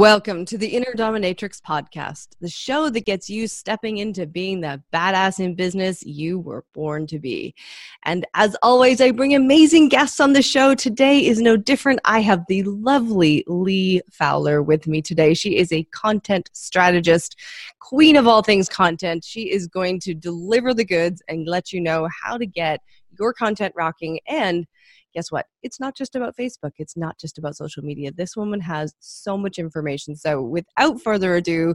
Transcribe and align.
Welcome 0.00 0.46
to 0.46 0.56
the 0.56 0.68
Inner 0.68 0.94
Dominatrix 0.96 1.60
podcast, 1.60 2.28
the 2.40 2.48
show 2.48 2.88
that 2.88 3.04
gets 3.04 3.28
you 3.28 3.46
stepping 3.46 3.98
into 3.98 4.24
being 4.24 4.62
the 4.62 4.82
badass 4.94 5.40
in 5.40 5.54
business 5.54 6.02
you 6.06 6.38
were 6.38 6.64
born 6.72 7.06
to 7.08 7.18
be. 7.18 7.54
And 8.04 8.26
as 8.32 8.56
always, 8.62 9.02
I 9.02 9.10
bring 9.10 9.34
amazing 9.34 9.90
guests 9.90 10.18
on 10.18 10.32
the 10.32 10.40
show. 10.40 10.74
Today 10.74 11.26
is 11.26 11.42
no 11.42 11.58
different. 11.58 12.00
I 12.06 12.20
have 12.20 12.46
the 12.48 12.62
lovely 12.62 13.44
Lee 13.46 14.00
Fowler 14.10 14.62
with 14.62 14.86
me 14.86 15.02
today. 15.02 15.34
She 15.34 15.58
is 15.58 15.70
a 15.70 15.84
content 15.92 16.48
strategist, 16.54 17.36
queen 17.78 18.16
of 18.16 18.26
all 18.26 18.42
things 18.42 18.70
content. 18.70 19.22
She 19.22 19.50
is 19.50 19.66
going 19.66 20.00
to 20.00 20.14
deliver 20.14 20.72
the 20.72 20.82
goods 20.82 21.22
and 21.28 21.46
let 21.46 21.74
you 21.74 21.80
know 21.82 22.08
how 22.22 22.38
to 22.38 22.46
get 22.46 22.80
your 23.18 23.34
content 23.34 23.74
rocking 23.76 24.18
and 24.26 24.66
guess 25.14 25.30
what? 25.30 25.46
It's 25.62 25.80
not 25.80 25.96
just 25.96 26.14
about 26.16 26.36
Facebook. 26.36 26.72
It's 26.78 26.96
not 26.96 27.18
just 27.18 27.38
about 27.38 27.56
social 27.56 27.82
media. 27.82 28.12
This 28.12 28.36
woman 28.36 28.60
has 28.60 28.94
so 29.00 29.36
much 29.36 29.58
information. 29.58 30.16
So, 30.16 30.42
without 30.42 31.00
further 31.02 31.36
ado, 31.36 31.74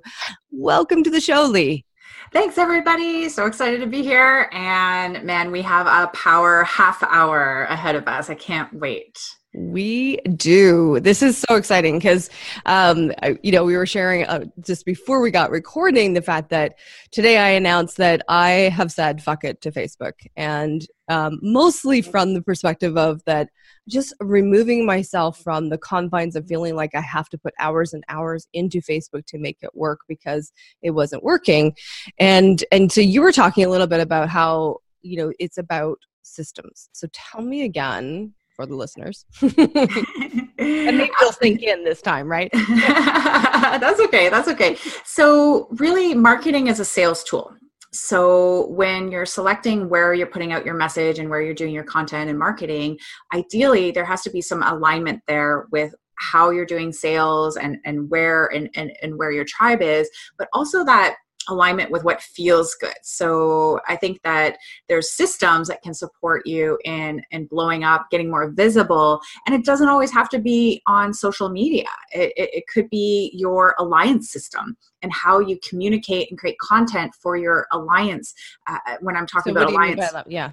welcome 0.52 1.04
to 1.04 1.10
the 1.10 1.22
show, 1.22 1.46
Lee. 1.46 1.86
Thanks, 2.32 2.58
everybody. 2.58 3.30
So 3.30 3.46
excited 3.46 3.80
to 3.82 3.88
be 3.88 4.04
here. 4.04 4.50
And 4.52 5.24
man, 5.24 5.52
we 5.52 5.62
have 5.64 5.88
a 5.88 6.12
power 6.12 6.64
half 6.64 7.02
hour 7.04 7.64
ahead 7.64 7.96
of 7.96 8.08
us. 8.08 8.30
I 8.30 8.36
can't 8.36 8.72
wait. 8.74 9.18
We 9.58 10.18
do. 10.18 11.00
This 11.00 11.22
is 11.22 11.38
so 11.38 11.56
exciting 11.56 11.98
because, 11.98 12.30
um, 12.66 13.14
you 13.42 13.54
know, 13.54 13.64
we 13.64 13.78
were 13.78 13.86
sharing 13.86 14.26
uh, 14.26 14.46
just 14.60 14.86
before 14.86 15.22
we 15.22 15.32
got 15.32 15.50
recording 15.50 16.14
the 16.14 16.22
fact 16.22 16.50
that 16.50 16.78
today 17.12 17.38
I 17.38 17.50
announced 17.52 17.96
that 17.98 18.22
I 18.28 18.50
have 18.50 18.92
said 18.92 19.24
fuck 19.24 19.46
it 19.46 19.62
to 19.62 19.72
Facebook. 19.72 20.14
And 20.36 20.86
um, 21.08 21.40
mostly 21.42 22.02
from 22.02 22.34
the 22.34 22.42
perspective 22.42 22.98
of 22.98 23.24
that 23.26 23.48
just 23.88 24.14
removing 24.20 24.86
myself 24.86 25.40
from 25.40 25.70
the 25.70 25.78
confines 25.78 26.36
of 26.36 26.48
feeling 26.48 26.76
like 26.76 26.94
I 26.94 27.02
have 27.02 27.30
to 27.30 27.38
put 27.38 27.54
hours 27.58 27.94
and 27.94 28.04
hours 28.10 28.48
into 28.52 28.82
Facebook 28.82 29.26
to 29.28 29.38
make 29.38 29.60
it 29.62 29.74
work 29.74 30.02
because 30.10 30.52
it 30.82 30.92
wasn't 30.92 31.24
working. 31.24 31.76
And, 32.20 32.62
and 32.74 32.92
so 32.92 33.00
you 33.00 33.22
were 33.22 33.32
talking 33.32 33.64
a 33.64 33.70
little 33.70 33.88
bit 33.88 34.02
about 34.02 34.28
how, 34.28 34.80
you 35.02 35.16
know, 35.16 35.32
it's 35.40 35.58
about 35.58 36.00
systems. 36.24 36.90
So 36.92 37.08
tell 37.14 37.42
me 37.42 37.64
again 37.64 38.34
for 38.56 38.66
the 38.66 38.76
listeners. 38.76 39.26
and 39.42 39.58
maybe 40.58 41.12
you'll 41.20 41.32
sink 41.32 41.62
in 41.62 41.84
this 41.84 42.02
time, 42.02 42.30
right? 42.30 42.50
that's 42.78 44.00
okay. 44.00 44.30
That's 44.30 44.48
okay. 44.48 44.78
So, 45.04 45.68
really, 45.72 46.14
marketing 46.14 46.68
is 46.68 46.80
a 46.80 46.86
sales 46.86 47.24
tool. 47.24 47.54
So, 47.92 48.68
when 48.68 49.12
you're 49.12 49.26
selecting 49.26 49.90
where 49.90 50.14
you're 50.14 50.28
putting 50.28 50.54
out 50.54 50.66
your 50.66 50.76
message 50.76 51.20
and 51.20 51.30
where 51.30 51.42
you're 51.42 51.54
doing 51.54 51.74
your 51.74 51.84
content 51.84 52.30
and 52.30 52.40
marketing, 52.40 52.98
ideally, 53.34 53.92
there 53.92 54.06
has 54.06 54.22
to 54.24 54.30
be 54.30 54.42
some 54.42 54.64
alignment 54.64 55.22
there 55.28 55.68
with 55.72 55.94
how 56.18 56.50
you're 56.50 56.66
doing 56.66 56.94
sales 56.94 57.58
and, 57.58 57.78
and 57.86 58.10
where 58.10 58.48
and, 58.48 58.70
and, 58.76 58.92
and 59.02 59.18
where 59.18 59.32
your 59.32 59.46
tribe 59.46 59.82
is, 59.82 60.10
but 60.38 60.48
also 60.54 60.86
that 60.86 61.16
alignment 61.48 61.92
with 61.92 62.04
what 62.04 62.22
feels 62.22 62.76
good. 62.76 62.96
So 63.04 63.80
I 63.88 63.96
think 63.96 64.22
that 64.24 64.58
there's 64.88 65.12
systems 65.12 65.68
that 65.68 65.82
can 65.82 65.94
support 65.94 66.46
you 66.46 66.78
in 66.86 67.22
in 67.32 67.46
blowing 67.46 67.84
up, 67.84 68.08
getting 68.12 68.30
more 68.30 68.52
visible, 68.52 69.22
and 69.46 69.56
it 69.56 69.66
doesn't 69.66 69.90
always 69.90 70.12
have 70.12 70.30
to 70.30 70.40
be 70.40 70.82
on 70.88 71.14
social 71.14 71.50
media. 71.50 71.88
It, 72.12 72.34
it, 72.36 72.50
it 72.54 72.64
could 72.74 72.90
be 72.90 73.32
your 73.34 73.76
alliance 73.80 74.32
system 74.32 74.78
and 75.02 75.12
how 75.14 75.40
you 75.40 75.60
communicate 75.68 76.30
and 76.30 76.40
create 76.40 76.58
content 76.60 77.14
for 77.22 77.38
your 77.38 77.68
alliance. 77.72 78.34
Uh, 78.68 78.78
when 79.02 79.16
I'm 79.16 79.28
talking 79.28 79.54
so 79.54 79.62
about 79.62 79.72
alliance, 79.72 80.14
yeah. 80.28 80.52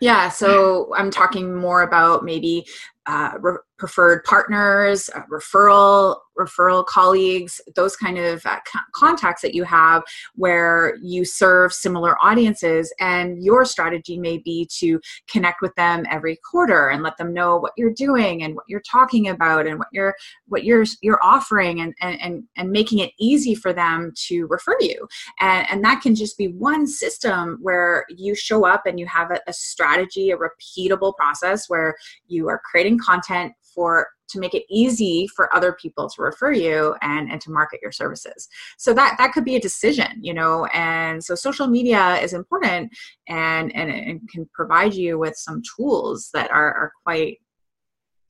Yeah, 0.00 0.28
so 0.28 0.92
I'm 0.96 1.10
talking 1.10 1.54
more 1.54 1.82
about 1.82 2.24
maybe 2.24 2.66
uh, 3.06 3.32
re- 3.40 3.58
preferred 3.78 4.24
partners, 4.24 5.10
uh, 5.14 5.22
referral 5.30 6.16
referral 6.38 6.84
colleagues, 6.84 7.60
those 7.76 7.94
kind 7.94 8.18
of 8.18 8.44
uh, 8.44 8.58
contacts 8.92 9.40
that 9.40 9.54
you 9.54 9.62
have 9.62 10.02
where 10.34 10.96
you 11.00 11.24
serve 11.24 11.72
similar 11.72 12.16
audiences, 12.24 12.92
and 12.98 13.42
your 13.44 13.64
strategy 13.64 14.18
may 14.18 14.38
be 14.38 14.68
to 14.78 15.00
connect 15.30 15.62
with 15.62 15.72
them 15.76 16.04
every 16.10 16.36
quarter 16.50 16.88
and 16.88 17.02
let 17.04 17.16
them 17.18 17.32
know 17.32 17.56
what 17.56 17.72
you're 17.76 17.92
doing 17.92 18.42
and 18.42 18.56
what 18.56 18.64
you're 18.68 18.82
talking 18.90 19.28
about 19.28 19.66
and 19.66 19.78
what 19.78 19.88
you're 19.92 20.14
what 20.48 20.64
you're 20.64 20.84
you're 21.02 21.22
offering, 21.22 21.80
and 21.80 21.94
and 22.00 22.20
and, 22.20 22.42
and 22.56 22.70
making 22.70 22.98
it 22.98 23.12
easy 23.18 23.54
for 23.54 23.72
them 23.72 24.12
to 24.16 24.46
refer 24.46 24.76
you. 24.80 25.06
And 25.40 25.66
and 25.70 25.84
that 25.84 26.00
can 26.02 26.14
just 26.14 26.36
be 26.36 26.48
one 26.48 26.86
system 26.86 27.58
where 27.62 28.06
you 28.08 28.34
show 28.34 28.66
up 28.66 28.86
and 28.86 28.98
you 28.98 29.06
have 29.06 29.30
a, 29.30 29.40
a 29.46 29.52
strategy, 29.52 30.30
a 30.30 30.36
repeatable 30.36 31.14
process 31.16 31.68
where 31.68 31.94
you 32.26 32.48
are 32.48 32.60
creating 32.64 32.93
content 32.98 33.52
for 33.74 34.08
to 34.28 34.40
make 34.40 34.54
it 34.54 34.64
easy 34.70 35.28
for 35.36 35.54
other 35.54 35.72
people 35.74 36.08
to 36.08 36.22
refer 36.22 36.50
you 36.50 36.94
and, 37.02 37.30
and 37.30 37.40
to 37.42 37.50
market 37.50 37.80
your 37.82 37.92
services. 37.92 38.48
So 38.78 38.94
that 38.94 39.16
that 39.18 39.32
could 39.32 39.44
be 39.44 39.56
a 39.56 39.60
decision 39.60 40.12
you 40.20 40.34
know 40.34 40.66
and 40.66 41.22
so 41.22 41.34
social 41.34 41.66
media 41.66 42.16
is 42.16 42.32
important 42.32 42.90
and 43.28 43.74
and, 43.74 43.90
and 43.90 44.28
can 44.30 44.48
provide 44.52 44.94
you 44.94 45.18
with 45.18 45.36
some 45.36 45.62
tools 45.76 46.30
that 46.34 46.50
are, 46.50 46.72
are 46.74 46.92
quite 47.04 47.38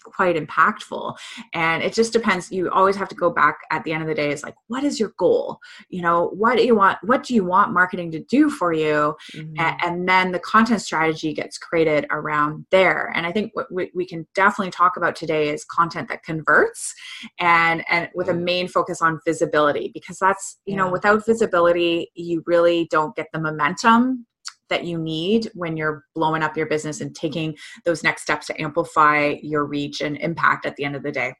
quite 0.05 0.37
impactful. 0.37 1.17
And 1.53 1.83
it 1.83 1.93
just 1.93 2.13
depends 2.13 2.51
you 2.53 2.71
always 2.71 2.97
have 2.97 3.09
to 3.09 3.15
go 3.15 3.31
back 3.31 3.59
at 3.71 3.85
the 3.85 3.93
end 3.93 4.03
of 4.03 4.09
the 4.09 4.15
day 4.15 4.31
is 4.31 4.43
like 4.43 4.55
what 4.69 4.85
is 4.85 5.01
your 5.01 5.13
goal? 5.19 5.59
You 5.89 6.03
know 6.03 6.29
what 6.35 6.57
do 6.57 6.65
you 6.65 6.75
want 6.75 6.99
what 7.03 7.25
do 7.25 7.35
you 7.35 7.45
want 7.45 7.73
marketing 7.73 8.11
to 8.13 8.21
do 8.21 8.51
for 8.51 8.73
you? 8.73 9.17
Mm-hmm. 9.35 9.55
and, 9.59 9.81
and, 9.83 10.09
then 10.09 10.33
the 10.33 10.39
content 10.39 10.83
strategy 10.83 11.33
gets 11.33 11.57
created 11.57 12.07
around 12.11 12.67
there. 12.71 13.13
And 13.15 13.27
i 13.27 13.33
think 13.33 13.51
what 13.55 13.73
we, 13.73 13.91
we 13.95 14.07
can 14.07 14.27
definitely 14.35 14.71
talk 14.71 14.97
about 14.97 15.17
today 15.17 15.49
is 15.49 15.65
content 15.65 16.09
that 16.09 16.23
converts 16.23 16.95
and 17.39 17.85
and 17.91 18.09
with 18.15 18.29
a 18.29 18.35
main 18.35 18.69
focus 18.69 19.01
on 19.01 19.21
visibility 19.25 19.91
because 19.95 20.19
that's 20.19 20.59
you 20.67 20.75
yeah. 20.75 20.81
know 20.83 20.91
without 20.91 21.25
visibility 21.25 22.11
you 22.15 22.43
really 22.47 22.87
don't 22.91 23.17
get 23.17 23.29
the 23.33 23.41
momentum 23.41 24.27
that 24.71 24.85
you 24.85 24.99
need 24.99 25.51
when 25.55 25.77
you're 25.77 26.05
blowing 26.15 26.43
up 26.43 26.57
your 26.57 26.67
business 26.67 27.01
and 27.01 27.15
taking 27.15 27.57
those 27.85 28.03
next 28.03 28.23
steps 28.23 28.47
to 28.47 28.61
amplify 28.61 29.37
your 29.43 29.65
reach 29.65 30.01
and 30.01 30.17
impact 30.19 30.67
at 30.67 30.77
the 30.77 30.85
end 30.85 30.97
of 30.97 31.03
the 31.03 31.13
day. 31.13 31.35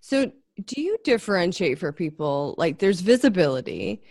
So, 0.00 0.30
do 0.64 0.80
you 0.82 0.98
differentiate 1.02 1.78
for 1.78 1.92
people 1.92 2.54
like 2.58 2.78
there's 2.78 3.00
visibility 3.00 4.02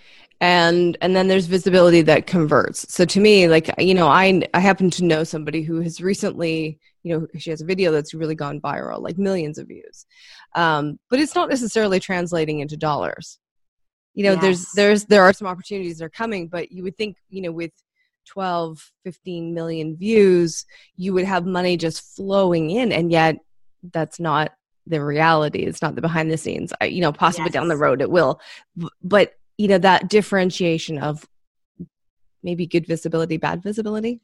and 0.42 0.98
and 1.02 1.16
then 1.16 1.28
there's 1.28 1.46
visibility 1.46 2.02
that 2.02 2.26
converts 2.26 2.92
so 2.92 3.06
to 3.06 3.20
me 3.20 3.48
like 3.48 3.70
you 3.78 3.94
know 3.94 4.08
i 4.08 4.42
i 4.56 4.60
happen 4.60 4.90
to 4.90 5.06
know 5.06 5.24
somebody 5.24 5.62
who 5.62 5.80
has 5.82 6.02
recently 6.02 6.80
you 7.04 7.14
know 7.14 7.28
she 7.38 7.52
has 7.52 7.62
a 7.62 7.66
video 7.66 7.92
that's 7.92 8.16
really 8.16 8.34
gone 8.34 8.60
viral 8.60 9.02
like 9.02 9.18
millions 9.18 9.58
of 9.58 9.68
views 9.68 10.06
um, 10.56 11.00
but 11.10 11.20
it's 11.20 11.36
not 11.36 11.48
necessarily 11.48 12.00
translating 12.00 12.60
into 12.60 12.76
dollars 12.76 13.40
you 14.16 14.24
know 14.24 14.34
yes. 14.34 14.42
there's 14.42 14.72
there's 14.74 15.06
there 15.06 15.24
are 15.24 15.34
some 15.34 15.48
opportunities 15.48 16.00
that 16.00 16.06
are 16.06 16.10
coming 16.10 16.48
but 16.48 16.72
you 16.72 16.82
would 16.84 16.98
think 16.98 17.16
you 17.30 17.42
know 17.42 17.52
with 17.52 17.72
12 18.26 18.92
15 19.04 19.54
million 19.54 19.96
views 19.96 20.66
you 20.96 21.14
would 21.14 21.26
have 21.26 21.46
money 21.46 21.76
just 21.76 22.16
flowing 22.16 22.70
in 22.70 22.92
and 22.92 23.12
yet 23.12 23.38
that's 23.92 24.20
not 24.20 24.52
the 24.88 25.04
reality. 25.04 25.60
It's 25.60 25.82
not 25.82 25.96
the 25.96 26.02
behind 26.02 26.32
the 26.32 26.38
scenes. 26.38 26.74
I, 26.82 26.86
you 26.86 27.02
know 27.02 27.12
possibly 27.12 27.46
yes. 27.46 27.54
down 27.54 27.68
the 27.68 27.78
road 27.78 28.02
it 28.02 28.12
will. 28.12 28.40
But 29.04 29.34
you 29.58 29.68
know 29.68 29.78
that 29.78 30.10
differentiation 30.10 30.98
of 30.98 31.28
maybe 32.44 32.66
good 32.66 32.88
visibility 32.88 33.38
bad 33.38 33.62
visibility? 33.62 34.22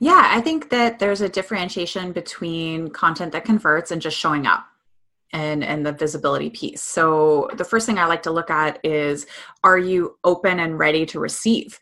Yeah 0.00 0.28
i 0.30 0.40
think 0.40 0.70
that 0.70 0.98
there's 0.98 1.20
a 1.22 1.28
differentiation 1.28 2.12
between 2.12 2.90
content 2.90 3.32
that 3.32 3.44
converts 3.44 3.90
and 3.90 4.02
just 4.02 4.18
showing 4.18 4.46
up 4.46 4.66
and 5.32 5.64
and 5.64 5.86
the 5.86 5.92
visibility 5.92 6.50
piece. 6.50 6.82
So 6.82 7.48
the 7.54 7.64
first 7.64 7.86
thing 7.86 7.98
i 7.98 8.06
like 8.06 8.22
to 8.24 8.30
look 8.30 8.50
at 8.50 8.78
is 8.84 9.26
are 9.64 9.78
you 9.78 10.18
open 10.24 10.58
and 10.58 10.78
ready 10.78 11.06
to 11.06 11.20
receive 11.20 11.78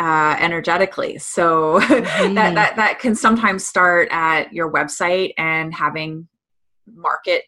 uh, 0.00 0.34
energetically 0.40 1.18
so 1.18 1.78
mm-hmm. 1.80 2.34
that, 2.34 2.54
that 2.54 2.74
that 2.76 2.98
can 2.98 3.14
sometimes 3.14 3.66
start 3.66 4.08
at 4.10 4.50
your 4.50 4.72
website 4.72 5.32
and 5.36 5.74
having 5.74 6.26
market 6.94 7.44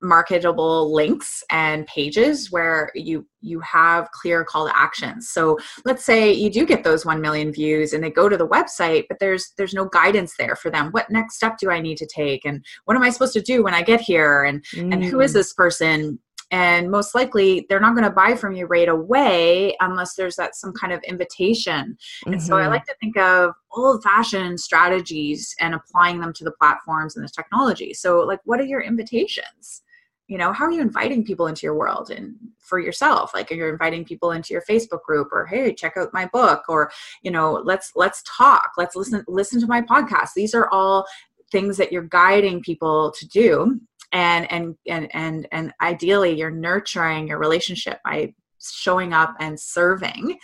marketable 0.00 0.92
links 0.92 1.44
and 1.50 1.86
pages 1.86 2.50
where 2.50 2.90
you 2.94 3.24
you 3.40 3.60
have 3.60 4.10
clear 4.10 4.42
call 4.42 4.66
to 4.66 4.76
actions 4.76 5.28
so 5.28 5.56
let's 5.84 6.04
say 6.04 6.32
you 6.32 6.50
do 6.50 6.66
get 6.66 6.82
those 6.82 7.06
1 7.06 7.20
million 7.20 7.52
views 7.52 7.92
and 7.92 8.02
they 8.02 8.10
go 8.10 8.28
to 8.28 8.36
the 8.36 8.48
website 8.48 9.04
but 9.08 9.18
there's 9.20 9.52
there's 9.56 9.74
no 9.74 9.84
guidance 9.84 10.34
there 10.36 10.56
for 10.56 10.70
them 10.70 10.88
what 10.90 11.08
next 11.10 11.36
step 11.36 11.56
do 11.58 11.70
i 11.70 11.80
need 11.80 11.96
to 11.98 12.08
take 12.12 12.44
and 12.44 12.64
what 12.86 12.96
am 12.96 13.02
i 13.02 13.10
supposed 13.10 13.34
to 13.34 13.42
do 13.42 13.62
when 13.62 13.74
i 13.74 13.82
get 13.82 14.00
here 14.00 14.42
and 14.42 14.64
mm. 14.74 14.92
and 14.92 15.04
who 15.04 15.20
is 15.20 15.30
mm. 15.32 15.34
this 15.34 15.52
person 15.52 16.18
and 16.52 16.90
most 16.90 17.14
likely 17.14 17.66
they're 17.68 17.80
not 17.80 17.94
going 17.96 18.04
to 18.04 18.10
buy 18.10 18.36
from 18.36 18.52
you 18.52 18.66
right 18.66 18.88
away 18.88 19.74
unless 19.80 20.14
there's 20.14 20.36
that 20.36 20.54
some 20.54 20.72
kind 20.72 20.92
of 20.92 21.02
invitation. 21.02 21.96
Mm-hmm. 22.24 22.34
and 22.34 22.42
so 22.42 22.56
i 22.56 22.62
mm-hmm. 22.62 22.70
like 22.70 22.84
to 22.84 22.94
think 23.00 23.16
of 23.16 23.54
old 23.72 24.02
fashioned 24.02 24.60
strategies 24.60 25.54
and 25.58 25.74
applying 25.74 26.20
them 26.20 26.32
to 26.34 26.44
the 26.44 26.52
platforms 26.52 27.16
and 27.16 27.24
the 27.24 27.30
technology. 27.30 27.94
So 27.94 28.20
like 28.20 28.40
what 28.44 28.60
are 28.60 28.64
your 28.64 28.82
invitations? 28.82 29.82
You 30.28 30.38
know 30.38 30.52
how 30.52 30.64
are 30.64 30.70
you 30.70 30.80
inviting 30.80 31.24
people 31.24 31.46
into 31.46 31.66
your 31.66 31.74
world 31.74 32.10
and 32.10 32.36
for 32.58 32.78
yourself? 32.78 33.34
Like 33.34 33.50
are 33.50 33.54
you're 33.54 33.72
inviting 33.72 34.04
people 34.04 34.32
into 34.32 34.54
your 34.54 34.62
facebook 34.68 35.02
group 35.02 35.28
or 35.32 35.46
hey 35.46 35.74
check 35.74 35.96
out 35.96 36.14
my 36.14 36.26
book 36.26 36.62
or 36.68 36.90
you 37.22 37.30
know 37.30 37.62
let's 37.64 37.92
let's 37.96 38.22
talk. 38.24 38.72
Let's 38.78 38.96
listen 38.96 39.24
listen 39.26 39.60
to 39.60 39.66
my 39.66 39.82
podcast. 39.82 40.30
These 40.34 40.54
are 40.54 40.68
all 40.70 41.06
things 41.52 41.76
that 41.76 41.92
you're 41.92 42.02
guiding 42.02 42.62
people 42.62 43.12
to 43.18 43.28
do. 43.28 43.80
And 44.14 44.50
and 44.52 44.74
and 44.86 45.08
and 45.14 45.48
and 45.52 45.72
ideally 45.80 46.36
you're 46.36 46.50
nurturing 46.50 47.28
your 47.28 47.38
relationship 47.38 47.98
by 48.04 48.34
showing 48.70 49.12
up 49.12 49.34
and 49.40 49.58
serving. 49.58 50.38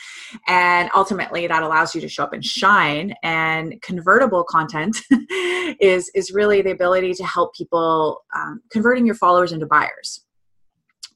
And 0.47 0.91
ultimately 0.95 1.47
that 1.47 1.63
allows 1.63 1.95
you 1.95 2.01
to 2.01 2.09
show 2.09 2.25
up 2.25 2.33
and 2.33 2.45
shine. 2.45 3.15
And 3.23 3.81
convertible 3.83 4.45
content 4.45 4.97
is 5.81 6.11
is 6.15 6.31
really 6.33 6.63
the 6.63 6.73
ability 6.73 7.15
to 7.15 7.25
help 7.25 7.55
people 7.55 8.25
um, 8.35 8.61
converting 8.71 9.07
your 9.07 9.15
followers 9.15 9.53
into 9.53 9.67
buyers. 9.67 10.25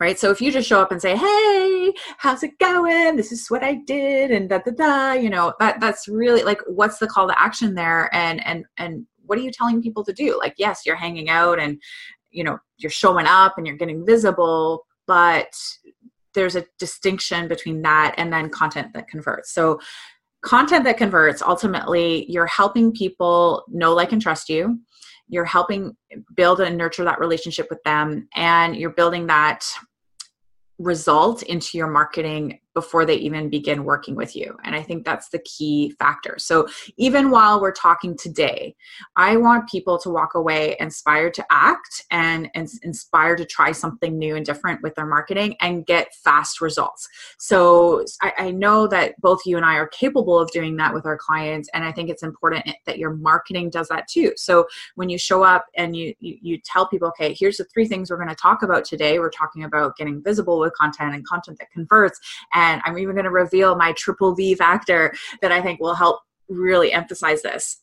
Right? 0.00 0.18
So 0.18 0.30
if 0.30 0.40
you 0.40 0.50
just 0.50 0.68
show 0.68 0.80
up 0.80 0.90
and 0.90 1.00
say 1.00 1.16
hey 1.16 1.92
how's 2.18 2.42
it 2.42 2.58
going? 2.58 3.16
This 3.16 3.32
is 3.32 3.48
what 3.48 3.62
i 3.62 3.74
did 3.86 4.30
and 4.30 4.48
da 4.48 4.58
da 4.58 4.72
da 4.72 5.12
you 5.12 5.30
know 5.30 5.54
that 5.60 5.80
that's 5.80 6.08
really 6.08 6.42
like 6.42 6.60
what's 6.66 6.98
the 6.98 7.06
call 7.06 7.28
to 7.28 7.42
action 7.42 7.74
there? 7.74 8.12
And 8.14 8.44
and 8.46 8.64
and 8.78 9.06
what 9.32 9.38
are 9.38 9.42
you 9.42 9.50
telling 9.50 9.80
people 9.80 10.04
to 10.04 10.12
do 10.12 10.38
like 10.38 10.52
yes 10.58 10.82
you're 10.84 10.94
hanging 10.94 11.30
out 11.30 11.58
and 11.58 11.80
you 12.30 12.44
know 12.44 12.58
you're 12.76 12.90
showing 12.90 13.24
up 13.26 13.54
and 13.56 13.66
you're 13.66 13.78
getting 13.78 14.04
visible 14.04 14.84
but 15.06 15.50
there's 16.34 16.56
a 16.56 16.66
distinction 16.78 17.48
between 17.48 17.82
that 17.82 18.14
and 18.16 18.32
then 18.32 18.48
content 18.48 18.92
that 18.94 19.08
converts. 19.08 19.52
So 19.52 19.80
content 20.42 20.84
that 20.84 20.96
converts 20.96 21.40
ultimately 21.40 22.26
you're 22.28 22.46
helping 22.46 22.92
people 22.92 23.64
know 23.68 23.94
like 23.94 24.10
and 24.10 24.20
trust 24.20 24.48
you 24.48 24.76
you're 25.28 25.44
helping 25.44 25.96
build 26.34 26.60
and 26.60 26.76
nurture 26.76 27.04
that 27.04 27.20
relationship 27.20 27.68
with 27.70 27.80
them 27.84 28.28
and 28.34 28.74
you're 28.74 28.90
building 28.90 29.28
that 29.28 29.64
result 30.80 31.44
into 31.44 31.78
your 31.78 31.86
marketing 31.86 32.58
before 32.74 33.04
they 33.04 33.16
even 33.16 33.50
begin 33.50 33.84
working 33.84 34.14
with 34.14 34.34
you. 34.34 34.56
And 34.64 34.74
I 34.74 34.82
think 34.82 35.04
that's 35.04 35.28
the 35.28 35.40
key 35.40 35.90
factor. 35.98 36.36
So 36.38 36.66
even 36.96 37.30
while 37.30 37.60
we're 37.60 37.72
talking 37.72 38.16
today, 38.16 38.74
I 39.16 39.36
want 39.36 39.68
people 39.68 39.98
to 39.98 40.10
walk 40.10 40.34
away 40.34 40.76
inspired 40.80 41.34
to 41.34 41.46
act 41.50 42.04
and, 42.10 42.50
and 42.54 42.68
inspired 42.82 43.38
to 43.38 43.44
try 43.44 43.72
something 43.72 44.18
new 44.18 44.36
and 44.36 44.46
different 44.46 44.82
with 44.82 44.94
their 44.94 45.06
marketing 45.06 45.56
and 45.60 45.84
get 45.84 46.14
fast 46.14 46.60
results. 46.60 47.08
So 47.38 48.04
I, 48.22 48.32
I 48.38 48.50
know 48.50 48.86
that 48.86 49.20
both 49.20 49.40
you 49.44 49.56
and 49.56 49.66
I 49.66 49.74
are 49.74 49.88
capable 49.88 50.38
of 50.38 50.50
doing 50.50 50.76
that 50.76 50.94
with 50.94 51.04
our 51.04 51.18
clients. 51.18 51.68
And 51.74 51.84
I 51.84 51.92
think 51.92 52.08
it's 52.08 52.22
important 52.22 52.70
that 52.86 52.98
your 52.98 53.10
marketing 53.14 53.70
does 53.70 53.88
that 53.88 54.08
too. 54.08 54.32
So 54.36 54.66
when 54.94 55.10
you 55.10 55.18
show 55.18 55.42
up 55.42 55.66
and 55.76 55.94
you, 55.94 56.14
you, 56.20 56.38
you 56.40 56.58
tell 56.64 56.86
people, 56.86 57.08
okay, 57.08 57.34
here's 57.38 57.58
the 57.58 57.64
three 57.64 57.86
things 57.86 58.10
we're 58.10 58.16
going 58.16 58.28
to 58.28 58.34
talk 58.34 58.62
about 58.62 58.84
today. 58.84 59.18
We're 59.18 59.30
talking 59.30 59.64
about 59.64 59.96
getting 59.96 60.22
visible 60.22 60.58
with 60.58 60.72
content 60.74 61.14
and 61.14 61.26
content 61.26 61.58
that 61.58 61.70
converts 61.70 62.18
and 62.54 62.61
I'm 62.84 62.98
even 62.98 63.14
going 63.14 63.24
to 63.24 63.30
reveal 63.30 63.76
my 63.76 63.92
triple 63.92 64.34
V 64.34 64.54
factor 64.54 65.14
that 65.40 65.52
I 65.52 65.60
think 65.60 65.80
will 65.80 65.94
help 65.94 66.20
really 66.48 66.92
emphasize 66.92 67.42
this. 67.42 67.82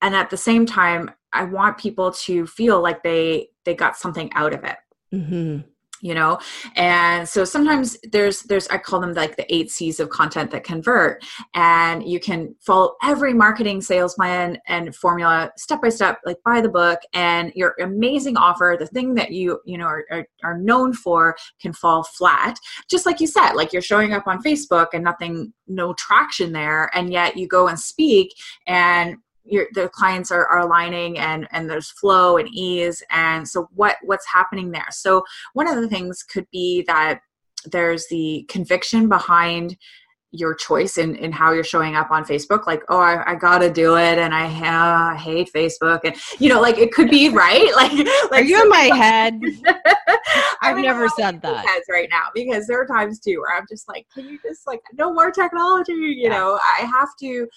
And 0.00 0.14
at 0.14 0.30
the 0.30 0.36
same 0.36 0.64
time, 0.64 1.10
I 1.32 1.44
want 1.44 1.78
people 1.78 2.12
to 2.12 2.46
feel 2.46 2.80
like 2.80 3.02
they 3.02 3.48
they 3.64 3.74
got 3.74 3.96
something 3.96 4.32
out 4.34 4.54
of 4.54 4.64
it. 4.64 4.76
Mm-hmm 5.12 5.60
you 6.00 6.14
know? 6.14 6.38
And 6.76 7.28
so 7.28 7.44
sometimes 7.44 7.96
there's 8.10 8.42
there's 8.42 8.68
i 8.68 8.78
call 8.78 9.00
them 9.00 9.14
like 9.14 9.36
the 9.36 9.54
eight 9.54 9.70
c's 9.70 10.00
of 10.00 10.10
content 10.10 10.50
that 10.50 10.64
convert. 10.64 11.24
And 11.54 12.08
you 12.08 12.20
can 12.20 12.54
follow 12.60 12.96
every 13.02 13.34
marketing 13.34 13.80
sales 13.80 14.14
plan 14.14 14.58
and 14.66 14.94
formula 14.94 15.50
step 15.56 15.82
by 15.82 15.88
step 15.88 16.20
like 16.24 16.38
buy 16.44 16.60
the 16.60 16.68
book 16.68 17.00
and 17.14 17.52
your 17.54 17.74
amazing 17.80 18.36
offer 18.36 18.76
the 18.78 18.86
thing 18.86 19.14
that 19.14 19.32
you 19.32 19.60
you 19.64 19.78
know 19.78 19.86
are, 19.86 20.04
are, 20.10 20.26
are 20.44 20.58
known 20.58 20.92
for 20.92 21.36
can 21.60 21.72
fall 21.72 22.02
flat. 22.02 22.58
Just 22.90 23.06
like 23.06 23.20
you 23.20 23.26
said 23.26 23.52
like 23.52 23.72
you're 23.72 23.82
showing 23.82 24.12
up 24.12 24.26
on 24.26 24.42
facebook 24.42 24.88
and 24.92 25.04
nothing 25.04 25.52
no 25.66 25.92
traction 25.94 26.52
there 26.52 26.90
and 26.94 27.12
yet 27.12 27.36
you 27.36 27.46
go 27.46 27.68
and 27.68 27.78
speak 27.78 28.34
and 28.66 29.16
your 29.48 29.66
the 29.74 29.88
clients 29.88 30.30
are, 30.30 30.46
are 30.46 30.60
aligning 30.60 31.18
and 31.18 31.48
and 31.52 31.68
there's 31.68 31.90
flow 31.90 32.36
and 32.36 32.48
ease 32.52 33.02
and 33.10 33.48
so 33.48 33.68
what 33.74 33.96
what's 34.02 34.26
happening 34.26 34.70
there 34.70 34.86
so 34.90 35.24
one 35.54 35.68
of 35.68 35.76
the 35.76 35.88
things 35.88 36.22
could 36.22 36.46
be 36.52 36.84
that 36.86 37.20
there's 37.64 38.06
the 38.08 38.44
conviction 38.48 39.08
behind 39.08 39.76
your 40.30 40.54
choice 40.54 40.98
in, 40.98 41.16
in 41.16 41.32
how 41.32 41.52
you're 41.52 41.64
showing 41.64 41.96
up 41.96 42.10
on 42.10 42.22
Facebook. 42.24 42.66
Like, 42.66 42.82
oh, 42.88 42.98
I, 42.98 43.32
I 43.32 43.34
gotta 43.34 43.70
do 43.70 43.96
it, 43.96 44.18
and 44.18 44.34
I 44.34 44.44
uh, 44.44 45.16
hate 45.16 45.50
Facebook, 45.54 46.00
and 46.04 46.14
you 46.38 46.48
know, 46.48 46.60
like 46.60 46.78
it 46.78 46.92
could 46.92 47.10
be 47.10 47.30
right. 47.30 47.72
Like, 47.74 47.92
like 48.30 48.42
are 48.42 48.44
you 48.44 48.60
in 48.60 48.68
my 48.68 48.90
head? 48.94 49.40
I've 50.62 50.76
never 50.78 51.08
said 51.08 51.40
that. 51.42 51.66
Heads 51.66 51.86
right 51.90 52.08
now 52.10 52.24
because 52.34 52.66
there 52.66 52.80
are 52.80 52.86
times 52.86 53.20
too 53.20 53.40
where 53.40 53.56
I'm 53.56 53.64
just 53.68 53.88
like, 53.88 54.06
can 54.12 54.28
you 54.28 54.38
just 54.42 54.66
like 54.66 54.80
no 54.92 55.12
more 55.12 55.30
technology? 55.30 55.92
You 55.92 56.24
yeah. 56.24 56.30
know, 56.30 56.58
I 56.78 56.84
have 56.84 57.08
to 57.20 57.48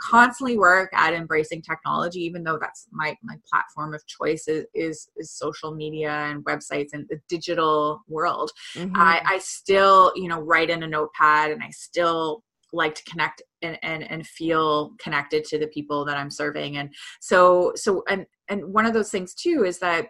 constantly 0.00 0.58
work 0.58 0.90
at 0.94 1.12
embracing 1.12 1.60
technology 1.62 2.20
even 2.20 2.42
though 2.42 2.58
that's 2.60 2.86
my 2.90 3.16
my 3.22 3.36
platform 3.50 3.94
of 3.94 4.04
choice 4.06 4.48
is 4.48 4.64
is, 4.74 5.08
is 5.16 5.30
social 5.30 5.74
media 5.74 6.10
and 6.10 6.44
websites 6.44 6.88
and 6.92 7.06
the 7.10 7.20
digital 7.28 8.00
world 8.08 8.50
mm-hmm. 8.74 8.96
I, 8.96 9.20
I 9.24 9.38
still 9.38 10.12
you 10.16 10.28
know 10.28 10.40
write 10.40 10.70
in 10.70 10.82
a 10.82 10.86
notepad 10.86 11.50
and 11.50 11.62
i 11.62 11.70
still 11.70 12.42
like 12.72 12.94
to 12.94 13.04
connect 13.04 13.42
and, 13.62 13.78
and 13.82 14.10
and 14.10 14.26
feel 14.26 14.92
connected 14.98 15.44
to 15.44 15.58
the 15.58 15.66
people 15.68 16.04
that 16.04 16.16
i'm 16.16 16.30
serving 16.30 16.76
and 16.78 16.92
so 17.20 17.72
so 17.74 18.02
and 18.08 18.26
and 18.48 18.64
one 18.64 18.86
of 18.86 18.94
those 18.94 19.10
things 19.10 19.34
too 19.34 19.64
is 19.66 19.78
that 19.80 20.06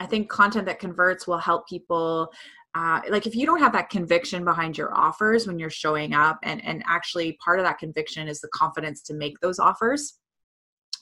i 0.00 0.06
think 0.06 0.30
content 0.30 0.66
that 0.66 0.78
converts 0.78 1.26
will 1.26 1.38
help 1.38 1.68
people 1.68 2.32
uh, 2.76 3.00
like 3.08 3.26
if 3.26 3.34
you 3.34 3.46
don't 3.46 3.60
have 3.60 3.72
that 3.72 3.88
conviction 3.88 4.44
behind 4.44 4.76
your 4.76 4.94
offers 4.94 5.46
when 5.46 5.58
you're 5.58 5.70
showing 5.70 6.12
up 6.12 6.38
and 6.42 6.62
and 6.64 6.82
actually 6.86 7.32
part 7.42 7.58
of 7.58 7.64
that 7.64 7.78
conviction 7.78 8.28
is 8.28 8.40
the 8.40 8.48
confidence 8.48 9.00
to 9.02 9.14
make 9.14 9.38
those 9.40 9.58
offers 9.58 10.18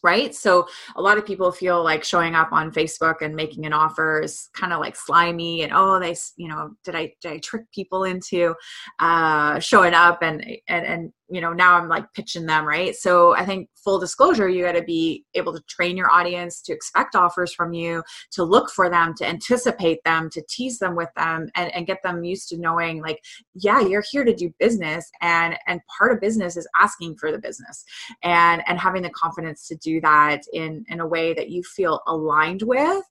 right? 0.05 0.35
So 0.35 0.69
a 0.97 1.03
lot 1.03 1.17
of 1.17 1.25
people 1.25 1.51
feel 1.51 1.83
like 1.83 2.05
showing 2.05 2.35
up 2.35 2.53
on 2.53 2.71
Facebook 2.71 3.23
and 3.23 3.35
making 3.35 3.65
an 3.65 3.73
offer 3.73 4.21
is 4.21 4.51
kind 4.53 4.75
of 4.75 4.79
like 4.79 4.95
slimy 4.97 5.63
and 5.63 5.73
oh 5.75 5.99
they 5.99 6.15
you 6.37 6.47
know 6.49 6.75
did 6.85 6.95
I 6.95 7.15
did 7.23 7.33
I 7.33 7.39
trick 7.39 7.65
people 7.73 8.05
into 8.05 8.55
uh, 9.01 9.59
showing 9.59 9.95
up 9.95 10.19
and 10.23 10.45
and 10.69 10.87
and 10.87 11.13
you 11.35 11.41
know 11.41 11.53
now 11.53 11.75
i'm 11.75 11.89
like 11.89 12.05
pitching 12.15 12.47
them 12.47 12.65
right 12.65 12.95
so 12.95 13.35
i 13.37 13.45
think 13.45 13.69
full 13.75 13.99
disclosure 13.99 14.49
you 14.49 14.63
got 14.63 14.73
to 14.73 14.83
be 14.83 15.25
able 15.35 15.53
to 15.53 15.61
train 15.69 15.97
your 15.97 16.11
audience 16.11 16.63
to 16.63 16.73
expect 16.73 17.15
offers 17.15 17.53
from 17.53 17.73
you 17.73 18.03
to 18.31 18.45
look 18.45 18.71
for 18.71 18.89
them 18.89 19.15
to 19.15 19.27
anticipate 19.27 20.03
them 20.05 20.31
to 20.31 20.43
tease 20.49 20.79
them 20.79 20.95
with 20.95 21.09
them 21.17 21.49
and, 21.57 21.75
and 21.75 21.87
get 21.87 22.03
them 22.03 22.25
used 22.25 22.49
to 22.49 22.57
knowing 22.59 23.03
like 23.03 23.23
yeah 23.55 23.81
you're 23.81 24.05
here 24.11 24.25
to 24.25 24.35
do 24.35 24.53
business 24.59 25.11
and 25.21 25.59
and 25.67 25.81
part 25.99 26.13
of 26.13 26.21
business 26.21 26.57
is 26.57 26.69
asking 26.81 27.17
for 27.17 27.33
the 27.33 27.39
business 27.39 27.85
and 28.23 28.63
and 28.67 28.79
having 28.79 29.03
the 29.03 29.11
confidence 29.11 29.67
to 29.67 29.75
do 29.77 30.01
that 30.01 30.43
in 30.53 30.85
in 30.89 31.01
a 31.01 31.07
way 31.07 31.35
that 31.35 31.51
you 31.51 31.63
feel 31.63 32.01
aligned 32.07 32.63
with 32.63 33.03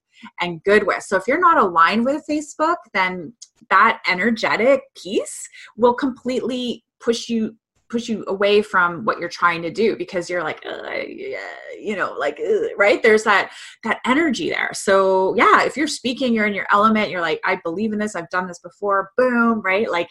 and 0.42 0.64
good 0.64 0.86
with. 0.86 1.04
So 1.04 1.18
if 1.18 1.28
you're 1.28 1.40
not 1.40 1.58
aligned 1.58 2.06
with 2.06 2.24
Facebook, 2.30 2.78
then 2.94 3.34
that 3.70 4.02
energetic 4.08 4.82
piece 4.96 5.48
will 5.78 5.94
completely 5.94 6.84
push 7.00 7.30
you 7.30 7.56
push 7.94 8.10
you 8.10 8.26
away 8.28 8.64
from 8.64 9.06
what 9.06 9.20
you're 9.20 9.30
trying 9.30 9.62
to 9.62 9.70
do 9.70 9.96
because 9.96 10.28
you're 10.28 10.42
like 10.42 10.60
yeah, 10.64 11.38
you 11.80 11.96
know 11.96 12.16
like 12.18 12.42
right? 12.76 13.04
There's 13.04 13.24
that 13.24 13.52
that 13.84 14.00
energy 14.04 14.50
there. 14.50 14.72
So 14.74 15.36
yeah 15.36 15.64
if 15.64 15.78
you're 15.78 15.88
speaking 15.88 16.34
you're 16.34 16.48
in 16.48 16.56
your 16.56 16.66
element 16.72 17.12
you're 17.12 17.22
like 17.22 17.40
i 17.46 17.60
believe 17.64 17.94
in 17.94 18.00
this 18.00 18.16
i've 18.16 18.30
done 18.30 18.48
this 18.48 18.60
before 18.60 19.12
boom 19.16 19.62
right? 19.62 19.90
Like 19.90 20.10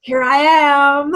here 0.00 0.22
i 0.22 0.36
am. 0.36 1.14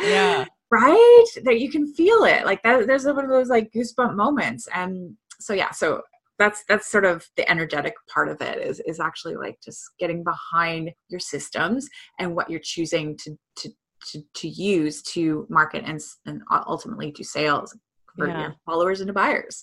Yeah. 0.00 0.44
Right? 0.70 1.24
That 1.44 1.60
you 1.60 1.70
can 1.70 1.94
feel 1.94 2.24
it. 2.24 2.44
Like 2.44 2.62
that 2.62 2.86
there's 2.86 3.06
one 3.06 3.24
of 3.24 3.30
those 3.30 3.48
like 3.48 3.72
goosebump 3.72 4.14
moments. 4.14 4.68
And 4.74 5.16
so 5.40 5.54
yeah 5.54 5.70
so 5.70 6.02
that's 6.38 6.62
that's 6.68 6.90
sort 6.90 7.04
of 7.04 7.26
the 7.38 7.50
energetic 7.50 7.94
part 8.12 8.28
of 8.28 8.40
it 8.42 8.58
is 8.58 8.80
is 8.86 9.00
actually 9.00 9.36
like 9.36 9.58
just 9.64 9.82
getting 9.98 10.22
behind 10.22 10.90
your 11.08 11.20
systems 11.20 11.88
and 12.18 12.34
what 12.34 12.50
you're 12.50 12.60
choosing 12.62 13.16
to 13.16 13.36
to 13.56 13.70
to, 14.10 14.22
to 14.34 14.48
use 14.48 15.02
to 15.02 15.46
market 15.48 15.84
and, 15.86 16.00
and 16.26 16.42
ultimately 16.66 17.10
do 17.10 17.22
sales 17.22 17.76
for 18.16 18.28
yeah. 18.28 18.40
your 18.40 18.56
followers 18.66 19.00
into 19.00 19.12
buyers 19.12 19.62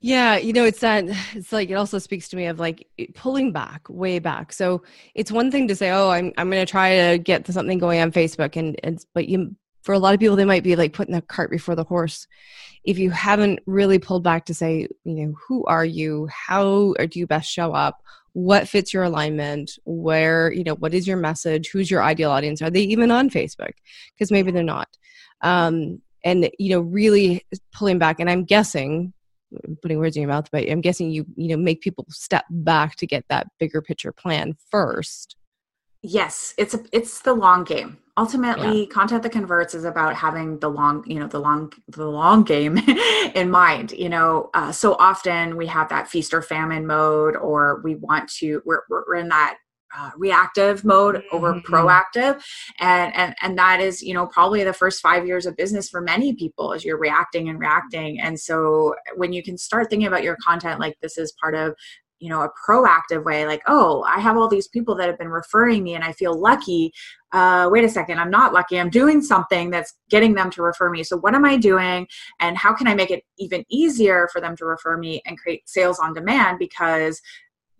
yeah, 0.00 0.36
you 0.36 0.52
know, 0.52 0.64
it's 0.64 0.80
that 0.80 1.04
it's 1.34 1.52
like 1.52 1.70
it 1.70 1.74
also 1.74 1.98
speaks 1.98 2.28
to 2.28 2.36
me 2.36 2.46
of 2.46 2.60
like 2.60 2.86
pulling 3.14 3.52
back, 3.52 3.86
way 3.88 4.18
back. 4.20 4.52
So 4.52 4.82
it's 5.14 5.32
one 5.32 5.50
thing 5.50 5.66
to 5.68 5.76
say, 5.76 5.90
"Oh, 5.90 6.10
I'm 6.10 6.32
I'm 6.36 6.50
going 6.50 6.64
to 6.64 6.70
try 6.70 7.10
to 7.10 7.18
get 7.18 7.46
something 7.48 7.78
going 7.78 8.00
on 8.00 8.12
Facebook," 8.12 8.56
and 8.56 8.78
and 8.84 9.04
but 9.12 9.28
you 9.28 9.56
for 9.82 9.94
a 9.94 9.98
lot 9.98 10.14
of 10.14 10.20
people 10.20 10.36
they 10.36 10.44
might 10.44 10.62
be 10.62 10.76
like 10.76 10.92
putting 10.92 11.14
the 11.14 11.22
cart 11.22 11.50
before 11.50 11.74
the 11.74 11.84
horse. 11.84 12.26
If 12.84 12.98
you 12.98 13.10
haven't 13.10 13.60
really 13.66 13.98
pulled 13.98 14.22
back 14.22 14.44
to 14.46 14.54
say, 14.54 14.86
you 15.04 15.14
know, 15.14 15.34
who 15.48 15.64
are 15.66 15.84
you? 15.84 16.28
How 16.30 16.94
do 16.94 17.18
you 17.18 17.26
best 17.26 17.50
show 17.50 17.72
up? 17.72 18.00
What 18.32 18.68
fits 18.68 18.92
your 18.92 19.02
alignment 19.02 19.72
where 19.84 20.52
you 20.52 20.64
know 20.64 20.74
what 20.74 20.94
is 20.94 21.06
your 21.06 21.16
message 21.16 21.70
who's 21.70 21.90
your 21.90 22.02
ideal 22.02 22.30
audience 22.30 22.62
are 22.62 22.70
they 22.70 22.82
even 22.82 23.10
on 23.10 23.30
facebook? 23.30 23.72
Because 24.14 24.30
maybe 24.30 24.50
they're 24.50 24.62
not. 24.62 24.88
Um, 25.40 26.00
and 26.24 26.50
you 26.58 26.70
know 26.70 26.80
really 26.80 27.44
pulling 27.72 27.98
back 27.98 28.20
and 28.20 28.28
i'm 28.28 28.44
guessing 28.44 29.12
putting 29.82 29.98
words 29.98 30.16
in 30.16 30.22
your 30.22 30.30
mouth 30.30 30.48
but 30.50 30.68
i'm 30.70 30.80
guessing 30.80 31.10
you 31.10 31.24
you 31.36 31.48
know 31.48 31.56
make 31.56 31.80
people 31.80 32.04
step 32.10 32.44
back 32.50 32.96
to 32.96 33.06
get 33.06 33.24
that 33.28 33.46
bigger 33.58 33.80
picture 33.80 34.12
plan 34.12 34.54
first 34.70 35.36
Yes, 36.02 36.54
it's 36.56 36.74
a, 36.74 36.80
it's 36.92 37.20
the 37.20 37.34
long 37.34 37.64
game. 37.64 37.98
Ultimately, 38.16 38.80
yeah. 38.82 38.86
content 38.86 39.22
that 39.22 39.32
converts 39.32 39.74
is 39.74 39.84
about 39.84 40.14
having 40.14 40.58
the 40.58 40.68
long, 40.68 41.04
you 41.06 41.18
know, 41.18 41.26
the 41.26 41.40
long 41.40 41.72
the 41.88 42.06
long 42.06 42.44
game 42.44 42.78
in 43.34 43.50
mind. 43.50 43.92
You 43.92 44.08
know, 44.08 44.50
uh, 44.54 44.72
so 44.72 44.94
often 44.94 45.56
we 45.56 45.66
have 45.66 45.88
that 45.88 46.08
feast 46.08 46.34
or 46.34 46.42
famine 46.42 46.86
mode, 46.86 47.36
or 47.36 47.80
we 47.82 47.96
want 47.96 48.28
to 48.38 48.62
we're 48.64 48.82
we're 48.88 49.16
in 49.16 49.28
that 49.28 49.58
uh, 49.96 50.10
reactive 50.16 50.84
mode 50.84 51.22
over 51.32 51.54
mm-hmm. 51.54 51.74
proactive 51.74 52.42
and 52.78 53.14
and 53.16 53.34
and 53.40 53.58
that 53.58 53.80
is 53.80 54.02
you 54.02 54.12
know 54.12 54.26
probably 54.26 54.62
the 54.62 54.72
first 54.72 55.00
five 55.00 55.26
years 55.26 55.46
of 55.46 55.56
business 55.56 55.88
for 55.88 56.00
many 56.00 56.34
people 56.34 56.74
as 56.74 56.84
you're 56.84 56.98
reacting 56.98 57.48
and 57.48 57.58
reacting 57.58 58.20
and 58.20 58.38
so 58.38 58.94
when 59.16 59.32
you 59.32 59.42
can 59.42 59.56
start 59.56 59.88
thinking 59.88 60.06
about 60.06 60.22
your 60.22 60.36
content 60.44 60.78
like 60.78 60.94
this 61.00 61.16
is 61.16 61.32
part 61.40 61.54
of 61.54 61.74
you 62.20 62.28
know 62.28 62.42
a 62.42 62.50
proactive 62.66 63.24
way 63.24 63.46
like 63.46 63.62
oh 63.66 64.02
i 64.02 64.18
have 64.18 64.36
all 64.36 64.48
these 64.48 64.68
people 64.68 64.94
that 64.94 65.08
have 65.08 65.18
been 65.18 65.28
referring 65.28 65.82
me 65.82 65.94
and 65.94 66.04
i 66.04 66.12
feel 66.12 66.38
lucky. 66.38 66.92
Uh, 67.32 67.68
wait 67.70 67.84
a 67.84 67.88
second 67.88 68.18
i'm 68.18 68.30
not 68.30 68.54
lucky. 68.54 68.80
I'm 68.80 68.90
doing 68.90 69.20
something 69.20 69.70
that's 69.70 69.94
getting 70.08 70.34
them 70.34 70.50
to 70.52 70.62
refer 70.62 70.88
me. 70.90 71.04
So 71.04 71.18
what 71.18 71.34
am 71.34 71.44
i 71.44 71.56
doing? 71.56 72.06
And 72.40 72.56
how 72.56 72.74
can 72.74 72.86
i 72.86 72.94
make 72.94 73.10
it 73.10 73.24
even 73.38 73.64
easier 73.70 74.28
for 74.32 74.40
them 74.40 74.56
to 74.56 74.64
refer 74.64 74.96
me 74.96 75.22
and 75.26 75.38
create 75.38 75.68
sales 75.68 75.98
on 75.98 76.14
demand 76.14 76.58
because 76.58 77.20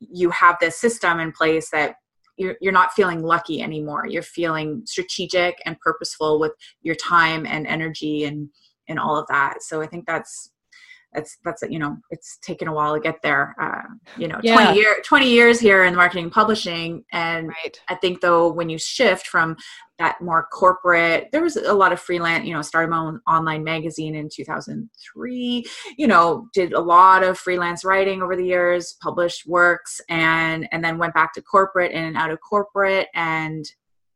you 0.01 0.31
have 0.31 0.57
this 0.61 0.79
system 0.81 1.19
in 1.19 1.33
place 1.33 1.71
that 1.71 1.97
you're, 2.37 2.57
you're 2.61 2.73
not 2.73 2.93
feeling 2.93 3.23
lucky 3.23 3.63
anymore. 3.63 4.07
You're 4.07 4.23
feeling 4.23 4.83
strategic 4.87 5.61
and 5.67 5.79
purposeful 5.81 6.39
with 6.39 6.53
your 6.83 6.95
time 6.95 7.47
and 7.47 7.67
energy 7.67 8.25
and 8.25 8.49
and 8.89 8.99
all 8.99 9.19
of 9.19 9.27
that. 9.29 9.63
So 9.63 9.83
i 9.83 9.87
think 9.87 10.07
that's 10.07 10.51
that's 11.13 11.39
that's 11.45 11.63
you 11.69 11.79
know 11.79 11.97
it's 12.11 12.39
taken 12.39 12.69
a 12.69 12.73
while 12.73 12.95
to 12.95 13.01
get 13.01 13.21
there 13.23 13.55
uh, 13.61 13.83
you 14.17 14.29
know 14.29 14.39
yeah. 14.43 14.55
20 14.55 14.79
year 14.79 14.97
20 15.05 15.29
years 15.29 15.59
here 15.59 15.85
in 15.85 15.95
marketing 15.95 16.25
and 16.25 16.33
publishing 16.33 17.05
and 17.13 17.49
right. 17.49 17.81
i 17.89 17.95
think 17.95 18.21
though 18.21 18.53
when 18.53 18.69
you 18.69 18.79
shift 18.79 19.27
from 19.27 19.57
that 19.99 20.21
more 20.21 20.47
corporate 20.53 21.29
there 21.33 21.43
was 21.43 21.57
a 21.57 21.73
lot 21.73 21.93
of 21.93 22.01
freelance 22.01 22.47
you 22.47 22.53
know 22.53 22.63
started 22.63 22.91
my 22.91 22.99
own 22.99 23.21
online 23.27 23.65
magazine 23.65 24.15
in 24.15 24.29
2003 24.33 25.65
you 25.97 26.07
know 26.07 26.47
did 26.53 26.73
a 26.73 26.81
lot 26.81 27.25
of 27.25 27.39
freelance 27.39 27.85
writing 27.85 28.23
over 28.23 28.37
the 28.37 28.45
years 28.45 28.97
published 29.03 29.47
works 29.47 30.01
and 30.09 30.69
and 30.73 30.85
then 30.85 30.99
went 30.99 31.15
back 31.15 31.33
to 31.33 31.43
corporate 31.43 31.93
in 31.93 32.05
and 32.05 32.17
out 32.17 32.31
of 32.31 32.39
corporate 32.41 33.09
and 33.15 33.65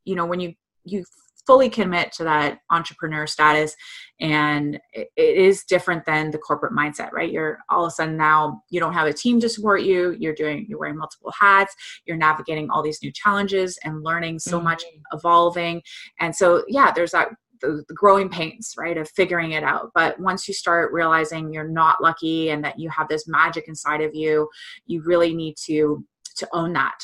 you 0.04 0.14
know 0.14 0.26
when 0.26 0.40
you 0.40 0.52
you 0.84 1.04
fully 1.46 1.68
commit 1.68 2.12
to 2.12 2.24
that 2.24 2.58
entrepreneur 2.70 3.26
status 3.26 3.74
and 4.20 4.78
it 4.94 5.08
is 5.16 5.64
different 5.64 6.04
than 6.04 6.30
the 6.30 6.38
corporate 6.38 6.72
mindset 6.72 7.10
right 7.12 7.32
you're 7.32 7.58
all 7.68 7.84
of 7.84 7.88
a 7.88 7.90
sudden 7.90 8.16
now 8.16 8.62
you 8.70 8.78
don't 8.78 8.92
have 8.92 9.06
a 9.06 9.12
team 9.12 9.40
to 9.40 9.48
support 9.48 9.82
you 9.82 10.16
you're 10.18 10.34
doing 10.34 10.64
you're 10.68 10.78
wearing 10.78 10.96
multiple 10.96 11.32
hats 11.38 11.74
you're 12.06 12.16
navigating 12.16 12.70
all 12.70 12.82
these 12.82 13.02
new 13.02 13.12
challenges 13.12 13.78
and 13.84 14.02
learning 14.02 14.38
so 14.38 14.56
mm-hmm. 14.56 14.68
much 14.68 14.84
evolving 15.12 15.82
and 16.20 16.34
so 16.34 16.64
yeah 16.68 16.92
there's 16.92 17.12
that 17.12 17.28
the, 17.60 17.84
the, 17.86 17.94
growing 17.94 18.28
pains, 18.28 18.74
right, 18.76 18.98
of 18.98 19.08
figuring 19.10 19.52
it 19.52 19.62
out. 19.62 19.92
But 19.94 20.18
once 20.18 20.48
you 20.48 20.52
start 20.52 20.92
realizing 20.92 21.52
you're 21.52 21.68
not 21.68 22.02
lucky 22.02 22.50
and 22.50 22.64
that 22.64 22.76
you 22.76 22.90
have 22.90 23.06
this 23.06 23.28
magic 23.28 23.68
inside 23.68 24.00
of 24.00 24.14
you, 24.14 24.48
you 24.86 25.00
really 25.02 25.32
need 25.32 25.54
to 25.66 26.04
to 26.36 26.48
own 26.52 26.72
that 26.72 26.98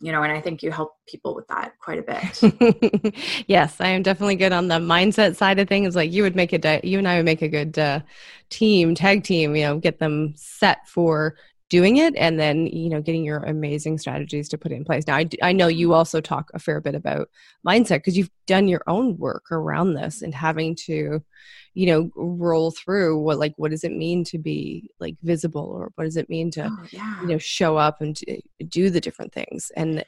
you 0.00 0.12
know, 0.12 0.22
and 0.22 0.32
I 0.32 0.40
think 0.40 0.62
you 0.62 0.70
help 0.70 0.96
people 1.06 1.34
with 1.34 1.46
that 1.48 1.78
quite 1.78 1.98
a 1.98 2.02
bit. 2.02 3.14
yes, 3.46 3.80
I 3.80 3.88
am 3.88 4.02
definitely 4.02 4.36
good 4.36 4.52
on 4.52 4.68
the 4.68 4.74
mindset 4.74 5.36
side 5.36 5.58
of 5.58 5.68
things. 5.68 5.96
Like 5.96 6.12
you 6.12 6.22
would 6.22 6.36
make 6.36 6.52
a, 6.52 6.58
di- 6.58 6.80
you 6.84 6.98
and 6.98 7.08
I 7.08 7.16
would 7.16 7.24
make 7.24 7.42
a 7.42 7.48
good 7.48 7.78
uh, 7.78 8.00
team, 8.50 8.94
tag 8.94 9.24
team, 9.24 9.56
you 9.56 9.64
know, 9.64 9.78
get 9.78 9.98
them 9.98 10.34
set 10.36 10.88
for 10.88 11.36
doing 11.74 11.96
it 11.96 12.14
and 12.14 12.38
then 12.38 12.68
you 12.68 12.88
know 12.88 13.00
getting 13.00 13.24
your 13.24 13.38
amazing 13.38 13.98
strategies 13.98 14.48
to 14.48 14.56
put 14.56 14.70
in 14.70 14.84
place. 14.84 15.08
Now 15.08 15.16
i, 15.16 15.28
I 15.42 15.52
know 15.52 15.66
you 15.66 15.92
also 15.92 16.20
talk 16.20 16.48
a 16.54 16.60
fair 16.60 16.80
bit 16.80 16.94
about 16.94 17.28
mindset 17.66 17.98
because 17.98 18.16
you've 18.16 18.30
done 18.46 18.68
your 18.68 18.82
own 18.86 19.18
work 19.18 19.50
around 19.50 19.94
this 19.94 20.22
and 20.22 20.32
having 20.32 20.76
to 20.86 21.20
you 21.74 21.86
know 21.86 22.10
roll 22.14 22.70
through 22.70 23.18
what 23.18 23.40
like 23.40 23.54
what 23.56 23.72
does 23.72 23.82
it 23.82 23.90
mean 23.90 24.22
to 24.26 24.38
be 24.38 24.88
like 25.00 25.16
visible 25.24 25.68
or 25.76 25.90
what 25.96 26.04
does 26.04 26.16
it 26.16 26.30
mean 26.30 26.48
to 26.52 26.64
oh, 26.64 26.86
yeah. 26.92 27.20
you 27.22 27.26
know 27.26 27.38
show 27.38 27.76
up 27.76 28.00
and 28.00 28.20
do 28.68 28.88
the 28.88 29.00
different 29.00 29.32
things 29.32 29.72
and 29.76 30.04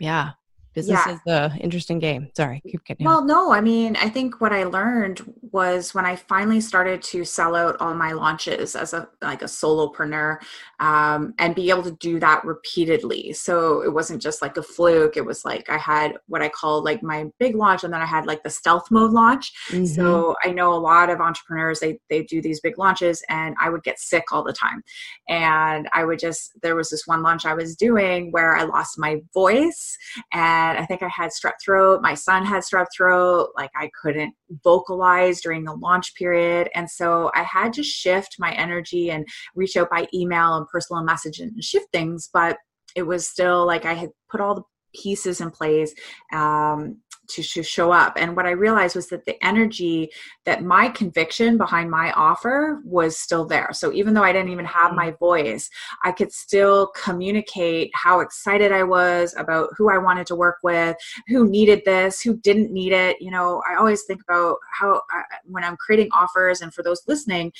yeah 0.00 0.32
business 0.74 1.00
yeah. 1.06 1.12
is 1.12 1.20
the 1.26 1.58
interesting 1.60 1.98
game. 1.98 2.28
Sorry 2.36 2.62
keep 2.72 2.84
getting 2.84 3.04
well 3.04 3.24
no 3.24 3.52
i 3.52 3.60
mean 3.60 3.96
i 3.96 4.08
think 4.08 4.40
what 4.40 4.52
i 4.52 4.64
learned 4.64 5.20
was 5.50 5.94
when 5.94 6.06
i 6.06 6.16
finally 6.16 6.60
started 6.60 7.02
to 7.02 7.24
sell 7.24 7.54
out 7.54 7.76
all 7.80 7.94
my 7.94 8.12
launches 8.12 8.74
as 8.74 8.92
a 8.94 9.08
like 9.20 9.42
a 9.42 9.46
solopreneur 9.46 10.38
um, 10.80 11.34
and 11.38 11.54
be 11.54 11.70
able 11.70 11.82
to 11.84 11.92
do 11.92 12.18
that 12.18 12.44
repeatedly. 12.44 13.32
So 13.32 13.82
it 13.82 13.92
wasn't 13.92 14.20
just 14.20 14.42
like 14.42 14.56
a 14.56 14.62
fluke 14.62 15.16
it 15.16 15.24
was 15.24 15.44
like 15.44 15.68
i 15.68 15.78
had 15.78 16.14
what 16.26 16.42
i 16.42 16.48
call 16.48 16.82
like 16.82 17.02
my 17.02 17.26
big 17.38 17.54
launch 17.54 17.84
and 17.84 17.92
then 17.92 18.00
i 18.00 18.06
had 18.06 18.26
like 18.26 18.42
the 18.42 18.50
stealth 18.50 18.90
mode 18.90 19.12
launch. 19.12 19.52
Mm-hmm. 19.70 19.84
so 19.84 20.34
i 20.44 20.50
know 20.50 20.72
a 20.72 20.74
lot 20.74 21.10
of 21.10 21.20
entrepreneurs 21.20 21.80
they 21.80 21.98
they 22.08 22.22
do 22.24 22.40
these 22.40 22.60
big 22.60 22.78
launches 22.78 23.22
and 23.28 23.54
i 23.60 23.68
would 23.68 23.82
get 23.82 23.98
sick 23.98 24.24
all 24.32 24.42
the 24.42 24.52
time. 24.52 24.82
And 25.28 25.88
i 25.92 26.04
would 26.04 26.18
just 26.18 26.52
there 26.62 26.76
was 26.76 26.90
this 26.90 27.06
one 27.06 27.22
launch 27.22 27.44
i 27.44 27.54
was 27.54 27.76
doing 27.76 28.32
where 28.32 28.56
i 28.56 28.62
lost 28.62 28.98
my 28.98 29.20
voice 29.34 29.96
and 30.32 30.61
had, 30.68 30.76
I 30.76 30.86
think 30.86 31.02
I 31.02 31.08
had 31.08 31.30
strep 31.30 31.54
throat. 31.64 32.00
My 32.02 32.14
son 32.14 32.44
had 32.44 32.62
strep 32.62 32.86
throat. 32.96 33.50
Like 33.56 33.70
I 33.76 33.90
couldn't 34.00 34.34
vocalize 34.64 35.40
during 35.40 35.64
the 35.64 35.74
launch 35.74 36.14
period. 36.14 36.68
And 36.74 36.90
so 36.90 37.30
I 37.34 37.42
had 37.42 37.72
to 37.74 37.82
shift 37.82 38.36
my 38.38 38.52
energy 38.52 39.10
and 39.10 39.26
reach 39.54 39.76
out 39.76 39.90
by 39.90 40.06
email 40.14 40.56
and 40.56 40.66
personal 40.68 41.02
message 41.02 41.40
and 41.40 41.62
shift 41.62 41.86
things. 41.92 42.28
But 42.32 42.56
it 42.94 43.02
was 43.02 43.28
still 43.28 43.66
like 43.66 43.84
I 43.84 43.94
had 43.94 44.10
put 44.30 44.40
all 44.40 44.54
the 44.54 44.62
pieces 44.94 45.40
in 45.40 45.50
place 45.50 45.94
um, 46.32 46.98
to, 47.34 47.42
to 47.42 47.62
show 47.62 47.92
up. 47.92 48.14
And 48.16 48.36
what 48.36 48.46
I 48.46 48.50
realized 48.50 48.96
was 48.96 49.08
that 49.08 49.24
the 49.24 49.42
energy 49.44 50.10
that 50.44 50.62
my 50.62 50.88
conviction 50.88 51.58
behind 51.58 51.90
my 51.90 52.12
offer 52.12 52.80
was 52.84 53.16
still 53.16 53.44
there. 53.44 53.70
So 53.72 53.92
even 53.92 54.14
though 54.14 54.22
I 54.22 54.32
didn't 54.32 54.50
even 54.50 54.64
have 54.64 54.94
my 54.94 55.12
voice, 55.12 55.68
I 56.04 56.12
could 56.12 56.32
still 56.32 56.88
communicate 56.88 57.90
how 57.94 58.20
excited 58.20 58.72
I 58.72 58.82
was 58.82 59.34
about 59.36 59.70
who 59.76 59.90
I 59.90 59.98
wanted 59.98 60.26
to 60.28 60.36
work 60.36 60.56
with, 60.62 60.96
who 61.28 61.48
needed 61.48 61.82
this, 61.84 62.20
who 62.20 62.36
didn't 62.36 62.72
need 62.72 62.92
it. 62.92 63.16
You 63.20 63.30
know, 63.30 63.62
I 63.70 63.76
always 63.76 64.04
think 64.04 64.22
about 64.22 64.56
how 64.72 65.02
I, 65.10 65.22
when 65.44 65.64
I'm 65.64 65.76
creating 65.76 66.08
offers, 66.12 66.60
and 66.60 66.72
for 66.72 66.82
those 66.82 67.02
listening, 67.06 67.52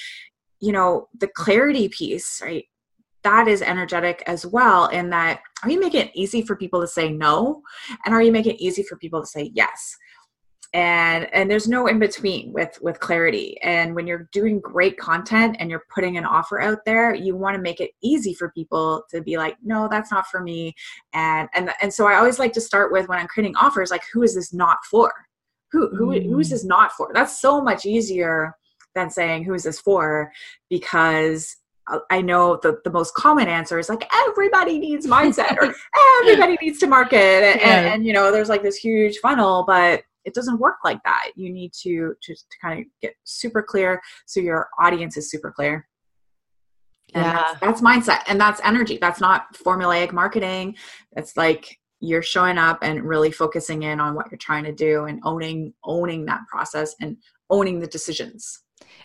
you 0.60 0.72
know, 0.72 1.08
the 1.18 1.28
clarity 1.28 1.88
piece, 1.88 2.40
right? 2.42 2.64
That 3.24 3.48
is 3.48 3.62
energetic 3.62 4.22
as 4.26 4.44
well 4.44 4.86
in 4.86 5.10
that 5.10 5.40
are 5.62 5.70
you 5.70 5.80
making 5.80 6.02
it 6.02 6.10
easy 6.14 6.42
for 6.42 6.56
people 6.56 6.80
to 6.80 6.86
say 6.86 7.10
no? 7.10 7.62
And 8.04 8.14
are 8.14 8.22
you 8.22 8.32
making 8.32 8.54
it 8.54 8.60
easy 8.60 8.82
for 8.82 8.96
people 8.96 9.20
to 9.20 9.26
say 9.26 9.50
yes? 9.54 9.96
And 10.74 11.32
and 11.34 11.50
there's 11.50 11.68
no 11.68 11.86
in 11.86 11.98
between 11.98 12.52
with 12.52 12.78
with 12.80 12.98
clarity. 12.98 13.60
And 13.62 13.94
when 13.94 14.06
you're 14.06 14.28
doing 14.32 14.58
great 14.58 14.96
content 14.96 15.56
and 15.58 15.70
you're 15.70 15.84
putting 15.94 16.16
an 16.16 16.24
offer 16.24 16.60
out 16.60 16.78
there 16.86 17.14
you 17.14 17.36
want 17.36 17.56
to 17.56 17.62
make 17.62 17.80
it 17.80 17.90
easy 18.02 18.32
for 18.32 18.50
people 18.52 19.04
to 19.10 19.20
be 19.20 19.36
like 19.36 19.56
no 19.62 19.86
that's 19.90 20.10
not 20.10 20.26
for 20.28 20.40
me. 20.40 20.74
And 21.12 21.48
and 21.54 21.70
and 21.82 21.92
so 21.92 22.06
i 22.06 22.14
always 22.14 22.38
like 22.38 22.54
to 22.54 22.60
start 22.60 22.90
with 22.90 23.08
when 23.08 23.18
i'm 23.18 23.28
creating 23.28 23.56
offers 23.56 23.90
like 23.90 24.02
who 24.12 24.22
is 24.22 24.34
this 24.34 24.54
not 24.54 24.78
for? 24.90 25.12
Who 25.72 25.94
who 25.94 26.06
mm. 26.08 26.24
who 26.24 26.38
is 26.38 26.48
mm. 26.48 26.52
this 26.52 26.64
not 26.64 26.92
for? 26.92 27.10
That's 27.12 27.40
so 27.40 27.60
much 27.60 27.84
easier 27.84 28.56
than 28.94 29.10
saying 29.10 29.44
who 29.44 29.54
is 29.54 29.64
this 29.64 29.80
for? 29.80 30.32
Because 30.70 31.56
Uh, 31.90 31.98
I 32.10 32.22
know 32.22 32.60
the, 32.62 32.80
the 32.84 32.90
most 32.90 33.14
common 33.14 33.48
answer 33.48 33.78
is 33.78 33.88
like 33.88 34.08
everybody 34.14 34.78
needs 34.78 35.06
mindset 35.06 35.56
or 35.56 35.74
everybody 36.22 36.56
needs 36.62 36.78
to 36.78 36.86
market 36.86 37.16
and, 37.16 37.60
yeah. 37.60 37.78
and, 37.78 37.86
and, 37.88 38.06
you 38.06 38.12
know 38.12 38.30
there's 38.30 38.48
like 38.48 38.62
this 38.62 38.76
huge 38.76 39.18
funnel 39.18 39.64
but 39.66 40.04
it 40.24 40.34
doesn't 40.34 40.58
work 40.58 40.76
like 40.84 41.02
that. 41.04 41.30
You 41.36 41.52
need 41.52 41.72
to 41.82 42.14
to, 42.22 42.34
to 42.34 42.58
kind 42.60 42.80
of 42.80 42.86
get 43.00 43.14
super 43.24 43.62
clear 43.62 44.00
so 44.26 44.40
your 44.40 44.68
audience 44.78 45.16
is 45.16 45.30
super 45.30 45.50
clear. 45.50 45.86
And 47.14 47.24
yeah. 47.24 47.32
that's, 47.32 47.60
that's 47.60 47.80
mindset 47.80 48.22
and 48.28 48.40
that's 48.40 48.60
energy. 48.64 48.98
That's 49.00 49.20
not 49.20 49.54
formulaic 49.54 50.12
marketing. 50.12 50.76
It's 51.16 51.36
like 51.36 51.78
you're 52.00 52.22
showing 52.22 52.58
up 52.58 52.78
and 52.82 53.02
really 53.04 53.30
focusing 53.30 53.82
in 53.82 54.00
on 54.00 54.14
what 54.14 54.30
you're 54.30 54.38
trying 54.38 54.64
to 54.64 54.72
do 54.72 55.04
and 55.04 55.20
owning 55.24 55.74
owning 55.84 56.24
that 56.26 56.40
process 56.50 56.94
and 57.00 57.16
owning 57.50 57.80
the 57.80 57.86
decisions 57.86 58.62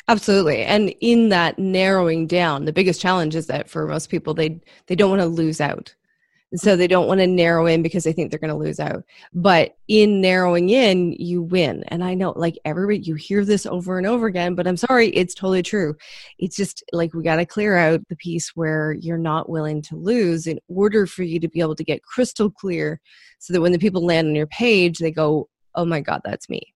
Absolutely. 0.09 0.63
And 0.63 0.93
in 1.01 1.29
that 1.29 1.59
narrowing 1.59 2.27
down, 2.27 2.65
the 2.65 2.73
biggest 2.73 3.01
challenge 3.01 3.35
is 3.35 3.47
that 3.47 3.69
for 3.69 3.87
most 3.87 4.09
people 4.09 4.33
they 4.33 4.61
they 4.87 4.95
don't 4.95 5.09
want 5.09 5.21
to 5.21 5.27
lose 5.27 5.59
out. 5.59 5.93
So 6.55 6.77
they 6.77 6.87
don't 6.87 7.07
want 7.07 7.19
to 7.19 7.27
narrow 7.27 7.65
in 7.65 7.83
because 7.83 8.05
they 8.05 8.13
think 8.13 8.29
they're 8.31 8.39
going 8.39 8.47
to 8.49 8.55
lose 8.55 8.79
out. 8.79 9.03
But 9.33 9.75
in 9.89 10.21
narrowing 10.21 10.69
in, 10.69 11.11
you 11.19 11.41
win. 11.41 11.83
And 11.89 12.05
I 12.05 12.13
know 12.13 12.31
like 12.37 12.57
everybody 12.63 12.99
you 12.99 13.15
hear 13.15 13.43
this 13.43 13.65
over 13.65 13.97
and 13.97 14.07
over 14.07 14.27
again, 14.27 14.55
but 14.55 14.65
I'm 14.65 14.77
sorry, 14.77 15.09
it's 15.09 15.33
totally 15.33 15.61
true. 15.61 15.93
It's 16.39 16.55
just 16.55 16.85
like 16.93 17.13
we 17.13 17.21
got 17.21 17.35
to 17.35 17.45
clear 17.45 17.75
out 17.75 18.07
the 18.07 18.15
piece 18.15 18.55
where 18.55 18.93
you're 18.93 19.17
not 19.17 19.49
willing 19.49 19.81
to 19.83 19.97
lose 19.97 20.47
in 20.47 20.57
order 20.69 21.05
for 21.05 21.23
you 21.23 21.37
to 21.41 21.49
be 21.49 21.59
able 21.59 21.75
to 21.75 21.83
get 21.83 22.03
crystal 22.03 22.49
clear 22.49 23.01
so 23.39 23.51
that 23.51 23.61
when 23.61 23.73
the 23.73 23.79
people 23.79 24.05
land 24.05 24.29
on 24.29 24.35
your 24.35 24.47
page, 24.47 24.99
they 24.99 25.11
go, 25.11 25.49
"Oh 25.75 25.85
my 25.85 25.99
god, 25.99 26.21
that's 26.23 26.47
me." 26.47 26.73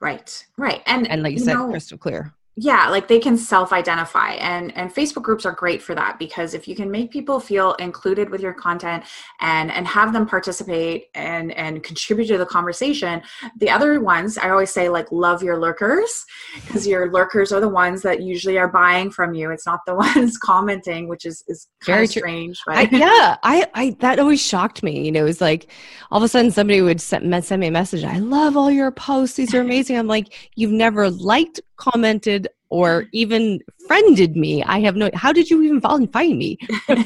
Right. 0.00 0.46
Right. 0.56 0.82
And 0.86 1.08
and 1.08 1.22
like 1.22 1.32
you, 1.32 1.38
you 1.38 1.44
said, 1.44 1.54
know, 1.54 1.70
crystal 1.70 1.98
clear 1.98 2.34
yeah 2.56 2.88
like 2.88 3.08
they 3.08 3.18
can 3.18 3.36
self-identify 3.36 4.32
and 4.32 4.76
and 4.76 4.94
facebook 4.94 5.22
groups 5.22 5.46
are 5.46 5.52
great 5.52 5.80
for 5.80 5.94
that 5.94 6.18
because 6.18 6.52
if 6.52 6.68
you 6.68 6.76
can 6.76 6.90
make 6.90 7.10
people 7.10 7.40
feel 7.40 7.72
included 7.74 8.28
with 8.28 8.42
your 8.42 8.52
content 8.52 9.02
and 9.40 9.70
and 9.70 9.86
have 9.86 10.12
them 10.12 10.26
participate 10.26 11.06
and 11.14 11.52
and 11.52 11.82
contribute 11.82 12.26
to 12.26 12.36
the 12.36 12.44
conversation 12.44 13.22
the 13.58 13.70
other 13.70 14.00
ones 14.00 14.36
i 14.36 14.50
always 14.50 14.70
say 14.70 14.90
like 14.90 15.10
love 15.10 15.42
your 15.42 15.58
lurkers 15.58 16.26
because 16.54 16.86
your 16.86 17.10
lurkers 17.10 17.52
are 17.52 17.60
the 17.60 17.68
ones 17.68 18.02
that 18.02 18.22
usually 18.22 18.58
are 18.58 18.68
buying 18.68 19.10
from 19.10 19.34
you. 19.34 19.50
It's 19.50 19.66
not 19.66 19.80
the 19.86 19.94
ones 20.16 20.36
commenting 20.36 21.08
which 21.08 21.24
is 21.24 21.42
is 21.48 21.68
very 21.84 22.06
strange 22.06 22.60
but 22.66 22.76
I, 22.76 22.82
yeah 22.90 23.36
i 23.42 23.66
i 23.74 23.96
that 24.00 24.18
always 24.18 24.40
shocked 24.40 24.82
me 24.82 25.04
you 25.04 25.12
know 25.12 25.20
it 25.20 25.24
was 25.24 25.40
like 25.40 25.70
all 26.10 26.18
of 26.18 26.22
a 26.22 26.28
sudden 26.28 26.50
somebody 26.50 26.80
would 26.80 27.00
send, 27.00 27.44
send 27.44 27.60
me 27.60 27.66
a 27.68 27.70
message 27.70 28.04
i 28.04 28.18
love 28.18 28.56
all 28.56 28.70
your 28.70 28.90
posts 28.90 29.36
these 29.36 29.54
are 29.54 29.60
amazing. 29.72 29.98
I'm 29.98 30.06
like 30.06 30.50
you've 30.54 30.70
never 30.70 31.10
liked 31.10 31.60
commented 31.76 32.48
or 32.68 33.06
even 33.12 33.60
friended 33.86 34.36
me. 34.36 34.62
I 34.62 34.80
have 34.80 34.96
no 34.96 35.10
how 35.14 35.32
did 35.32 35.50
you 35.50 35.62
even 35.62 35.80
find 35.80 36.38
me? 36.38 36.58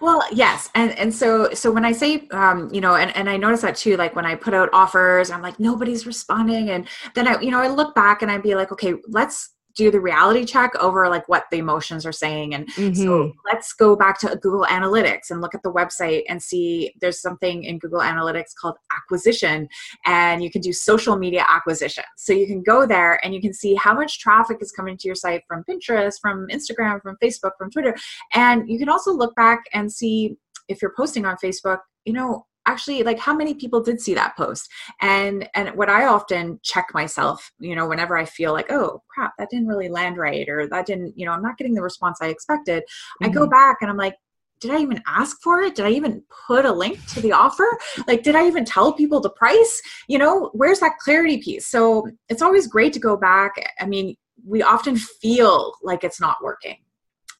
Well 0.00 0.22
yes 0.32 0.70
and 0.74 0.96
and 0.98 1.12
so 1.12 1.52
so 1.52 1.70
when 1.70 1.84
i 1.84 1.92
say 1.92 2.28
um 2.30 2.68
you 2.72 2.80
know 2.80 2.94
and, 2.94 3.14
and 3.16 3.28
i 3.28 3.36
notice 3.36 3.62
that 3.62 3.76
too 3.76 3.96
like 3.96 4.14
when 4.14 4.24
i 4.24 4.34
put 4.34 4.54
out 4.54 4.68
offers 4.72 5.30
i'm 5.30 5.42
like 5.42 5.58
nobody's 5.58 6.06
responding 6.06 6.70
and 6.70 6.86
then 7.14 7.26
i 7.26 7.40
you 7.40 7.50
know 7.50 7.58
i 7.60 7.68
look 7.68 7.94
back 7.94 8.22
and 8.22 8.30
i'd 8.30 8.42
be 8.42 8.54
like 8.54 8.70
okay 8.70 8.94
let's 9.08 9.54
do 9.78 9.92
the 9.92 10.00
reality 10.00 10.44
check 10.44 10.74
over 10.80 11.08
like 11.08 11.28
what 11.28 11.44
the 11.52 11.58
emotions 11.58 12.04
are 12.04 12.12
saying. 12.12 12.52
And 12.52 12.68
mm-hmm. 12.70 12.94
so 12.94 13.32
let's 13.46 13.72
go 13.72 13.94
back 13.94 14.18
to 14.20 14.36
google 14.42 14.64
analytics 14.64 15.30
and 15.30 15.40
look 15.40 15.54
at 15.54 15.62
the 15.62 15.72
website 15.72 16.24
and 16.28 16.42
see 16.42 16.92
there's 17.00 17.20
something 17.20 17.62
in 17.62 17.78
google 17.78 18.00
analytics 18.00 18.54
called 18.60 18.74
acquisition 18.94 19.68
and 20.04 20.42
you 20.42 20.50
can 20.50 20.60
do 20.60 20.72
social 20.72 21.16
media 21.16 21.46
acquisition. 21.48 22.02
So 22.16 22.32
you 22.32 22.48
can 22.48 22.62
go 22.64 22.86
there 22.86 23.24
and 23.24 23.32
you 23.32 23.40
can 23.40 23.54
see 23.54 23.76
how 23.76 23.94
much 23.94 24.18
traffic 24.18 24.58
is 24.60 24.72
coming 24.72 24.96
to 24.98 25.06
your 25.06 25.14
site 25.14 25.42
from 25.46 25.62
pinterest 25.70 26.16
from 26.20 26.48
instagram 26.48 27.00
from 27.00 27.16
facebook 27.22 27.52
from 27.56 27.70
twitter. 27.70 27.94
And 28.34 28.68
you 28.68 28.80
can 28.80 28.88
also 28.88 29.12
look 29.12 29.36
back 29.36 29.60
and 29.72 29.90
see 29.90 30.36
if 30.66 30.82
you're 30.82 30.94
posting 30.96 31.24
on 31.24 31.36
facebook 31.36 31.78
you 32.04 32.12
know 32.12 32.44
actually 32.68 33.02
like 33.02 33.18
how 33.18 33.34
many 33.34 33.54
people 33.54 33.80
did 33.80 33.98
see 34.00 34.14
that 34.14 34.36
post 34.36 34.68
and 35.00 35.48
and 35.54 35.70
what 35.70 35.88
i 35.88 36.04
often 36.04 36.60
check 36.62 36.86
myself 36.92 37.50
you 37.58 37.74
know 37.74 37.88
whenever 37.88 38.16
i 38.16 38.24
feel 38.24 38.52
like 38.52 38.70
oh 38.70 39.02
crap 39.08 39.32
that 39.38 39.48
didn't 39.50 39.66
really 39.66 39.88
land 39.88 40.18
right 40.18 40.48
or 40.50 40.68
that 40.68 40.84
didn't 40.84 41.16
you 41.18 41.24
know 41.24 41.32
i'm 41.32 41.42
not 41.42 41.56
getting 41.56 41.74
the 41.74 41.82
response 41.82 42.18
i 42.20 42.28
expected 42.28 42.82
mm-hmm. 42.82 43.26
i 43.26 43.28
go 43.28 43.42
mm-hmm. 43.42 43.50
back 43.50 43.78
and 43.80 43.90
i'm 43.90 43.96
like 43.96 44.14
did 44.60 44.72
I 44.72 44.80
even 44.80 45.00
ask 45.06 45.36
for 45.40 45.62
it? 45.62 45.76
Did 45.76 45.86
I 45.86 45.90
even 45.90 46.20
put 46.48 46.64
a 46.64 46.72
link 46.72 46.98
to 47.10 47.20
the 47.20 47.30
offer? 47.30 47.78
Like, 48.08 48.24
did 48.24 48.34
I 48.34 48.44
even 48.48 48.64
tell 48.64 48.92
people 48.92 49.20
the 49.20 49.30
price? 49.30 49.80
You 50.08 50.18
know, 50.18 50.50
where's 50.52 50.80
that 50.80 50.98
clarity 50.98 51.38
piece? 51.38 51.68
So 51.68 52.08
it's 52.28 52.42
always 52.42 52.66
great 52.66 52.92
to 52.94 52.98
go 52.98 53.16
back. 53.16 53.52
I 53.78 53.86
mean, 53.86 54.16
we 54.44 54.60
often 54.62 54.96
feel 54.96 55.74
like 55.84 56.02
it's 56.02 56.20
not 56.20 56.42
working 56.42 56.78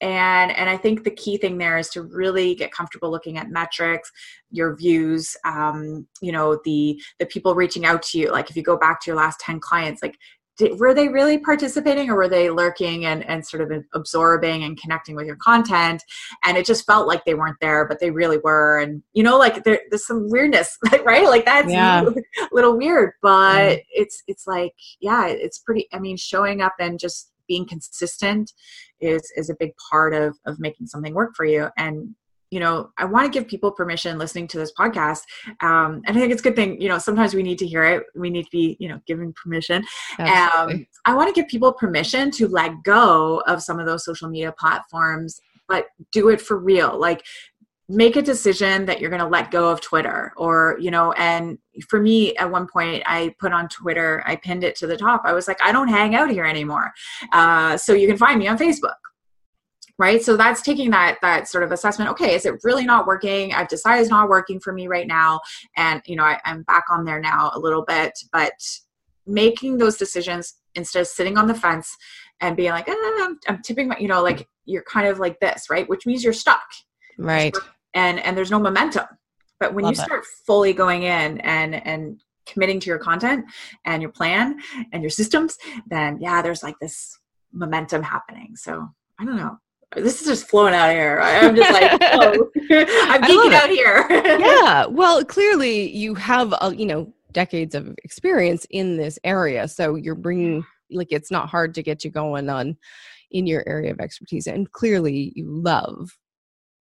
and 0.01 0.51
and 0.51 0.69
i 0.69 0.77
think 0.77 1.03
the 1.03 1.11
key 1.11 1.37
thing 1.37 1.57
there 1.57 1.77
is 1.77 1.89
to 1.89 2.03
really 2.03 2.55
get 2.55 2.71
comfortable 2.71 3.11
looking 3.11 3.37
at 3.37 3.49
metrics 3.49 4.11
your 4.51 4.75
views 4.75 5.35
um, 5.45 6.07
you 6.21 6.31
know 6.31 6.59
the 6.65 6.99
the 7.19 7.25
people 7.25 7.55
reaching 7.55 7.85
out 7.85 8.01
to 8.03 8.19
you. 8.19 8.31
Like 8.31 8.49
if 8.49 8.55
you 8.55 8.63
go 8.63 8.77
back 8.77 9.01
to 9.01 9.11
your 9.11 9.17
last 9.17 9.39
10 9.41 9.59
clients 9.59 10.01
like 10.01 10.17
did, 10.57 10.77
were 10.77 10.93
they 10.93 11.07
really 11.07 11.37
participating 11.37 12.09
or 12.09 12.15
were 12.15 12.27
they 12.27 12.49
lurking 12.49 13.05
and, 13.05 13.25
and 13.29 13.45
sort 13.47 13.61
of 13.61 13.85
absorbing 13.93 14.63
and 14.65 14.77
connecting 14.77 15.15
with 15.15 15.25
your 15.25 15.37
content? 15.37 16.03
And 16.43 16.57
it 16.57 16.65
just 16.65 16.85
felt 16.85 17.07
like 17.07 17.23
they 17.23 17.33
weren't 17.33 17.55
there 17.61 17.87
but 17.87 17.99
they 17.99 18.11
really 18.11 18.39
were. 18.43 18.79
And 18.79 19.01
you 19.13 19.23
know 19.23 19.37
like 19.37 19.63
there, 19.63 19.79
there's 19.89 20.05
some 20.05 20.29
weirdness 20.29 20.77
right? 21.05 21.25
Like 21.25 21.45
that's 21.45 21.71
yeah. 21.71 22.01
a 22.41 22.47
little 22.51 22.77
weird 22.77 23.11
but 23.21 23.79
it's 23.89 24.21
it's 24.27 24.47
like 24.47 24.73
yeah 24.99 25.27
it's 25.27 25.59
pretty 25.59 25.87
i 25.93 25.99
mean 25.99 26.17
showing 26.17 26.61
up 26.61 26.73
and 26.79 26.99
just 26.99 27.31
being 27.49 27.67
consistent 27.67 28.53
is 29.01 29.29
is 29.35 29.49
a 29.49 29.55
big 29.59 29.71
part 29.91 30.13
of 30.13 30.37
of 30.45 30.59
making 30.59 30.87
something 30.87 31.13
work 31.13 31.35
for 31.35 31.45
you. 31.45 31.67
And 31.77 32.15
you 32.51 32.59
know 32.59 32.89
i 32.97 33.05
want 33.05 33.31
to 33.31 33.39
give 33.39 33.47
people 33.47 33.71
permission 33.71 34.17
listening 34.17 34.47
to 34.47 34.57
this 34.57 34.73
podcast 34.73 35.21
um, 35.61 36.01
and 36.07 36.17
i 36.17 36.19
think 36.19 36.31
it's 36.31 36.41
a 36.41 36.43
good 36.43 36.55
thing 36.55 36.81
you 36.81 36.89
know 36.89 36.97
sometimes 36.97 37.35
we 37.35 37.43
need 37.43 37.59
to 37.59 37.67
hear 37.67 37.83
it. 37.83 38.03
We 38.15 38.31
need 38.31 38.45
to 38.45 38.49
be 38.51 38.75
you 38.79 38.89
know 38.89 38.99
giving 39.05 39.33
permission. 39.33 39.83
Um, 40.17 40.87
i 41.05 41.13
want 41.13 41.27
to 41.27 41.39
give 41.39 41.47
people 41.47 41.71
permission 41.73 42.31
to 42.31 42.47
let 42.47 42.71
go 42.83 43.43
of 43.45 43.61
some 43.61 43.79
of 43.79 43.85
those 43.85 44.03
social 44.03 44.29
media 44.29 44.51
platforms 44.57 45.39
but 45.69 45.85
do 46.11 46.29
it 46.29 46.41
for 46.41 46.57
real. 46.57 46.99
Like 46.99 47.23
make 47.89 48.15
a 48.15 48.21
decision 48.21 48.85
that 48.85 49.01
you're 49.01 49.09
going 49.09 49.21
to 49.21 49.27
let 49.27 49.49
go 49.49 49.67
of 49.67 49.81
Twitter 49.81 50.31
or, 50.37 50.77
you 50.79 50.91
know, 50.91 51.11
and 51.13 51.57
for 51.87 51.99
me 51.99 52.35
at 52.37 52.49
one 52.49 52.67
point 52.67 53.01
I 53.07 53.33
put 53.39 53.51
on 53.51 53.67
Twitter, 53.67 54.21
I 54.27 54.35
pinned 54.35 54.63
it 54.63 54.75
to 54.77 54.87
the 54.87 54.95
top. 54.95 55.23
I 55.25 55.33
was 55.33 55.47
like, 55.47 55.61
I 55.61 55.71
don't 55.71 55.87
hang 55.87 56.13
out 56.13 56.29
here 56.29 56.45
anymore. 56.45 56.91
Uh, 57.33 57.77
so 57.77 57.93
you 57.93 58.07
can 58.07 58.15
find 58.15 58.37
me 58.37 58.47
on 58.47 58.59
Facebook. 58.59 58.93
Right. 59.97 60.23
So 60.23 60.37
that's 60.37 60.61
taking 60.61 60.91
that, 60.91 61.17
that 61.23 61.49
sort 61.49 61.63
of 61.63 61.71
assessment. 61.71 62.11
Okay. 62.11 62.35
Is 62.35 62.45
it 62.45 62.61
really 62.63 62.85
not 62.85 63.07
working? 63.07 63.53
I've 63.53 63.67
decided 63.67 64.01
it's 64.01 64.11
not 64.11 64.29
working 64.29 64.59
for 64.59 64.71
me 64.71 64.87
right 64.87 65.07
now. 65.07 65.41
And, 65.75 66.01
you 66.05 66.15
know, 66.15 66.23
I, 66.23 66.39
I'm 66.45 66.61
back 66.63 66.85
on 66.89 67.03
there 67.03 67.19
now 67.19 67.51
a 67.53 67.59
little 67.59 67.83
bit, 67.83 68.13
but 68.31 68.53
making 69.25 69.77
those 69.77 69.97
decisions 69.97 70.53
instead 70.75 71.01
of 71.01 71.07
sitting 71.07 71.37
on 71.37 71.47
the 71.47 71.55
fence 71.55 71.97
and 72.39 72.55
being 72.55 72.71
like, 72.71 72.85
ah, 72.87 73.25
I'm, 73.25 73.39
I'm 73.47 73.61
tipping 73.63 73.89
my, 73.89 73.97
you 73.97 74.07
know, 74.07 74.21
like 74.21 74.47
you're 74.65 74.83
kind 74.83 75.07
of 75.07 75.19
like 75.19 75.39
this, 75.39 75.69
right? 75.69 75.89
Which 75.89 76.05
means 76.05 76.23
you're 76.23 76.33
stuck. 76.33 76.63
Right 77.17 77.53
and 77.93 78.19
and 78.19 78.37
there's 78.37 78.51
no 78.51 78.59
momentum. 78.59 79.05
But 79.59 79.73
when 79.73 79.83
Love 79.83 79.95
you 79.95 80.03
start 80.03 80.25
fully 80.45 80.73
going 80.73 81.03
in 81.03 81.39
and 81.39 81.75
and 81.75 82.21
committing 82.45 82.79
to 82.79 82.87
your 82.87 82.97
content 82.97 83.45
and 83.85 84.01
your 84.01 84.11
plan 84.11 84.59
and 84.91 85.03
your 85.03 85.09
systems 85.11 85.55
then 85.87 86.17
yeah 86.19 86.41
there's 86.41 86.63
like 86.63 86.75
this 86.79 87.19
momentum 87.53 88.03
happening. 88.03 88.55
So 88.55 88.87
i 89.19 89.25
don't 89.25 89.37
know. 89.37 89.57
This 89.95 90.21
is 90.21 90.27
just 90.27 90.47
flowing 90.47 90.75
out 90.75 90.89
of 90.89 90.95
here. 90.95 91.19
I'm 91.19 91.55
just 91.55 91.71
like 91.71 91.91
oh 92.01 92.49
i'm 93.09 93.21
geeking 93.23 93.53
out 93.53 93.69
here. 93.69 94.07
Yeah. 94.39 94.85
Well 94.85 95.23
clearly 95.25 95.91
you 95.95 96.15
have 96.15 96.53
a, 96.61 96.73
you 96.75 96.85
know 96.85 97.13
decades 97.31 97.75
of 97.75 97.95
experience 98.03 98.65
in 98.71 98.97
this 98.97 99.19
area. 99.23 99.67
So 99.67 99.95
you're 99.95 100.15
bringing 100.15 100.65
like 100.91 101.11
it's 101.11 101.31
not 101.31 101.49
hard 101.49 101.75
to 101.75 101.83
get 101.83 102.03
you 102.03 102.09
going 102.09 102.49
on 102.49 102.77
in 103.31 103.45
your 103.45 103.63
area 103.67 103.91
of 103.91 103.99
expertise. 103.99 104.47
And 104.47 104.71
clearly 104.71 105.31
you 105.35 105.47
love 105.47 106.09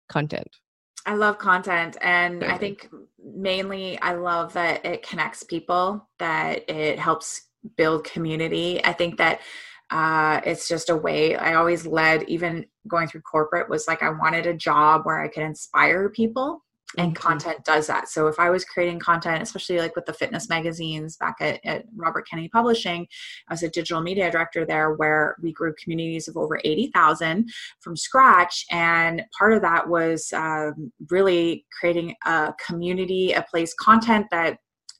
content 0.08 0.48
I 1.06 1.14
love 1.14 1.38
content 1.38 1.96
and 2.00 2.44
I 2.44 2.58
think 2.58 2.88
mainly 3.22 3.98
I 4.00 4.14
love 4.14 4.52
that 4.54 4.84
it 4.84 5.06
connects 5.06 5.42
people, 5.42 6.08
that 6.18 6.68
it 6.68 6.98
helps 6.98 7.48
build 7.76 8.04
community. 8.04 8.84
I 8.84 8.92
think 8.92 9.16
that 9.18 9.40
uh, 9.90 10.40
it's 10.44 10.68
just 10.68 10.90
a 10.90 10.96
way 10.96 11.34
I 11.36 11.54
always 11.54 11.86
led, 11.86 12.24
even 12.24 12.66
going 12.86 13.08
through 13.08 13.22
corporate, 13.22 13.70
was 13.70 13.88
like 13.88 14.02
I 14.02 14.10
wanted 14.10 14.46
a 14.46 14.54
job 14.54 15.02
where 15.04 15.22
I 15.22 15.28
could 15.28 15.42
inspire 15.42 16.10
people 16.10 16.62
and 16.96 17.14
content 17.14 17.62
does 17.64 17.86
that. 17.86 18.08
So 18.08 18.28
if 18.28 18.38
i 18.38 18.48
was 18.48 18.64
creating 18.64 18.98
content 18.98 19.42
especially 19.42 19.78
like 19.78 19.94
with 19.94 20.06
the 20.06 20.12
fitness 20.12 20.48
magazines 20.48 21.16
back 21.16 21.36
at, 21.40 21.60
at, 21.64 21.84
robert 21.94 22.26
kennedy 22.28 22.48
publishing 22.48 23.06
i 23.48 23.52
was 23.52 23.62
a 23.62 23.68
digital 23.68 24.00
media 24.00 24.30
director 24.30 24.64
there 24.64 24.94
where 24.94 25.36
we 25.42 25.52
grew 25.52 25.74
communities 25.82 26.28
of 26.28 26.36
over 26.36 26.60
80000 26.64 27.48
from 27.80 27.96
scratch. 27.96 28.64
And 28.70 29.22
part 29.36 29.52
of 29.52 29.62
that 29.62 29.88
was 29.88 30.32
um, 30.32 30.92
really 31.10 31.66
creating 31.78 32.14
a 32.24 32.54
community 32.64 33.32
a 33.32 33.42
place 33.42 33.74
content 33.74 34.26
that 34.30 34.58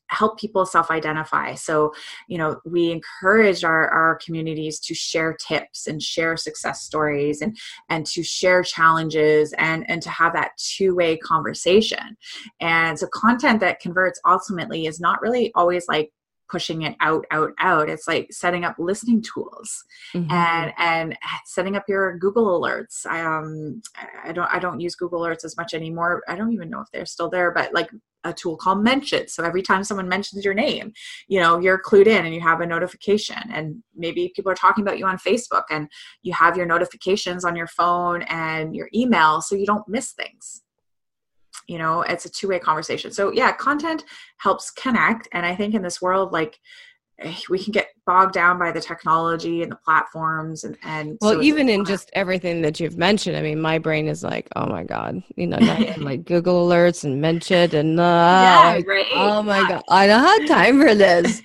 help 0.08 0.38
people 0.38 0.64
self-identify. 0.66 1.54
So 1.54 1.92
you 2.28 2.38
know 2.38 2.60
we 2.64 2.90
encourage 2.90 3.64
our, 3.64 3.88
our 3.88 4.16
communities 4.24 4.78
to 4.80 4.94
share 4.94 5.34
tips 5.34 5.86
and 5.86 6.02
share 6.02 6.36
success 6.36 6.82
stories 6.82 7.42
and 7.42 7.56
and 7.88 8.06
to 8.06 8.22
share 8.22 8.62
challenges 8.62 9.52
and 9.58 9.88
and 9.88 10.02
to 10.02 10.10
have 10.10 10.32
that 10.34 10.52
two-way 10.56 11.16
conversation. 11.18 12.16
And 12.60 12.98
so 12.98 13.06
content 13.08 13.60
that 13.60 13.80
converts 13.80 14.20
ultimately 14.26 14.86
is 14.86 15.00
not 15.00 15.20
really 15.20 15.52
always 15.54 15.86
like 15.88 16.10
pushing 16.48 16.82
it 16.82 16.96
out 17.00 17.24
out 17.30 17.52
out. 17.58 17.88
It's 17.88 18.08
like 18.08 18.32
setting 18.32 18.64
up 18.64 18.76
listening 18.78 19.22
tools 19.22 19.84
mm-hmm. 20.14 20.30
and 20.30 20.72
and 20.78 21.18
setting 21.44 21.76
up 21.76 21.84
your 21.88 22.18
google 22.18 22.60
alerts. 22.60 23.06
I 23.06 23.20
um 23.20 23.82
i 24.24 24.32
don't 24.32 24.50
i 24.52 24.58
don't 24.58 24.80
use 24.80 24.94
google 24.94 25.20
alerts 25.20 25.44
as 25.44 25.56
much 25.56 25.74
anymore. 25.74 26.22
I 26.28 26.36
don't 26.36 26.52
even 26.52 26.70
know 26.70 26.80
if 26.80 26.88
they're 26.92 27.06
still 27.06 27.30
there 27.30 27.50
but 27.50 27.72
like 27.74 27.90
a 28.24 28.32
tool 28.32 28.56
called 28.56 28.82
mention. 28.82 29.28
So 29.28 29.44
every 29.44 29.62
time 29.62 29.84
someone 29.84 30.08
mentions 30.08 30.44
your 30.44 30.54
name 30.54 30.92
you 31.28 31.40
know 31.40 31.58
you're 31.58 31.80
clued 31.80 32.06
in 32.06 32.24
and 32.24 32.34
you 32.34 32.40
have 32.40 32.60
a 32.60 32.66
notification. 32.66 33.38
And 33.52 33.82
maybe 33.94 34.32
people 34.34 34.50
are 34.50 34.56
talking 34.56 34.82
about 34.82 34.98
you 34.98 35.06
on 35.06 35.18
facebook 35.18 35.64
and 35.70 35.88
you 36.22 36.32
have 36.32 36.56
your 36.56 36.66
notifications 36.66 37.44
on 37.44 37.56
your 37.56 37.66
phone 37.66 38.22
and 38.22 38.74
your 38.74 38.88
email 38.94 39.40
so 39.40 39.54
you 39.54 39.66
don't 39.66 39.88
miss 39.88 40.12
things. 40.12 40.62
You 41.66 41.78
know 41.78 42.02
it's 42.02 42.24
a 42.24 42.30
two-way 42.30 42.58
conversation. 42.58 43.12
So 43.12 43.32
yeah 43.32 43.52
content 43.52 44.04
helps 44.38 44.70
connect. 44.70 45.28
And 45.32 45.44
i 45.46 45.54
think 45.54 45.74
in 45.74 45.82
this 45.82 46.00
world 46.02 46.32
like 46.32 46.58
we 47.48 47.58
can 47.58 47.72
get 47.72 47.88
bogged 48.06 48.32
down 48.32 48.58
by 48.58 48.70
the 48.70 48.80
technology 48.80 49.62
and 49.62 49.72
the 49.72 49.76
platforms 49.76 50.64
and, 50.64 50.76
and 50.84 51.18
well 51.20 51.34
so 51.34 51.42
even 51.42 51.68
in 51.68 51.84
just 51.84 52.10
everything 52.12 52.62
that 52.62 52.78
you've 52.78 52.96
mentioned 52.96 53.36
i 53.36 53.42
mean 53.42 53.60
my 53.60 53.78
brain 53.78 54.06
is 54.06 54.22
like 54.22 54.48
oh 54.56 54.66
my 54.66 54.84
god 54.84 55.22
you 55.36 55.46
know 55.46 55.58
like 55.98 56.24
google 56.24 56.68
alerts 56.68 57.04
and 57.04 57.20
mention 57.20 57.74
and 57.74 57.98
uh, 57.98 58.02
yeah, 58.02 58.80
right? 58.86 59.06
oh 59.14 59.42
my 59.42 59.58
yeah. 59.60 59.68
god 59.68 59.82
i 59.88 60.06
don't 60.06 60.24
have 60.24 60.48
time 60.48 60.80
for 60.80 60.94
this 60.94 61.42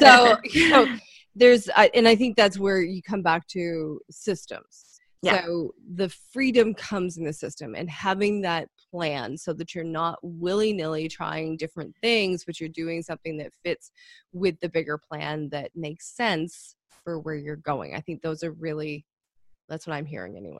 so 0.00 0.36
you 0.44 0.68
know 0.68 0.86
there's 1.34 1.68
and 1.94 2.06
i 2.06 2.14
think 2.14 2.36
that's 2.36 2.58
where 2.58 2.82
you 2.82 3.02
come 3.02 3.22
back 3.22 3.46
to 3.46 4.00
systems 4.10 4.89
yeah. 5.22 5.44
So 5.44 5.74
the 5.94 6.08
freedom 6.08 6.74
comes 6.74 7.18
in 7.18 7.24
the 7.24 7.32
system 7.32 7.74
and 7.74 7.90
having 7.90 8.40
that 8.42 8.68
plan 8.90 9.36
so 9.36 9.52
that 9.52 9.74
you're 9.74 9.84
not 9.84 10.18
willy 10.22 10.72
nilly 10.72 11.08
trying 11.08 11.56
different 11.56 11.94
things, 12.00 12.44
but 12.44 12.58
you're 12.58 12.68
doing 12.68 13.02
something 13.02 13.36
that 13.38 13.52
fits 13.62 13.90
with 14.32 14.58
the 14.60 14.68
bigger 14.68 14.98
plan 14.98 15.48
that 15.50 15.70
makes 15.74 16.06
sense 16.14 16.74
for 17.04 17.18
where 17.18 17.34
you're 17.34 17.56
going. 17.56 17.94
I 17.94 18.00
think 18.00 18.22
those 18.22 18.42
are 18.42 18.52
really, 18.52 19.04
that's 19.68 19.86
what 19.86 19.94
I'm 19.94 20.06
hearing 20.06 20.36
anyway. 20.36 20.58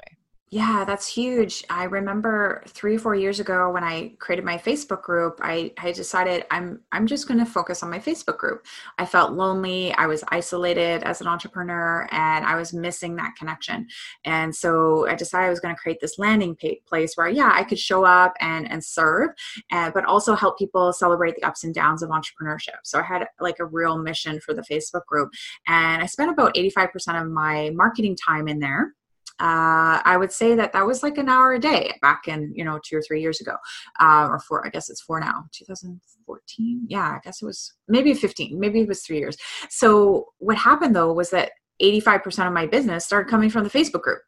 Yeah, 0.52 0.84
that's 0.84 1.06
huge. 1.06 1.62
I 1.70 1.84
remember 1.84 2.64
three 2.66 2.96
or 2.96 2.98
four 2.98 3.14
years 3.14 3.38
ago 3.38 3.70
when 3.70 3.84
I 3.84 4.14
created 4.18 4.44
my 4.44 4.58
Facebook 4.58 5.00
group, 5.00 5.38
I, 5.40 5.72
I 5.78 5.92
decided 5.92 6.44
I'm 6.50 6.80
I'm 6.90 7.06
just 7.06 7.28
gonna 7.28 7.46
focus 7.46 7.84
on 7.84 7.90
my 7.90 8.00
Facebook 8.00 8.36
group. 8.38 8.66
I 8.98 9.06
felt 9.06 9.34
lonely, 9.34 9.94
I 9.94 10.08
was 10.08 10.24
isolated 10.26 11.04
as 11.04 11.20
an 11.20 11.28
entrepreneur, 11.28 12.08
and 12.10 12.44
I 12.44 12.56
was 12.56 12.72
missing 12.72 13.14
that 13.16 13.36
connection. 13.36 13.86
And 14.24 14.52
so 14.52 15.06
I 15.08 15.14
decided 15.14 15.46
I 15.46 15.50
was 15.50 15.60
gonna 15.60 15.76
create 15.76 16.00
this 16.00 16.18
landing 16.18 16.56
place 16.88 17.12
where 17.14 17.28
yeah, 17.28 17.52
I 17.54 17.62
could 17.62 17.78
show 17.78 18.04
up 18.04 18.34
and 18.40 18.68
and 18.68 18.82
serve, 18.84 19.28
uh, 19.70 19.92
but 19.92 20.04
also 20.04 20.34
help 20.34 20.58
people 20.58 20.92
celebrate 20.92 21.36
the 21.36 21.44
ups 21.44 21.62
and 21.62 21.72
downs 21.72 22.02
of 22.02 22.10
entrepreneurship. 22.10 22.80
So 22.82 22.98
I 22.98 23.02
had 23.02 23.24
like 23.38 23.60
a 23.60 23.64
real 23.66 23.98
mission 23.98 24.40
for 24.40 24.52
the 24.52 24.62
Facebook 24.62 25.06
group. 25.06 25.30
And 25.68 26.02
I 26.02 26.06
spent 26.06 26.32
about 26.32 26.56
85% 26.56 27.22
of 27.22 27.30
my 27.30 27.70
marketing 27.72 28.16
time 28.16 28.48
in 28.48 28.58
there 28.58 28.94
uh, 29.40 30.00
I 30.04 30.16
would 30.18 30.32
say 30.32 30.54
that 30.54 30.72
that 30.72 30.86
was 30.86 31.02
like 31.02 31.18
an 31.18 31.28
hour 31.28 31.54
a 31.54 31.58
day 31.58 31.92
back 32.02 32.28
in, 32.28 32.52
you 32.54 32.64
know, 32.64 32.78
two 32.84 32.96
or 32.96 33.02
three 33.02 33.20
years 33.20 33.40
ago, 33.40 33.56
uh, 34.00 34.28
or 34.30 34.38
four, 34.40 34.66
I 34.66 34.70
guess 34.70 34.90
it's 34.90 35.00
four 35.00 35.20
now, 35.20 35.44
2014. 35.52 36.86
Yeah, 36.88 37.00
I 37.00 37.20
guess 37.24 37.42
it 37.42 37.46
was 37.46 37.72
maybe 37.88 38.14
15, 38.14 38.58
maybe 38.58 38.80
it 38.80 38.88
was 38.88 39.02
three 39.02 39.18
years. 39.18 39.36
So 39.68 40.26
what 40.38 40.56
happened 40.56 40.94
though 40.94 41.12
was 41.12 41.30
that 41.30 41.52
85% 41.82 42.46
of 42.46 42.52
my 42.52 42.66
business 42.66 43.06
started 43.06 43.30
coming 43.30 43.50
from 43.50 43.64
the 43.64 43.70
Facebook 43.70 44.02
group. 44.02 44.20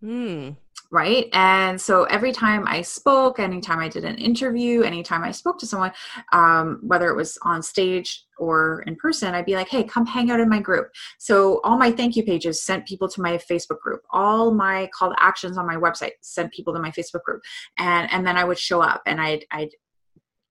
Hmm 0.00 0.50
right? 0.90 1.28
And 1.32 1.80
so 1.80 2.04
every 2.04 2.32
time 2.32 2.66
i 2.66 2.80
spoke 2.80 3.38
anytime 3.38 3.78
i 3.78 3.88
did 3.88 4.04
an 4.04 4.16
interview 4.16 4.82
anytime 4.82 5.22
i 5.22 5.30
spoke 5.30 5.58
to 5.58 5.66
someone 5.66 5.92
um, 6.32 6.80
whether 6.82 7.08
it 7.08 7.16
was 7.16 7.38
on 7.42 7.62
stage 7.62 8.24
or 8.38 8.82
in 8.86 8.96
person 8.96 9.34
i'd 9.34 9.44
be 9.44 9.54
like 9.54 9.68
hey 9.68 9.84
come 9.84 10.06
hang 10.06 10.30
out 10.30 10.40
in 10.40 10.48
my 10.48 10.60
group. 10.60 10.88
So 11.18 11.60
all 11.64 11.78
my 11.78 11.90
thank 11.90 12.16
you 12.16 12.22
pages 12.22 12.62
sent 12.62 12.86
people 12.86 13.08
to 13.08 13.20
my 13.20 13.38
facebook 13.50 13.80
group. 13.80 14.02
All 14.10 14.52
my 14.52 14.88
call 14.94 15.10
to 15.10 15.22
actions 15.22 15.58
on 15.58 15.66
my 15.66 15.76
website 15.76 16.12
sent 16.22 16.52
people 16.52 16.72
to 16.74 16.80
my 16.80 16.90
facebook 16.90 17.22
group. 17.22 17.42
And 17.78 18.10
and 18.12 18.26
then 18.26 18.36
i 18.36 18.44
would 18.44 18.58
show 18.58 18.80
up 18.80 19.02
and 19.06 19.20
i'd 19.20 19.44
i'd 19.50 19.70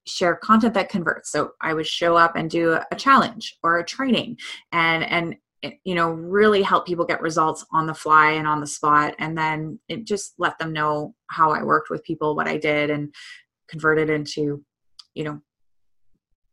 share 0.06 0.36
content 0.36 0.74
that 0.74 0.88
converts. 0.88 1.30
So 1.30 1.52
i 1.60 1.74
would 1.74 1.86
show 1.86 2.16
up 2.16 2.36
and 2.36 2.50
do 2.50 2.78
a, 2.90 2.96
challenge 2.96 3.56
or 3.62 3.78
a 3.78 3.84
training 3.84 4.38
and 4.72 5.04
and 5.04 5.36
you 5.84 5.94
know 5.94 6.10
really 6.10 6.62
help 6.62 6.86
people 6.86 7.04
get 7.04 7.20
results 7.20 7.64
on 7.72 7.86
the 7.86 7.94
fly 7.94 8.32
and 8.32 8.46
on 8.46 8.60
the 8.60 8.66
spot 8.66 9.14
and 9.18 9.36
then 9.36 9.78
it 9.88 10.04
just 10.04 10.34
let 10.38 10.56
them 10.58 10.72
know 10.72 11.14
how 11.30 11.50
i 11.50 11.62
worked 11.62 11.90
with 11.90 12.04
people 12.04 12.36
what 12.36 12.46
i 12.46 12.56
did 12.56 12.90
and 12.90 13.12
converted 13.68 14.08
into 14.08 14.64
you 15.14 15.24
know 15.24 15.40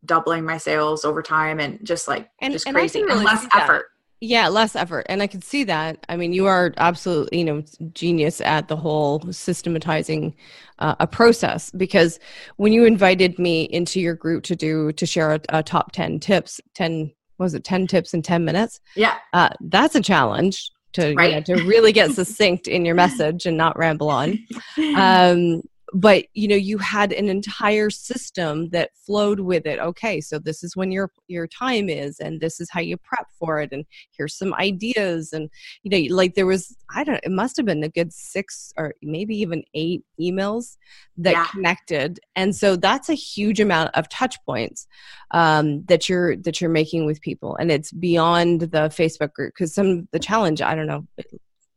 doubling 0.06 0.46
my 0.46 0.58
sales 0.58 1.06
over 1.06 1.22
time 1.22 1.60
and 1.60 1.80
just 1.84 2.08
like 2.08 2.30
and, 2.42 2.54
just 2.54 2.68
and 2.68 2.76
crazy 2.76 3.04
really 3.04 3.16
and 3.16 3.24
less 3.24 3.46
effort. 3.56 3.88
Yeah 4.22 4.48
less 4.48 4.76
effort 4.76 5.06
and 5.10 5.22
i 5.22 5.28
can 5.28 5.42
see 5.42 5.64
that. 5.66 6.06
I 6.10 6.16
mean 6.16 6.34
you 6.34 6.46
are 6.46 6.74
absolutely 6.78 7.40
you 7.40 7.46
know 7.46 7.64
genius 7.94 8.42
at 8.42 8.68
the 8.68 8.76
whole 8.76 9.22
systematizing 9.32 10.36
uh, 10.80 10.96
a 11.00 11.08
process 11.08 11.72
because 11.72 12.20
when 12.58 12.72
you 12.72 12.86
invited 12.86 13.40
me 13.40 13.64
into 13.64 14.00
your 14.00 14.16
group 14.16 14.44
to 14.44 14.56
do 14.56 14.92
to 14.94 15.06
share 15.06 15.34
a, 15.34 15.42
a 15.50 15.64
top 15.64 15.92
10 15.92 16.20
tips 16.20 16.62
10 16.76 17.12
was 17.38 17.54
it 17.54 17.64
10 17.64 17.88
tips 17.88 18.14
in 18.14 18.22
10 18.22 18.46
minutes? 18.46 18.80
Yeah. 18.96 19.16
Uh, 19.34 19.50
that's 19.62 19.96
a 19.96 20.02
challenge 20.02 20.72
to 20.94 21.14
right. 21.14 21.30
you 21.30 21.36
know, 21.36 21.42
to 21.42 21.68
really 21.68 21.92
get 21.92 22.12
succinct 22.16 22.68
in 22.68 22.86
your 22.86 22.96
message 22.96 23.46
and 23.46 23.58
not 23.58 23.78
ramble 23.78 24.10
on. 24.10 24.40
Um, 24.98 25.62
but 25.96 26.26
you 26.34 26.48
know 26.48 26.56
you 26.56 26.78
had 26.78 27.12
an 27.14 27.30
entire 27.30 27.90
system 27.90 28.70
that 28.70 28.92
flowed 28.96 29.40
with 29.40 29.66
it. 29.66 29.80
Okay 29.80 30.22
so 30.22 30.38
this 30.38 30.64
is 30.64 30.76
when 30.76 30.92
your 30.92 31.10
your 31.28 31.48
time 31.48 31.90
is 31.90 32.20
and 32.20 32.42
this 32.42 32.60
is 32.60 32.70
how 32.70 32.82
you 32.82 32.98
prep 32.98 33.28
for 33.40 33.60
it 33.60 33.72
and 33.72 33.86
here's 34.16 34.36
some 34.36 34.54
ideas 34.56 35.34
and 35.34 35.50
you 35.84 35.90
know 35.90 36.16
like 36.16 36.36
there 36.36 36.46
was 36.46 36.76
i 36.94 37.04
don't 37.04 37.20
it 37.24 37.32
must 37.32 37.58
have 37.58 37.66
been 37.66 37.84
a 37.84 37.90
good 37.90 38.12
six 38.14 38.74
or 38.78 38.94
maybe 39.02 39.36
even 39.36 39.64
eight 39.74 40.04
emails 40.20 40.78
that 41.18 41.32
yeah. 41.32 41.46
connected. 41.46 42.20
And 42.36 42.56
so 42.56 42.76
that's 42.76 43.10
a 43.10 43.14
huge 43.14 43.60
amount 43.60 43.92
of 43.94 44.10
touch 44.10 44.38
points 44.46 44.88
um, 45.32 45.84
that 45.86 46.10
you're 46.10 46.36
that 46.38 46.60
you're 46.60 46.70
making 46.70 47.06
with 47.06 47.22
people. 47.22 47.56
And 47.56 47.72
it's 47.72 47.92
beyond 47.92 48.62
the 48.62 48.90
facebook 48.90 49.34
group 49.34 49.54
because 49.54 49.74
some 49.74 50.08
the 50.12 50.20
challenge 50.20 50.62
i 50.62 50.76
don't 50.76 50.88
know 50.88 51.06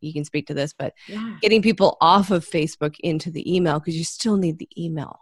you 0.01 0.13
can 0.13 0.25
speak 0.25 0.47
to 0.49 0.55
this, 0.55 0.73
but 0.73 0.95
yeah. 1.07 1.37
getting 1.41 1.63
people 1.63 1.97
off 2.01 2.31
of 2.31 2.45
Facebook 2.45 2.97
into 3.01 3.31
the 3.31 3.55
email 3.55 3.79
because 3.79 3.97
you 3.97 4.05
still 4.05 4.37
need 4.37 4.59
the 4.59 4.69
email. 4.77 5.21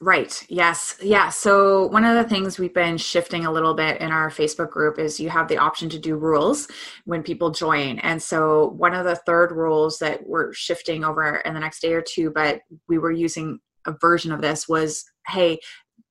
Right. 0.00 0.44
Yes. 0.48 0.98
Yeah. 1.00 1.28
So 1.30 1.86
one 1.86 2.04
of 2.04 2.16
the 2.16 2.28
things 2.28 2.58
we've 2.58 2.74
been 2.74 2.98
shifting 2.98 3.46
a 3.46 3.52
little 3.52 3.74
bit 3.74 4.00
in 4.00 4.10
our 4.10 4.28
Facebook 4.28 4.70
group 4.70 4.98
is 4.98 5.20
you 5.20 5.30
have 5.30 5.48
the 5.48 5.56
option 5.56 5.88
to 5.90 5.98
do 5.98 6.16
rules 6.16 6.68
when 7.04 7.22
people 7.22 7.50
join. 7.50 8.00
And 8.00 8.20
so 8.20 8.70
one 8.76 8.92
of 8.92 9.04
the 9.04 9.16
third 9.16 9.52
rules 9.52 9.98
that 10.00 10.26
we're 10.26 10.52
shifting 10.52 11.04
over 11.04 11.36
in 11.36 11.54
the 11.54 11.60
next 11.60 11.80
day 11.80 11.94
or 11.94 12.02
two, 12.02 12.30
but 12.30 12.60
we 12.88 12.98
were 12.98 13.12
using 13.12 13.60
a 13.86 13.92
version 13.92 14.32
of 14.32 14.40
this 14.40 14.68
was 14.68 15.04
hey 15.26 15.58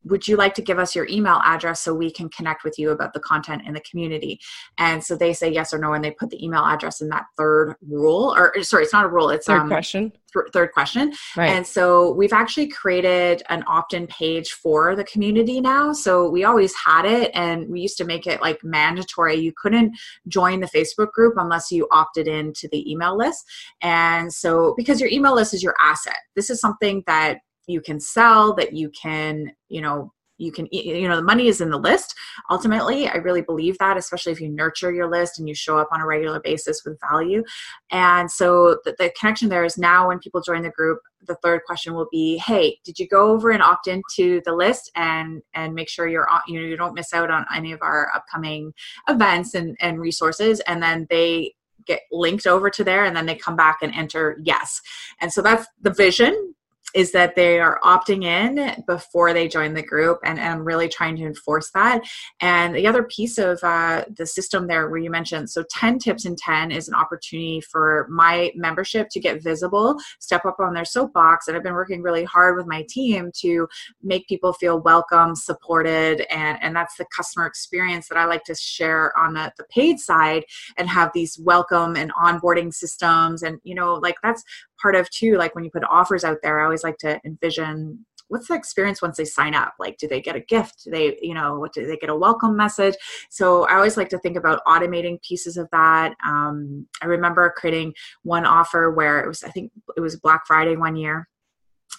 would 0.05 0.27
you 0.27 0.35
like 0.35 0.53
to 0.55 0.61
give 0.61 0.79
us 0.79 0.95
your 0.95 1.07
email 1.09 1.41
address 1.43 1.81
so 1.81 1.93
we 1.93 2.11
can 2.11 2.29
connect 2.29 2.63
with 2.63 2.77
you 2.77 2.91
about 2.91 3.13
the 3.13 3.19
content 3.19 3.63
in 3.65 3.73
the 3.73 3.81
community? 3.81 4.39
And 4.77 5.03
so 5.03 5.15
they 5.15 5.33
say 5.33 5.51
yes 5.51 5.73
or 5.73 5.77
no 5.77 5.93
and 5.93 6.03
they 6.03 6.11
put 6.11 6.29
the 6.29 6.43
email 6.43 6.63
address 6.63 7.01
in 7.01 7.09
that 7.09 7.25
third 7.37 7.75
rule 7.87 8.33
or 8.37 8.61
sorry 8.63 8.83
it's 8.83 8.93
not 8.93 9.05
a 9.05 9.09
rule 9.09 9.29
it's 9.29 9.47
third 9.47 9.61
um, 9.61 9.67
question. 9.67 10.11
th- 10.11 10.51
third 10.51 10.71
question. 10.71 11.13
Right. 11.35 11.49
and 11.49 11.65
so 11.65 12.11
we've 12.11 12.33
actually 12.33 12.67
created 12.67 13.43
an 13.49 13.63
opt-in 13.67 14.07
page 14.07 14.51
for 14.51 14.95
the 14.95 15.03
community 15.05 15.61
now. 15.61 15.93
So 15.93 16.29
we 16.29 16.43
always 16.43 16.73
had 16.75 17.05
it 17.05 17.31
and 17.33 17.69
we 17.69 17.81
used 17.81 17.97
to 17.97 18.05
make 18.05 18.27
it 18.27 18.41
like 18.41 18.63
mandatory. 18.63 19.35
You 19.35 19.53
couldn't 19.55 19.95
join 20.27 20.59
the 20.59 20.67
facebook 20.67 21.11
group 21.11 21.35
unless 21.37 21.71
you 21.71 21.87
opted 21.91 22.27
in 22.27 22.53
to 22.53 22.67
the 22.69 22.89
email 22.91 23.17
list. 23.17 23.43
And 23.81 24.31
so 24.33 24.73
because 24.77 24.99
your 24.99 25.09
email 25.09 25.35
list 25.35 25.53
is 25.53 25.63
your 25.63 25.75
asset 25.79 26.17
this 26.35 26.49
is 26.49 26.59
something 26.59 27.03
that 27.07 27.39
you 27.67 27.82
can 27.82 27.99
sell 27.99 28.54
that 28.56 28.73
you 28.73 28.89
can 28.89 29.52
you 29.69 29.82
know 29.82 30.12
you 30.38 30.52
can 30.52 30.67
you 30.71 31.08
know 31.08 31.15
the 31.15 31.21
money 31.21 31.47
is 31.47 31.62
in 31.62 31.69
the 31.69 31.78
list. 31.78 32.15
Ultimately 32.49 33.08
i 33.08 33.15
really 33.15 33.41
believe 33.41 33.78
that 33.78 33.97
especially 33.97 34.32
if 34.32 34.41
you 34.41 34.49
nurture 34.49 34.91
your 34.91 35.10
list 35.10 35.39
and 35.39 35.47
you 35.47 35.56
show 35.56 35.78
up 35.78 35.89
on 35.91 36.02
a 36.02 36.06
regular 36.06 36.39
basis 36.39 36.84
with 36.84 36.99
value. 36.99 37.43
And 37.91 38.30
so 38.30 38.80
the, 38.84 38.95
the 38.97 39.12
connection 39.19 39.49
there 39.49 39.63
is 39.63 39.78
now 39.78 40.08
when 40.08 40.19
people 40.19 40.41
join 40.41 40.63
the 40.63 40.69
group 40.69 40.99
the 41.26 41.36
third 41.36 41.62
question 41.65 41.93
will 41.93 42.08
be 42.12 42.38
hey 42.38 42.78
did 42.84 42.99
you 42.99 43.08
go 43.08 43.32
over 43.32 43.52
and 43.52 43.63
opt 43.63 43.88
into 43.88 44.41
the 44.45 44.54
list 44.54 44.91
and 44.95 45.41
and 45.54 45.73
make 45.73 45.89
sure 45.89 46.08
you're 46.08 46.28
you 46.47 46.60
know 46.60 46.65
you 46.65 46.76
don't 46.76 46.95
miss 46.95 47.13
out 47.13 47.32
on 47.32 47.45
any 47.56 47.71
of 47.71 47.80
our 47.82 48.10
upcoming 48.13 48.73
events 49.08 49.54
and 49.54 49.78
and 49.80 49.99
resources? 49.99 50.60
And 50.62 50.82
then 50.82 51.08
they 51.10 51.54
get 51.86 52.02
linked 52.12 52.47
over 52.47 52.69
to 52.69 52.84
there 52.84 53.04
and 53.04 53.15
then 53.15 53.26
they 53.26 53.36
come 53.36 53.58
back 53.58 53.80
and 53.82 53.93
enter 53.93 54.39
yes. 54.43 54.82
And 55.19 55.32
so 55.32 55.41
that's 55.41 55.67
the 55.82 55.91
vision 55.91 56.56
is 56.93 57.12
that 57.12 57.36
they 57.36 57.60
are 57.60 57.79
opting 57.84 58.23
in 58.23 58.84
before 58.86 59.34
they 59.34 59.47
join 59.47 59.73
the 59.73 59.82
group 59.82 60.19
and, 60.23 60.39
and 60.39 60.49
I'm 60.49 60.65
really 60.65 60.89
trying 60.89 61.15
to 61.17 61.23
enforce 61.23 61.71
that. 61.71 62.01
And 62.41 62.75
the 62.75 62.88
other 62.88 63.03
piece 63.03 63.38
of 63.38 63.60
uh, 63.63 64.06
the 64.15 64.25
system 64.25 64.67
there 64.67 64.89
where 64.89 64.99
you 64.99 65.10
mentioned, 65.10 65.49
so 65.49 65.63
10 65.71 65.99
tips 65.99 66.25
in 66.25 66.36
10 66.36 66.71
is 66.71 66.88
an 66.88 66.95
opportunity 66.95 67.62
for 67.62 68.08
my 68.10 68.51
membership 68.56 69.08
to 69.12 69.19
get 69.19 69.41
visible, 69.41 69.97
step 70.19 70.45
up 70.45 70.58
on 70.60 70.73
their 70.73 70.86
soapbox. 70.86 71.47
And 71.47 71.58
I've 71.58 71.63
been 71.63 71.73
working 71.73 72.01
really 72.01 72.23
hard 72.23 72.58
with 72.58 72.67
my 72.67 72.86
team 72.89 73.32
to 73.41 73.67
make 74.01 74.27
people 74.27 74.53
feel 74.53 74.79
welcome, 74.79 75.36
supported, 75.36 76.21
and, 76.32 76.58
and 76.62 76.75
that's 76.75 76.97
the 76.97 77.06
customer 77.15 77.45
experience 77.45 78.08
that 78.10 78.17
I 78.17 78.25
like 78.25 78.43
to 78.45 78.56
share 78.56 79.17
on 79.17 79.34
the, 79.34 79.51
the 79.58 79.65
paid 79.65 79.99
side 79.99 80.43
and 80.77 80.88
have 80.89 81.12
these 81.13 81.39
welcome 81.39 81.95
and 81.95 82.13
onboarding 82.13 82.73
systems. 82.73 83.43
And, 83.43 83.60
you 83.63 83.75
know, 83.75 83.95
like 83.95 84.15
that's 84.21 84.43
part 84.84 84.96
of 84.96 85.10
too 85.10 85.38
like 85.38 85.56
when 85.56 85.63
you 85.63 85.72
put 85.72 85.84
offers 85.86 86.24
out 86.24 86.38
there 86.43 86.60
i 86.60 86.63
always 86.63 86.84
like 86.84 86.98
to 86.98 87.19
envision 87.26 88.06
what's 88.34 88.48
the 88.48 88.56
experience 88.56 89.00
once 89.02 89.17
they 89.17 89.26
sign 89.26 89.54
up? 89.54 89.74
Like 89.80 89.98
do 89.98 90.08
they 90.08 90.19
get 90.19 90.36
a 90.36 90.39
gift? 90.39 90.86
Do 90.86 90.91
they 90.91 91.17
you 91.22 91.36
know 91.36 91.60
what 91.60 91.72
do 91.72 91.86
they 91.86 91.98
get 91.98 92.10
a 92.10 92.15
welcome 92.15 92.58
message? 92.58 92.96
So 93.30 93.67
i 93.67 93.76
always 93.76 93.96
like 93.96 94.10
to 94.10 94.17
think 94.19 94.38
about 94.38 94.65
automating 94.65 95.22
pieces 95.22 95.56
of 95.56 95.69
that. 95.72 96.15
Um, 96.26 96.88
i 97.02 97.06
remember 97.06 97.54
creating 97.56 97.93
one 98.24 98.46
offer 98.46 98.91
where 98.91 99.19
it 99.19 99.28
was 99.28 99.43
i 99.43 99.50
think 99.50 99.72
it 99.96 100.02
was 100.02 100.15
black 100.15 100.48
friday 100.48 100.76
one 100.76 100.96
year 100.96 101.28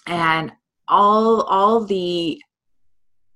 and 0.07 0.51
all 0.87 1.41
all 1.43 1.85
the 1.85 2.41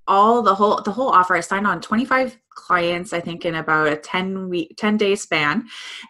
all 0.10 0.42
the 0.42 0.54
whole 0.54 0.82
the 0.82 0.92
whole 0.92 1.10
offer. 1.10 1.36
I 1.36 1.40
signed 1.40 1.68
on 1.68 1.80
25 1.80 2.38
clients 2.50 3.14
i 3.14 3.22
think 3.22 3.46
in 3.46 3.56
about 3.56 3.88
a 3.88 3.96
10 3.96 4.50
week 4.50 4.74
10 4.78 4.98
day 4.98 5.16
span. 5.16 5.66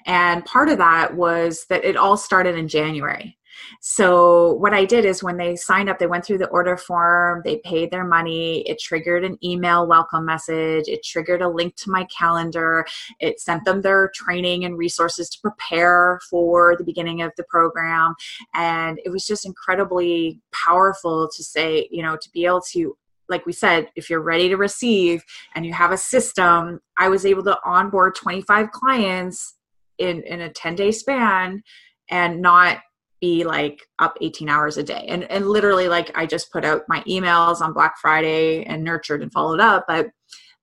And 0.08 0.44
part 0.46 0.70
of 0.70 0.80
that 0.80 1.16
was 1.16 1.66
that 1.70 1.86
it 1.86 1.96
all 1.96 2.18
started 2.18 2.58
in 2.58 2.68
january. 2.68 3.38
So 3.82 4.54
what 4.54 4.74
I 4.74 4.86
did 4.86 5.06
is 5.06 5.24
when 5.24 5.38
they 5.38 5.56
signed 5.56 5.90
up, 5.90 6.00
they 6.00 6.08
went 6.08 6.26
through 6.26 6.40
the 6.40 6.48
order 6.48 6.78
form, 6.78 7.42
they 7.44 7.58
paid 7.58 7.92
their 7.92 8.06
money, 8.06 8.62
it 8.62 8.80
triggered 8.80 9.24
an 9.24 9.38
email 9.44 9.88
welcome 9.88 10.26
message, 10.26 10.88
it 10.88 11.04
triggered 11.04 11.42
a 11.42 11.50
link 11.50 11.76
to 11.78 11.92
my 11.92 12.06
calendar, 12.06 12.86
it 13.20 13.40
sent 13.40 13.66
them 13.66 13.82
their 13.82 14.12
training 14.16 14.66
and 14.66 14.78
resources 14.78 15.30
to 15.30 15.40
prepare 15.42 16.20
for 16.30 16.76
the 16.78 16.84
beginning 16.84 17.22
of 17.22 17.32
the 17.38 17.44
program. 17.44 18.16
And 18.54 19.00
it 19.06 19.10
was 19.10 19.26
just 19.26 19.46
incredibly 19.46 20.42
powerful 20.52 21.30
to 21.36 21.44
say, 21.44 21.88
you 21.92 22.02
know, 22.02 22.16
to 22.16 22.30
be 22.32 22.46
able 22.46 22.62
to 22.72 22.98
like 23.30 23.46
we 23.46 23.54
said, 23.54 23.90
if 23.96 24.10
you're 24.10 24.22
ready 24.22 24.50
to 24.50 24.58
receive 24.58 25.24
and 25.56 25.66
you 25.66 25.74
have 25.74 25.92
a 25.92 25.98
system, 25.98 26.80
I 26.98 27.10
was 27.10 27.26
able 27.26 27.44
to 27.44 27.58
onboard 27.64 28.16
25 28.16 28.72
clients 28.72 29.56
in 29.98 30.24
in 30.24 30.42
a 30.42 30.50
10 30.50 30.76
day 30.76 30.92
span 30.92 31.62
and 32.10 32.42
not 32.42 32.80
be 33.22 33.44
like 33.44 33.82
up 34.00 34.18
18 34.22 34.50
hours 34.50 34.78
a 34.78 34.84
day. 34.84 35.06
And 35.10 35.24
and 35.30 35.48
literally 35.48 35.88
like 35.88 36.12
i 36.16 36.26
just 36.26 36.52
put 36.52 36.66
out 36.66 36.84
my 36.88 37.02
emails 37.02 37.62
on 37.62 37.74
black 37.74 37.98
friday 38.00 38.64
and 38.64 38.84
nurtured 38.84 39.22
and 39.22 39.32
followed 39.32 39.60
up 39.60 39.86
but 39.88 40.08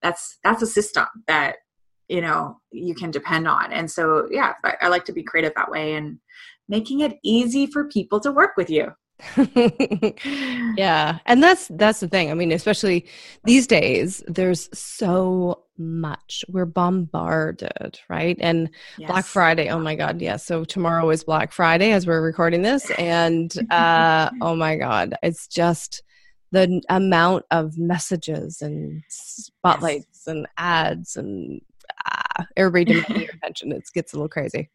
that's 0.02 0.38
that's 0.42 0.62
a 0.62 0.66
system 0.66 1.06
that 1.26 1.56
you 2.08 2.20
know 2.20 2.58
you 2.72 2.94
can 2.94 3.10
depend 3.10 3.46
on. 3.46 3.72
And 3.72 3.90
so 3.90 4.28
yeah 4.30 4.54
I, 4.64 4.74
I 4.82 4.88
like 4.88 5.04
to 5.06 5.12
be 5.12 5.22
creative 5.22 5.52
that 5.56 5.70
way 5.70 5.94
and 5.94 6.18
making 6.68 7.00
it 7.00 7.18
easy 7.22 7.66
for 7.66 7.88
people 7.88 8.20
to 8.20 8.32
work 8.32 8.52
with 8.56 8.70
you 8.70 8.92
yeah 10.76 11.18
and 11.24 11.42
that's 11.42 11.68
that's 11.68 12.00
the 12.00 12.08
thing 12.08 12.30
i 12.30 12.34
mean 12.34 12.52
especially 12.52 13.06
these 13.44 13.66
days 13.66 14.22
there's 14.26 14.68
so 14.78 15.62
much 15.78 16.44
we're 16.48 16.66
bombarded 16.66 17.98
right 18.10 18.36
and 18.40 18.68
yes. 18.98 19.10
black 19.10 19.24
friday 19.24 19.70
oh 19.70 19.78
my 19.78 19.94
god 19.94 20.20
yes 20.20 20.32
yeah. 20.32 20.36
so 20.36 20.64
tomorrow 20.64 21.08
is 21.08 21.24
black 21.24 21.50
friday 21.50 21.92
as 21.92 22.06
we're 22.06 22.20
recording 22.20 22.60
this 22.60 22.90
and 22.98 23.54
uh 23.70 24.28
oh 24.42 24.54
my 24.54 24.76
god 24.76 25.14
it's 25.22 25.46
just 25.46 26.02
the 26.52 26.80
amount 26.90 27.44
of 27.50 27.78
messages 27.78 28.60
and 28.60 29.02
spotlights 29.08 30.06
yes. 30.12 30.26
and 30.26 30.46
ads 30.58 31.16
and 31.16 31.60
ah, 32.06 32.46
everybody 32.56 32.84
demanding 32.84 33.22
your 33.22 33.34
attention 33.34 33.72
it 33.72 33.82
gets 33.94 34.12
a 34.12 34.16
little 34.16 34.28
crazy 34.28 34.68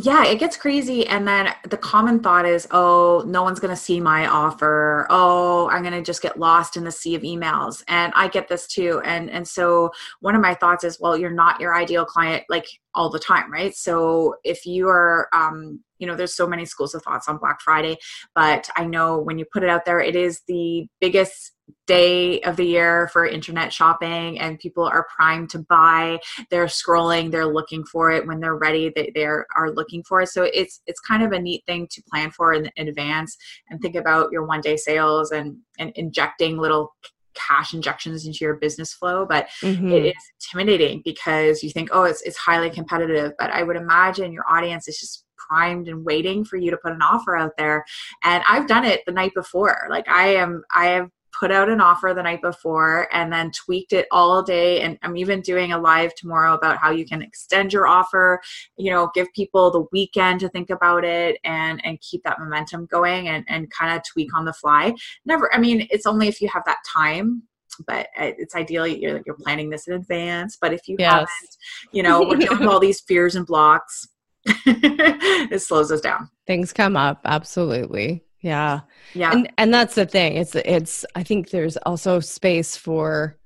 yeah, 0.00 0.24
it 0.24 0.38
gets 0.38 0.56
crazy. 0.56 1.06
And 1.08 1.26
then 1.26 1.52
the 1.68 1.76
common 1.76 2.20
thought 2.20 2.46
is, 2.46 2.68
oh, 2.70 3.24
no 3.26 3.42
one's 3.42 3.58
going 3.58 3.74
to 3.74 3.80
see 3.80 4.00
my 4.00 4.28
offer. 4.28 5.08
Oh, 5.10 5.68
I'm 5.70 5.82
going 5.82 5.92
to 5.92 6.02
just 6.02 6.22
get 6.22 6.38
lost 6.38 6.76
in 6.76 6.84
the 6.84 6.92
sea 6.92 7.16
of 7.16 7.22
emails. 7.22 7.82
And 7.88 8.12
I 8.14 8.28
get 8.28 8.46
this 8.46 8.68
too. 8.68 9.02
And 9.04 9.28
and 9.28 9.46
so 9.46 9.90
one 10.20 10.36
of 10.36 10.40
my 10.40 10.54
thoughts 10.54 10.84
is, 10.84 11.00
well, 11.00 11.18
you're 11.18 11.30
not 11.30 11.60
your 11.60 11.74
ideal 11.74 12.04
client 12.04 12.44
like 12.48 12.66
all 12.98 13.08
the 13.08 13.18
time, 13.18 13.50
right? 13.50 13.74
So 13.74 14.34
if 14.42 14.66
you 14.66 14.88
are 14.88 15.28
um, 15.32 15.80
you 15.98 16.06
know 16.06 16.16
there's 16.16 16.34
so 16.34 16.46
many 16.46 16.64
schools 16.64 16.94
of 16.94 17.02
thoughts 17.02 17.28
on 17.28 17.38
black 17.38 17.60
friday 17.60 17.96
but 18.32 18.68
i 18.76 18.84
know 18.84 19.18
when 19.18 19.36
you 19.36 19.44
put 19.52 19.64
it 19.64 19.68
out 19.68 19.84
there 19.84 19.98
it 19.98 20.14
is 20.14 20.42
the 20.46 20.86
biggest 21.00 21.54
day 21.86 22.40
of 22.42 22.56
the 22.56 22.64
year 22.64 23.08
for 23.12 23.26
internet 23.26 23.72
shopping 23.72 24.38
and 24.38 24.58
people 24.58 24.84
are 24.84 25.06
primed 25.14 25.50
to 25.50 25.58
buy. 25.68 26.18
They're 26.50 26.66
scrolling 26.66 27.30
they're 27.30 27.46
looking 27.46 27.84
for 27.84 28.10
it. 28.10 28.26
When 28.26 28.40
they're 28.40 28.56
ready 28.56 28.92
they, 28.94 29.12
they 29.14 29.24
are, 29.24 29.46
are 29.56 29.70
looking 29.70 30.02
for 30.04 30.20
it. 30.20 30.28
So 30.28 30.44
it's 30.44 30.80
it's 30.86 31.00
kind 31.00 31.22
of 31.22 31.32
a 31.32 31.38
neat 31.38 31.64
thing 31.66 31.88
to 31.90 32.02
plan 32.10 32.30
for 32.30 32.54
in, 32.54 32.70
in 32.76 32.88
advance 32.88 33.36
and 33.68 33.80
think 33.80 33.96
about 33.96 34.32
your 34.32 34.46
one 34.46 34.60
day 34.60 34.76
sales 34.76 35.30
and 35.30 35.56
and 35.78 35.92
injecting 35.96 36.58
little 36.58 36.94
cash 37.38 37.74
injections 37.74 38.26
into 38.26 38.38
your 38.40 38.56
business 38.56 38.92
flow 38.92 39.24
but 39.26 39.48
mm-hmm. 39.62 39.90
it 39.90 40.06
is 40.06 40.32
intimidating 40.40 41.00
because 41.04 41.62
you 41.62 41.70
think 41.70 41.88
oh 41.92 42.04
it's, 42.04 42.22
it's 42.22 42.36
highly 42.36 42.70
competitive. 42.70 43.32
But 43.38 43.50
i 43.50 43.62
would 43.62 43.76
imagine 43.76 44.32
your 44.32 44.44
audience 44.48 44.88
is 44.88 44.98
just 44.98 45.24
primed 45.36 45.88
and 45.88 46.04
waiting 46.04 46.44
for 46.44 46.56
you 46.56 46.70
to 46.70 46.76
put 46.76 46.92
an 46.92 47.02
offer 47.02 47.36
out 47.36 47.52
there. 47.56 47.84
And 48.24 48.42
i've 48.48 48.66
done 48.66 48.84
it 48.84 49.02
the 49.06 49.12
night 49.12 49.32
before. 49.34 49.86
Like 49.90 50.08
i 50.08 50.34
am 50.34 50.62
i 50.74 50.86
have 50.86 51.10
put 51.38 51.50
out 51.50 51.68
an 51.68 51.80
offer 51.80 52.12
the 52.14 52.22
night 52.22 52.42
before 52.42 53.08
and 53.12 53.32
then 53.32 53.50
tweaked 53.52 53.92
it 53.92 54.06
all 54.10 54.42
day. 54.42 54.80
And 54.80 54.98
i'm 55.02 55.16
even 55.16 55.40
doing 55.40 55.72
a 55.72 55.78
live 55.78 56.14
tomorrow 56.14 56.54
about 56.54 56.78
how 56.78 56.90
you 56.90 57.04
can 57.04 57.22
extend 57.22 57.72
your 57.72 57.86
offer 57.86 58.40
you 58.76 58.90
know 58.90 59.10
give 59.14 59.32
people 59.34 59.70
the 59.70 59.84
weekend 59.92 60.40
to 60.40 60.48
think 60.48 60.70
about 60.70 61.04
it 61.04 61.38
and 61.44 61.80
and 61.84 62.00
keep 62.00 62.22
that 62.24 62.38
momentum 62.38 62.86
going 62.86 63.28
and 63.28 63.44
and 63.48 63.70
kind 63.70 63.96
of 63.96 64.02
tweak 64.04 64.34
on 64.34 64.44
the 64.44 64.52
fly. 64.52 64.94
Never 65.24 65.52
i 65.54 65.58
mean 65.58 65.86
it's 65.90 66.06
only 66.06 66.28
if 66.28 66.40
you 66.40 66.48
have 66.48 66.64
that 66.66 66.78
time 66.86 67.42
but 67.86 68.08
it's 68.16 68.56
ideally 68.56 69.00
you're, 69.00 69.20
you're 69.24 69.36
planning 69.36 69.70
this 69.70 69.86
in 69.86 69.94
advance. 69.94 70.58
But 70.60 70.72
if 70.72 70.88
you 70.88 70.96
yes. 70.98 71.12
haven't 71.12 71.56
you 71.92 72.02
know 72.02 72.22
we're 72.22 72.36
dealing 72.36 72.60
with 72.60 72.68
all 72.68 72.80
these 72.80 73.00
fears 73.00 73.36
and 73.36 73.46
blocks 73.46 74.08
it 74.46 75.62
slows 75.62 75.92
us 75.92 76.00
down. 76.00 76.30
Things 76.46 76.72
come 76.72 76.96
up 76.96 77.20
absolutely 77.24 78.24
yeah. 78.40 78.80
Yeah. 79.14 79.32
And 79.32 79.52
and 79.58 79.74
that's 79.74 79.94
the 79.94 80.06
thing. 80.06 80.36
It's 80.36 80.54
it's 80.54 81.04
I 81.14 81.22
think 81.22 81.50
there's 81.50 81.76
also 81.78 82.20
space 82.20 82.76
for 82.76 83.36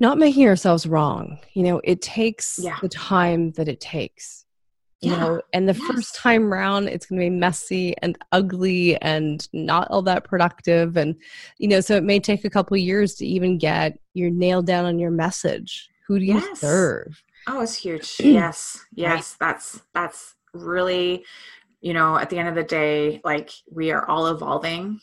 not 0.00 0.18
making 0.18 0.46
ourselves 0.48 0.86
wrong. 0.86 1.38
You 1.54 1.62
know, 1.62 1.80
it 1.84 2.02
takes 2.02 2.58
yeah. 2.60 2.78
the 2.82 2.88
time 2.88 3.52
that 3.52 3.68
it 3.68 3.80
takes. 3.80 4.44
You 5.00 5.12
yeah. 5.12 5.18
know, 5.18 5.42
and 5.52 5.68
the 5.68 5.74
yes. 5.74 5.86
first 5.86 6.14
time 6.14 6.52
round 6.52 6.88
it's 6.88 7.06
going 7.06 7.20
to 7.20 7.26
be 7.26 7.30
messy 7.30 7.96
and 8.02 8.16
ugly 8.30 9.00
and 9.02 9.46
not 9.52 9.88
all 9.90 10.02
that 10.02 10.24
productive 10.24 10.96
and 10.96 11.16
you 11.58 11.68
know, 11.68 11.80
so 11.80 11.96
it 11.96 12.04
may 12.04 12.20
take 12.20 12.44
a 12.44 12.50
couple 12.50 12.76
years 12.76 13.14
to 13.16 13.26
even 13.26 13.58
get 13.58 13.98
your 14.14 14.30
nail 14.30 14.62
down 14.62 14.84
on 14.84 14.98
your 14.98 15.10
message. 15.10 15.88
Who 16.06 16.18
do 16.18 16.24
you 16.24 16.34
yes. 16.34 16.60
serve? 16.60 17.22
Oh, 17.48 17.60
it's 17.60 17.74
huge. 17.74 18.16
yes. 18.20 18.84
Yes, 18.94 19.36
right. 19.40 19.46
that's 19.46 19.82
that's 19.92 20.34
really 20.54 21.24
you 21.82 21.92
know 21.92 22.16
at 22.16 22.30
the 22.30 22.38
end 22.38 22.48
of 22.48 22.54
the 22.54 22.62
day 22.62 23.20
like 23.24 23.50
we 23.70 23.90
are 23.90 24.08
all 24.08 24.28
evolving 24.28 24.98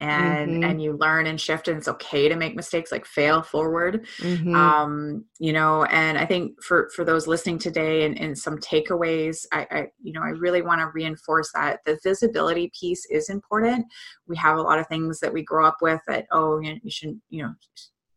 and 0.00 0.50
mm-hmm. 0.50 0.64
and 0.64 0.82
you 0.82 0.96
learn 0.96 1.28
and 1.28 1.40
shift 1.40 1.68
and 1.68 1.78
it's 1.78 1.86
okay 1.86 2.28
to 2.28 2.34
make 2.34 2.56
mistakes 2.56 2.90
like 2.90 3.06
fail 3.06 3.40
forward 3.40 4.04
mm-hmm. 4.18 4.54
um 4.54 5.24
you 5.38 5.52
know 5.52 5.84
and 5.84 6.18
i 6.18 6.26
think 6.26 6.60
for 6.62 6.90
for 6.94 7.04
those 7.04 7.28
listening 7.28 7.56
today 7.56 8.04
and, 8.04 8.20
and 8.20 8.36
some 8.36 8.58
takeaways 8.58 9.46
I, 9.52 9.66
I 9.70 9.86
you 10.02 10.12
know 10.12 10.22
i 10.22 10.30
really 10.30 10.60
want 10.60 10.80
to 10.80 10.90
reinforce 10.92 11.52
that 11.54 11.80
the 11.86 11.98
visibility 12.02 12.70
piece 12.78 13.06
is 13.06 13.30
important 13.30 13.86
we 14.26 14.36
have 14.36 14.58
a 14.58 14.62
lot 14.62 14.80
of 14.80 14.88
things 14.88 15.20
that 15.20 15.32
we 15.32 15.44
grow 15.44 15.66
up 15.66 15.76
with 15.80 16.00
that 16.08 16.26
oh 16.32 16.58
you, 16.58 16.72
know, 16.72 16.80
you 16.82 16.90
should 16.90 17.20
you 17.30 17.44
know 17.44 17.54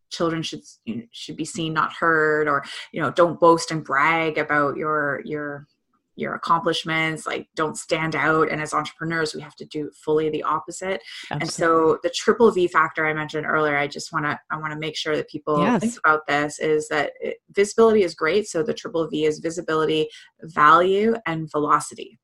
children 0.10 0.42
should 0.42 0.62
you 0.86 0.96
know, 0.96 1.04
should 1.12 1.38
be 1.38 1.46
seen 1.46 1.72
not 1.72 1.94
heard 1.94 2.48
or 2.48 2.64
you 2.92 3.02
know 3.02 3.12
don't 3.12 3.40
boast 3.40 3.70
and 3.70 3.84
brag 3.84 4.40
about 4.40 4.76
your 4.76 5.22
your 5.24 5.68
your 6.16 6.36
accomplishments 6.36 7.26
like 7.26 7.48
don't 7.56 7.78
stand 7.78 8.16
out 8.16 8.50
and 8.50 8.62
as 8.62 8.74
entrepreneurs 8.74 9.36
we 9.36 9.42
have 9.42 9.56
to 9.56 9.66
do 9.66 9.92
fully 10.04 10.30
the 10.30 10.44
opposite 10.44 11.02
Absolutely. 11.32 11.42
and 11.42 11.52
so 11.52 12.00
the 12.04 12.10
triple 12.10 12.52
v 12.52 12.68
factor 12.68 13.06
i 13.06 13.14
mentioned 13.14 13.46
earlier 13.46 13.78
i 13.78 13.88
just 13.88 14.14
want 14.14 14.26
to 14.26 14.40
i 14.52 14.58
want 14.58 14.72
to 14.72 14.80
make 14.80 14.96
sure 14.96 15.16
that 15.16 15.30
people 15.30 15.60
yes. 15.60 15.82
think 15.82 15.98
about 16.04 16.26
this 16.28 16.60
is 16.60 16.88
that 16.88 17.12
it, 17.20 17.38
visibility 17.52 18.04
is 18.04 18.16
great 18.16 18.48
so 18.48 18.64
the 18.64 18.74
triple 18.74 19.08
v 19.08 19.26
is 19.26 19.40
visibility 19.40 20.08
value 20.42 21.16
and 21.26 21.52
velocity 21.52 22.18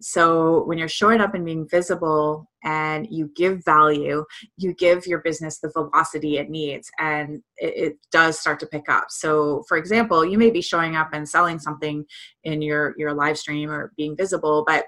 so 0.00 0.64
when 0.64 0.78
you're 0.78 0.88
showing 0.88 1.20
up 1.20 1.34
and 1.34 1.44
being 1.44 1.68
visible 1.68 2.50
and 2.64 3.06
you 3.10 3.30
give 3.36 3.64
value, 3.64 4.24
you 4.56 4.74
give 4.74 5.06
your 5.06 5.20
business 5.20 5.58
the 5.58 5.70
velocity 5.70 6.38
it 6.38 6.50
needs 6.50 6.90
and 6.98 7.42
it, 7.56 7.76
it, 7.76 7.96
does 8.10 8.38
start 8.38 8.60
to 8.60 8.66
pick 8.66 8.88
up. 8.88 9.06
So 9.10 9.64
for 9.68 9.76
example, 9.76 10.24
you 10.24 10.38
may 10.38 10.50
be 10.50 10.62
showing 10.62 10.96
up 10.96 11.10
and 11.12 11.28
selling 11.28 11.58
something 11.58 12.04
in 12.44 12.62
your, 12.62 12.94
your 12.96 13.12
live 13.12 13.36
stream 13.36 13.70
or 13.70 13.92
being 13.96 14.16
visible, 14.16 14.64
but 14.66 14.86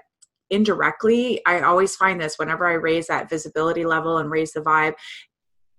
indirectly, 0.49 1.41
I 1.45 1.61
always 1.61 1.95
find 1.95 2.19
this 2.19 2.39
whenever 2.39 2.65
I 2.65 2.73
raise 2.73 3.07
that 3.07 3.29
visibility 3.29 3.85
level 3.85 4.17
and 4.17 4.31
raise 4.31 4.53
the 4.53 4.61
vibe, 4.61 4.93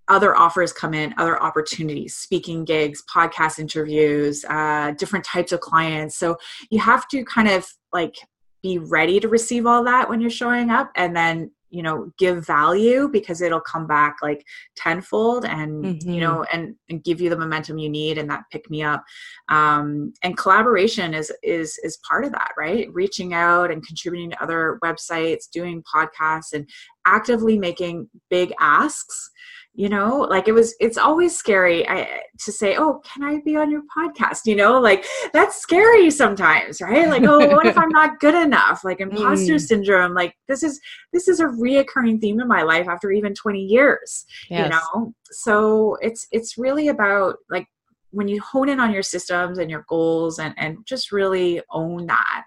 other 0.09 0.35
offers 0.35 0.73
come 0.73 0.95
in, 0.95 1.15
other 1.19 1.41
opportunities, 1.43 2.17
speaking 2.17 2.65
gigs, 2.65 3.03
podcast 3.15 3.59
interviews, 3.59 4.45
uh, 4.49 4.93
different 4.93 5.25
types 5.25 5.53
of 5.53 5.61
clients. 5.61 6.17
So 6.17 6.39
you 6.71 6.81
have 6.81 7.07
to 7.09 7.25
kind 7.25 7.49
of 7.49 7.67
like 7.93 8.15
be 8.63 8.79
ready 8.79 9.21
to 9.21 9.29
receive 9.29 9.67
all 9.67 9.85
that 9.85 10.09
when 10.09 10.21
you're 10.21 10.31
showing 10.31 10.71
up 10.71 10.91
and 10.97 11.17
then 11.17 11.51
you 11.71 11.83
know 11.83 12.11
give 12.19 12.47
value 12.47 13.09
because 13.09 13.43
it'll 13.43 13.61
come 13.61 13.87
back 13.87 14.17
like 14.23 14.45
tenfold 14.77 15.45
and 15.45 15.85
mm-hmm. 15.85 16.11
you 16.11 16.21
know 16.21 16.45
and, 16.53 16.75
and 16.89 17.05
give 17.05 17.21
you 17.21 17.29
the 17.29 17.37
momentum 17.37 17.79
you 17.79 17.89
need 17.89 18.19
and 18.19 18.31
that 18.31 18.45
pick 18.51 18.69
me 18.71 18.83
up. 18.83 19.05
Um, 19.49 20.13
and 20.23 20.37
collaboration 20.37 21.15
is 21.15 21.33
is 21.43 21.79
is 21.83 21.99
part 22.09 22.25
of 22.25 22.33
that 22.33 22.53
right? 22.57 22.89
Reaching 22.93 23.35
out 23.35 23.71
and 23.71 23.87
contributing 23.87 24.31
to 24.31 24.43
other 24.43 24.79
websites 24.83 25.51
doing 25.53 25.83
podcasts 25.83 26.53
and 26.53 26.69
actively 27.07 27.59
making 27.59 28.09
big 28.31 28.53
asks 28.61 29.31
you 29.79 29.89
know 29.89 30.27
like 30.29 30.49
it 30.49 30.53
was 30.53 30.75
it's 30.81 30.99
always 30.99 31.39
scary 31.39 31.89
I, 31.89 32.23
to 32.41 32.51
say 32.51 32.77
oh 32.77 33.01
can 33.05 33.23
i 33.23 33.41
be 33.45 33.57
on 33.57 33.71
your 33.71 33.83
podcast 33.97 34.45
you 34.45 34.57
know 34.57 34.81
like 34.81 35.07
that's 35.33 35.63
scary 35.63 36.11
sometimes 36.11 36.81
right 36.81 37.09
like 37.09 37.23
oh 37.23 37.47
what 37.55 37.65
if 37.65 37.79
i'm 37.79 37.91
not 37.91 38.19
good 38.19 38.35
enough 38.35 38.83
like 38.83 39.01
imposter 39.01 39.55
mm. 39.55 39.61
syndrome 39.61 40.15
like 40.15 40.35
this 40.49 40.65
is 40.65 40.81
this 41.13 41.29
is 41.29 41.39
a 41.39 41.45
reoccurring 41.45 42.21
theme 42.21 42.41
in 42.41 42.49
my 42.49 42.63
life 42.63 42.89
after 42.89 43.13
even 43.13 43.33
20 43.35 43.61
years 43.61 44.27
yes. 44.51 44.65
you 44.65 44.69
know 44.69 45.15
so 45.31 45.97
it's 46.01 46.27
it's 46.33 46.59
really 46.59 46.89
about 46.89 47.37
like 47.49 47.69
when 48.11 48.27
you 48.27 48.41
hone 48.41 48.69
in 48.69 48.81
on 48.81 48.93
your 48.93 49.05
systems 49.05 49.59
and 49.59 49.71
your 49.71 49.85
goals 49.89 50.41
and 50.41 50.55
and 50.59 50.79
just 50.87 51.13
really 51.13 51.63
own 51.71 52.05
that 52.07 52.47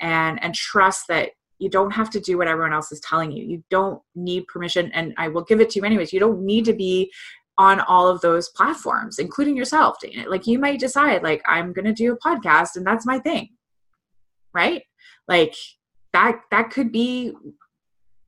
and 0.00 0.42
and 0.42 0.54
trust 0.54 1.06
that 1.08 1.32
you 1.62 1.70
don't 1.70 1.92
have 1.92 2.10
to 2.10 2.20
do 2.20 2.36
what 2.36 2.48
everyone 2.48 2.72
else 2.72 2.90
is 2.92 3.00
telling 3.00 3.32
you. 3.32 3.44
You 3.44 3.64
don't 3.70 4.02
need 4.14 4.46
permission 4.46 4.90
and 4.92 5.14
i 5.16 5.28
will 5.28 5.44
give 5.44 5.60
it 5.60 5.70
to 5.70 5.78
you 5.78 5.84
anyways. 5.84 6.12
You 6.12 6.20
don't 6.20 6.44
need 6.44 6.64
to 6.66 6.72
be 6.72 7.12
on 7.58 7.80
all 7.80 8.08
of 8.08 8.20
those 8.20 8.48
platforms 8.50 9.18
including 9.18 9.56
yourself. 9.56 9.96
Like 10.26 10.46
you 10.46 10.58
might 10.58 10.80
decide 10.80 11.22
like 11.22 11.42
i'm 11.46 11.72
going 11.72 11.84
to 11.84 11.92
do 11.92 12.12
a 12.12 12.18
podcast 12.18 12.76
and 12.76 12.86
that's 12.86 13.06
my 13.06 13.18
thing 13.18 13.48
right? 14.54 14.82
Like 15.28 15.54
that 16.12 16.40
that 16.50 16.70
could 16.70 16.92
be 16.92 17.32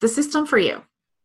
the 0.01 0.09
system 0.09 0.47
for 0.47 0.59
you 0.59 0.83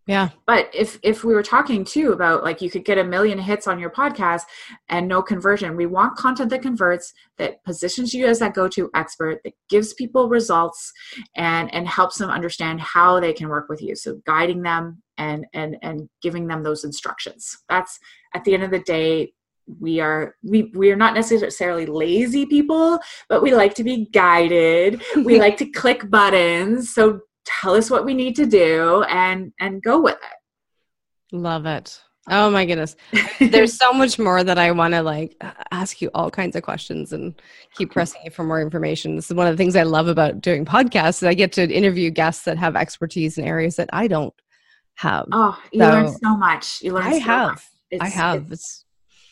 yeah. 0.09 0.29
But 0.47 0.71
if 0.73 0.97
if 1.03 1.23
we 1.23 1.35
were 1.35 1.43
talking 1.43 1.85
too 1.85 2.13
about 2.13 2.43
like 2.43 2.63
you 2.63 2.71
could 2.71 2.83
get 2.83 2.97
a 2.97 3.03
million 3.03 3.37
hits 3.37 3.67
on 3.67 3.77
your 3.77 3.91
podcast 3.91 4.41
and 4.87 5.07
no 5.07 5.21
conversion, 5.21 5.77
we 5.77 5.85
want 5.85 6.17
content 6.17 6.49
that 6.49 6.63
converts, 6.63 7.13
that 7.37 7.63
positions 7.63 8.11
you 8.11 8.25
as 8.25 8.39
that 8.39 8.55
go-to 8.55 8.89
expert, 8.95 9.39
that 9.43 9.53
gives 9.69 9.93
people 9.93 10.27
results 10.27 10.91
and 11.35 11.71
and 11.75 11.87
helps 11.87 12.17
them 12.17 12.31
understand 12.31 12.81
how 12.81 13.19
they 13.19 13.31
can 13.31 13.49
work 13.49 13.69
with 13.69 13.83
you. 13.83 13.95
So 13.95 14.19
guiding 14.25 14.63
them 14.63 15.03
and 15.19 15.45
and 15.53 15.77
and 15.83 16.09
giving 16.23 16.47
them 16.47 16.63
those 16.63 16.85
instructions. 16.85 17.55
That's 17.69 17.99
at 18.33 18.43
the 18.45 18.55
end 18.55 18.63
of 18.63 18.71
the 18.71 18.79
day 18.79 19.31
we 19.79 19.99
are 19.99 20.35
we 20.41 20.71
we 20.73 20.91
are 20.91 20.95
not 20.95 21.13
necessarily 21.13 21.85
lazy 21.85 22.47
people 22.47 22.97
but 23.27 23.43
we 23.43 23.53
like 23.53 23.75
to 23.75 23.83
be 23.83 24.07
guided 24.11 24.99
we 25.17 25.39
like 25.45 25.57
to 25.57 25.67
click 25.67 26.09
buttons 26.09 26.91
so 26.91 27.21
tell 27.49 27.75
us 27.75 27.89
what 27.89 28.05
we 28.05 28.13
need 28.13 28.35
to 28.35 28.45
do 28.45 29.03
and 29.03 29.51
and 29.59 29.81
go 29.81 29.99
with 29.99 30.15
it. 30.15 31.35
Love 31.35 31.65
it. 31.65 32.01
Oh 32.29 32.51
my 32.51 32.65
goodness. 32.65 32.95
There's 33.39 33.73
so 33.75 33.91
much 33.91 34.19
more 34.19 34.43
that 34.43 34.59
i 34.59 34.71
want 34.71 34.93
to 34.93 35.01
like 35.01 35.35
ask 35.71 36.01
you 36.01 36.11
all 36.13 36.29
kinds 36.29 36.55
of 36.55 36.63
questions 36.63 37.11
and 37.13 37.39
keep 37.75 37.91
pressing 37.91 38.21
you 38.23 38.31
for 38.31 38.43
more 38.43 38.61
information. 38.61 39.15
This 39.15 39.31
is 39.31 39.35
one 39.35 39.47
of 39.47 39.53
the 39.53 39.57
things 39.57 39.75
i 39.75 39.83
love 39.83 40.07
about 40.07 40.41
doing 40.41 40.65
podcasts 40.65 41.25
i 41.25 41.33
get 41.33 41.51
to 41.53 41.63
interview 41.63 42.09
guests 42.11 42.43
that 42.45 42.57
have 42.57 42.75
expertise 42.75 43.37
in 43.37 43.45
areas 43.45 43.75
that 43.77 43.89
i 43.93 44.07
don't 44.07 44.33
have. 44.95 45.25
Oh 45.31 45.57
you 45.71 45.81
so, 45.81 45.89
learn 45.89 46.07
so 46.09 46.37
much. 46.37 46.81
You 46.81 46.93
learn 46.93 47.07
i 47.07 47.13
so 47.13 47.19
have. 47.19 47.65
I 47.99 48.09
have. 48.09 48.51
it's, 48.51 48.51
it's 48.51 48.85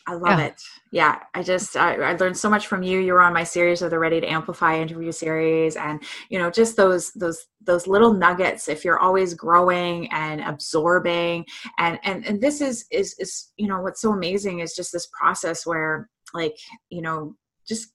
I 0.08 0.14
love 0.14 0.38
yeah. 0.38 0.46
it. 0.46 0.62
Yeah, 0.90 1.18
I 1.34 1.42
just 1.42 1.76
I, 1.76 1.96
I, 1.96 2.12
learned 2.14 2.36
so 2.36 2.48
much 2.48 2.66
from 2.66 2.82
you. 2.82 2.98
You 2.98 3.12
were 3.12 3.20
on 3.20 3.34
my 3.34 3.44
series 3.44 3.82
of 3.82 3.90
the 3.90 3.98
Ready 3.98 4.22
to 4.22 4.26
Amplify 4.26 4.78
interview 4.78 5.12
series, 5.12 5.76
and 5.76 6.02
you 6.30 6.38
know 6.38 6.50
just 6.50 6.76
those 6.76 7.12
those 7.12 7.44
those 7.60 7.86
little 7.86 8.14
nuggets. 8.14 8.68
If 8.68 8.86
you're 8.86 8.98
always 8.98 9.34
growing 9.34 10.10
and 10.10 10.40
absorbing, 10.40 11.44
and 11.78 11.98
and 12.04 12.24
and 12.26 12.40
this 12.40 12.62
is 12.62 12.86
is 12.90 13.14
is 13.18 13.52
you 13.58 13.68
know 13.68 13.82
what's 13.82 14.00
so 14.00 14.14
amazing 14.14 14.60
is 14.60 14.74
just 14.74 14.92
this 14.92 15.08
process 15.12 15.66
where 15.66 16.08
like 16.32 16.56
you 16.88 17.02
know 17.02 17.36
just 17.68 17.92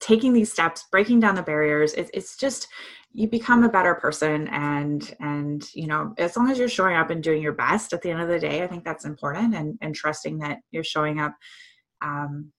taking 0.00 0.32
these 0.32 0.52
steps, 0.52 0.84
breaking 0.90 1.20
down 1.20 1.34
the 1.34 1.42
barriers. 1.42 1.94
It, 1.94 2.10
it's 2.14 2.36
just 2.36 2.68
you 3.14 3.28
become 3.28 3.62
a 3.62 3.68
better 3.68 3.94
person 3.94 4.48
and 4.48 5.14
and 5.20 5.68
you 5.74 5.86
know 5.86 6.14
as 6.16 6.36
long 6.36 6.50
as 6.50 6.58
you're 6.58 6.68
showing 6.68 6.96
up 6.96 7.10
and 7.10 7.22
doing 7.22 7.42
your 7.42 7.52
best 7.52 7.92
at 7.92 8.00
the 8.00 8.10
end 8.10 8.22
of 8.22 8.28
the 8.28 8.38
day 8.38 8.62
i 8.62 8.66
think 8.66 8.84
that's 8.84 9.04
important 9.04 9.54
and 9.54 9.76
and 9.82 9.94
trusting 9.94 10.38
that 10.38 10.60
you're 10.70 10.82
showing 10.82 11.20
up 11.20 11.34
um 12.00 12.50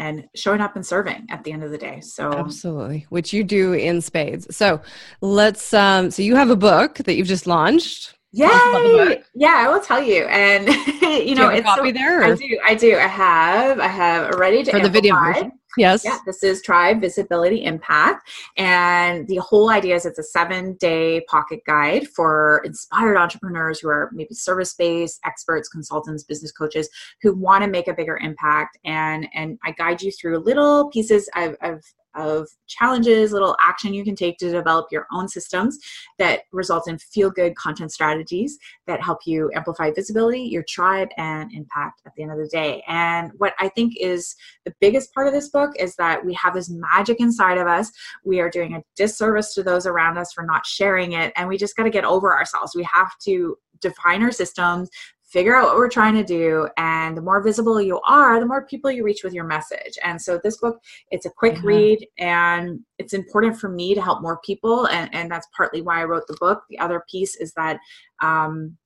and 0.00 0.26
showing 0.34 0.60
up 0.60 0.74
and 0.76 0.84
serving 0.84 1.26
at 1.28 1.44
the 1.44 1.52
end 1.52 1.62
of 1.62 1.70
the 1.70 1.78
day. 1.78 2.00
So 2.00 2.32
absolutely 2.32 3.06
which 3.10 3.32
you 3.32 3.44
do 3.44 3.74
in 3.74 4.00
spades. 4.00 4.56
So 4.56 4.80
let's 5.20 5.72
um 5.74 6.10
so 6.10 6.22
you 6.22 6.34
have 6.36 6.50
a 6.50 6.56
book 6.56 6.94
that 6.94 7.14
you've 7.14 7.28
just 7.28 7.46
launched. 7.46 8.14
Yeah 8.32 9.14
yeah 9.34 9.56
i 9.58 9.68
will 9.68 9.80
tell 9.80 10.02
you. 10.02 10.24
And 10.24 10.66
you 11.02 11.34
know 11.34 11.50
you 11.50 11.58
it's 11.58 11.66
copy 11.66 11.88
so, 11.88 11.92
there 11.92 12.22
or? 12.22 12.24
i 12.24 12.34
do 12.34 12.60
i 12.64 12.74
do. 12.74 12.96
I 12.96 13.06
have 13.06 13.78
i 13.78 13.88
have 13.88 14.34
ready 14.36 14.62
to 14.64 14.70
for 14.70 14.80
the 14.80 14.88
video 14.88 15.14
version 15.14 15.52
Yes. 15.76 16.04
Yeah, 16.04 16.18
this 16.26 16.42
is 16.42 16.62
Tribe 16.62 17.00
Visibility 17.00 17.64
Impact. 17.64 18.28
And 18.56 19.26
the 19.28 19.36
whole 19.36 19.70
idea 19.70 19.94
is 19.94 20.04
it's 20.04 20.18
a 20.18 20.22
seven 20.22 20.74
day 20.74 21.20
pocket 21.28 21.60
guide 21.66 22.08
for 22.08 22.62
inspired 22.64 23.16
entrepreneurs 23.16 23.78
who 23.80 23.88
are 23.88 24.10
maybe 24.12 24.34
service 24.34 24.74
based, 24.74 25.20
experts, 25.24 25.68
consultants, 25.68 26.24
business 26.24 26.52
coaches 26.52 26.88
who 27.22 27.34
want 27.34 27.62
to 27.62 27.70
make 27.70 27.88
a 27.88 27.94
bigger 27.94 28.18
impact. 28.18 28.78
And, 28.84 29.28
and 29.34 29.58
I 29.64 29.72
guide 29.72 30.02
you 30.02 30.10
through 30.10 30.38
little 30.38 30.90
pieces 30.90 31.28
of, 31.36 31.56
of 31.62 31.84
of 32.14 32.48
challenges, 32.66 33.32
little 33.32 33.56
action 33.60 33.94
you 33.94 34.04
can 34.04 34.16
take 34.16 34.38
to 34.38 34.50
develop 34.50 34.86
your 34.90 35.06
own 35.12 35.28
systems 35.28 35.78
that 36.18 36.42
result 36.52 36.88
in 36.88 36.98
feel 36.98 37.30
good 37.30 37.54
content 37.56 37.92
strategies 37.92 38.58
that 38.86 39.02
help 39.02 39.20
you 39.26 39.50
amplify 39.54 39.90
visibility, 39.90 40.42
your 40.42 40.64
tribe, 40.68 41.08
and 41.16 41.52
impact 41.52 42.02
at 42.06 42.12
the 42.16 42.22
end 42.22 42.32
of 42.32 42.38
the 42.38 42.48
day. 42.48 42.82
And 42.88 43.30
what 43.38 43.54
I 43.58 43.68
think 43.68 43.94
is 43.98 44.34
the 44.64 44.74
biggest 44.80 45.12
part 45.14 45.26
of 45.26 45.32
this 45.32 45.48
book 45.48 45.70
is 45.78 45.94
that 45.96 46.24
we 46.24 46.34
have 46.34 46.54
this 46.54 46.70
magic 46.70 47.20
inside 47.20 47.58
of 47.58 47.66
us. 47.66 47.90
We 48.24 48.40
are 48.40 48.50
doing 48.50 48.74
a 48.74 48.82
disservice 48.96 49.54
to 49.54 49.62
those 49.62 49.86
around 49.86 50.18
us 50.18 50.32
for 50.32 50.44
not 50.44 50.66
sharing 50.66 51.12
it, 51.12 51.32
and 51.36 51.48
we 51.48 51.56
just 51.56 51.76
got 51.76 51.84
to 51.84 51.90
get 51.90 52.04
over 52.04 52.36
ourselves. 52.36 52.72
We 52.74 52.86
have 52.92 53.12
to 53.24 53.56
define 53.80 54.22
our 54.22 54.32
systems, 54.32 54.90
figure 55.30 55.54
out 55.54 55.66
what 55.66 55.76
we're 55.76 55.88
trying 55.88 56.14
to 56.14 56.24
do 56.24 56.68
and 56.76 57.16
the 57.16 57.22
more 57.22 57.42
visible 57.42 57.80
you 57.80 58.00
are 58.06 58.40
the 58.40 58.46
more 58.46 58.66
people 58.66 58.90
you 58.90 59.04
reach 59.04 59.22
with 59.22 59.32
your 59.32 59.44
message. 59.44 59.96
And 60.04 60.20
so 60.20 60.40
this 60.42 60.58
book 60.58 60.80
it's 61.10 61.26
a 61.26 61.30
quick 61.30 61.62
read 61.62 62.06
and 62.18 62.80
it's 62.98 63.12
important 63.12 63.58
for 63.58 63.68
me 63.68 63.94
to 63.94 64.02
help 64.02 64.22
more 64.22 64.40
people 64.44 64.86
and, 64.88 65.12
and 65.14 65.30
that's 65.30 65.46
partly 65.56 65.82
why 65.82 66.00
i 66.00 66.04
wrote 66.04 66.26
the 66.26 66.36
book. 66.40 66.62
The 66.68 66.78
other 66.78 67.04
piece 67.10 67.36
is 67.36 67.52
that 67.54 67.78
um, 68.20 68.76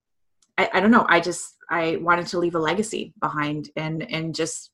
I, 0.58 0.70
I 0.74 0.80
don't 0.80 0.90
know 0.90 1.06
i 1.08 1.20
just 1.20 1.56
i 1.70 1.96
wanted 1.96 2.26
to 2.28 2.38
leave 2.38 2.54
a 2.54 2.60
legacy 2.60 3.12
behind 3.20 3.70
and 3.76 4.08
and 4.10 4.34
just 4.34 4.70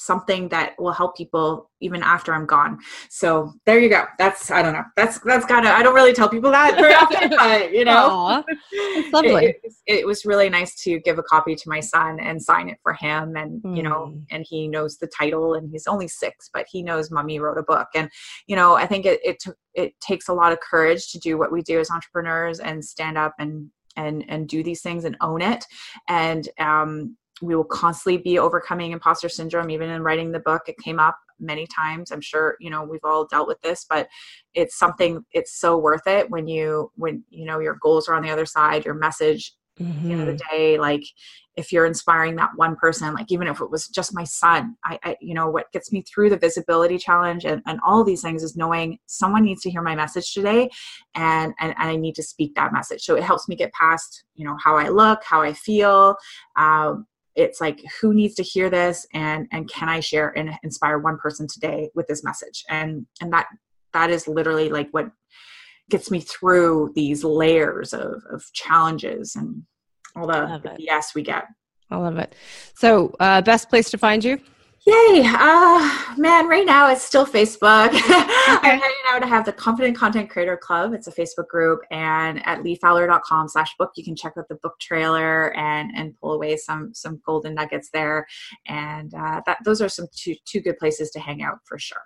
something 0.00 0.48
that 0.48 0.72
will 0.78 0.92
help 0.92 1.14
people 1.14 1.70
even 1.82 2.02
after 2.02 2.32
I'm 2.32 2.46
gone. 2.46 2.78
So 3.10 3.52
there 3.66 3.78
you 3.78 3.90
go. 3.90 4.04
That's 4.18 4.50
I 4.50 4.62
don't 4.62 4.72
know. 4.72 4.84
That's 4.96 5.20
that's 5.20 5.44
kind 5.44 5.66
of 5.66 5.72
I 5.72 5.82
don't 5.82 5.94
really 5.94 6.14
tell 6.14 6.28
people 6.28 6.50
that 6.50 6.74
very 6.76 6.94
often, 6.94 7.30
but 7.38 7.72
you 7.72 7.84
know, 7.84 8.42
it's 8.72 9.12
lovely. 9.12 9.46
It, 9.46 9.60
it, 9.62 9.72
it, 9.86 10.06
was 10.06 10.24
really 10.24 10.48
nice 10.48 10.74
to 10.84 11.00
give 11.00 11.18
a 11.18 11.22
copy 11.22 11.54
to 11.54 11.68
my 11.68 11.80
son 11.80 12.18
and 12.18 12.42
sign 12.42 12.70
it 12.70 12.78
for 12.82 12.94
him, 12.94 13.36
and 13.36 13.62
mm. 13.62 13.76
you 13.76 13.82
know, 13.82 14.06
hmm. 14.06 14.20
and 14.30 14.44
he 14.48 14.68
knows 14.68 14.96
the 14.96 15.06
title, 15.06 15.54
and 15.54 15.70
he's 15.70 15.86
only 15.86 16.08
six, 16.08 16.48
but 16.52 16.66
he 16.70 16.82
knows 16.82 17.10
Mummy 17.10 17.38
wrote 17.38 17.58
a 17.58 17.62
book, 17.62 17.88
and 17.94 18.10
you 18.46 18.56
know, 18.56 18.74
I 18.74 18.86
think 18.86 19.04
it 19.04 19.20
it, 19.22 19.38
t- 19.38 19.50
it 19.74 19.92
takes 20.00 20.28
a 20.28 20.34
lot 20.34 20.52
of 20.52 20.60
courage 20.60 21.12
to 21.12 21.18
do 21.18 21.36
what 21.36 21.52
we 21.52 21.60
do 21.62 21.78
as 21.78 21.90
entrepreneurs 21.90 22.58
and 22.58 22.82
stand 22.82 23.18
up 23.18 23.34
and 23.38 23.70
and 23.96 24.24
and 24.28 24.48
do 24.48 24.62
these 24.62 24.82
things 24.82 25.04
and 25.04 25.16
own 25.20 25.42
it 25.42 25.64
and 26.08 26.48
um 26.58 27.16
we 27.42 27.54
will 27.54 27.64
constantly 27.64 28.18
be 28.18 28.38
overcoming 28.38 28.92
imposter 28.92 29.28
syndrome 29.28 29.70
even 29.70 29.90
in 29.90 30.02
writing 30.02 30.32
the 30.32 30.40
book. 30.40 30.62
It 30.68 30.76
came 30.78 31.00
up 31.00 31.16
many 31.38 31.66
times. 31.66 32.10
I'm 32.10 32.20
sure 32.20 32.56
you 32.60 32.70
know 32.70 32.84
we've 32.84 33.04
all 33.04 33.26
dealt 33.26 33.48
with 33.48 33.60
this 33.62 33.86
but 33.88 34.08
it's 34.54 34.78
something 34.78 35.24
it's 35.32 35.58
so 35.58 35.78
worth 35.78 36.06
it 36.06 36.30
when 36.30 36.46
you 36.46 36.90
when 36.96 37.24
you 37.30 37.46
know 37.46 37.58
your 37.58 37.78
goals 37.80 38.08
are 38.08 38.14
on 38.14 38.22
the 38.22 38.30
other 38.30 38.46
side 38.46 38.84
your 38.84 38.94
message 38.94 39.54
mm-hmm. 39.78 40.06
the 40.06 40.12
end 40.12 40.20
of 40.20 40.26
the 40.26 40.44
day 40.50 40.78
like 40.78 41.02
if 41.56 41.72
you're 41.72 41.86
inspiring 41.86 42.36
that 42.36 42.50
one 42.56 42.76
person 42.76 43.12
like 43.14 43.30
even 43.30 43.46
if 43.46 43.60
it 43.60 43.70
was 43.70 43.88
just 43.88 44.14
my 44.14 44.24
son 44.24 44.76
I, 44.84 44.98
I 45.02 45.16
you 45.20 45.34
know 45.34 45.48
what 45.50 45.70
gets 45.72 45.92
me 45.92 46.02
through 46.02 46.30
the 46.30 46.38
visibility 46.38 46.98
challenge 46.98 47.44
and, 47.44 47.62
and 47.66 47.80
all 47.84 48.04
these 48.04 48.22
things 48.22 48.42
is 48.42 48.56
knowing 48.56 48.98
someone 49.06 49.44
needs 49.44 49.62
to 49.62 49.70
hear 49.70 49.82
my 49.82 49.94
message 49.94 50.32
today 50.32 50.70
and, 51.14 51.52
and 51.60 51.74
and 51.78 51.90
i 51.90 51.96
need 51.96 52.14
to 52.16 52.22
speak 52.22 52.54
that 52.54 52.72
message. 52.72 53.02
So 53.02 53.16
it 53.16 53.22
helps 53.22 53.48
me 53.48 53.56
get 53.56 53.72
past 53.72 54.24
you 54.34 54.44
know 54.44 54.56
how 54.62 54.76
i 54.76 54.88
look 54.88 55.22
how 55.24 55.42
i 55.42 55.52
feel 55.52 56.16
um, 56.56 57.06
it's 57.36 57.60
like 57.60 57.80
who 58.00 58.14
needs 58.14 58.34
to 58.36 58.42
hear 58.42 58.70
this? 58.70 59.06
And 59.14 59.46
and 59.52 59.68
can 59.68 59.88
i 59.88 60.00
share 60.00 60.36
and 60.36 60.50
inspire 60.62 60.98
one 60.98 61.18
person 61.18 61.46
today 61.46 61.90
with 61.94 62.06
this 62.06 62.24
message? 62.24 62.64
And 62.68 63.06
and 63.20 63.32
that 63.32 63.46
that 63.92 64.10
is 64.10 64.28
literally 64.28 64.68
like 64.68 64.88
what 64.92 65.10
gets 65.90 66.10
me 66.10 66.20
through 66.20 66.92
these 66.94 67.24
layers 67.24 67.92
of 67.92 68.22
of 68.30 68.44
challenges 68.52 69.34
and 69.36 69.62
all 70.16 70.26
the, 70.26 70.60
the 70.62 70.76
yes 70.78 71.14
we 71.14 71.22
get. 71.22 71.44
I 71.90 71.96
love 71.96 72.18
it. 72.18 72.34
So 72.74 73.14
uh 73.20 73.42
best 73.42 73.68
place 73.68 73.90
to 73.90 73.98
find 73.98 74.24
you 74.24 74.40
Yay! 74.86 75.22
Uh, 75.26 76.14
man, 76.16 76.48
right 76.48 76.64
now 76.64 76.90
it's 76.90 77.02
still 77.02 77.26
Facebook. 77.26 77.90
Okay. 78.50 78.70
I'm 78.70 78.80
heading 78.80 78.96
out 79.10 79.20
to 79.20 79.26
have 79.26 79.44
the 79.44 79.52
Confident 79.52 79.96
Content 79.96 80.28
Creator 80.28 80.56
Club. 80.56 80.92
It's 80.92 81.06
a 81.06 81.12
Facebook 81.12 81.46
group, 81.46 81.80
and 81.92 82.44
at 82.46 82.62
leefowler.com 82.64 83.48
slash 83.48 83.76
book, 83.78 83.92
you 83.94 84.02
can 84.02 84.16
check 84.16 84.32
out 84.36 84.48
the 84.48 84.56
book 84.56 84.74
trailer 84.80 85.56
and 85.56 85.92
and 85.94 86.16
pull 86.18 86.32
away 86.32 86.56
some 86.56 86.92
some 86.94 87.20
golden 87.24 87.54
nuggets 87.54 87.90
there. 87.92 88.26
And 88.66 89.14
uh, 89.14 89.42
that 89.46 89.58
those 89.64 89.80
are 89.80 89.88
some 89.88 90.08
two 90.16 90.34
two 90.46 90.60
good 90.60 90.78
places 90.78 91.10
to 91.12 91.20
hang 91.20 91.42
out 91.42 91.58
for 91.64 91.78
sure. 91.78 92.02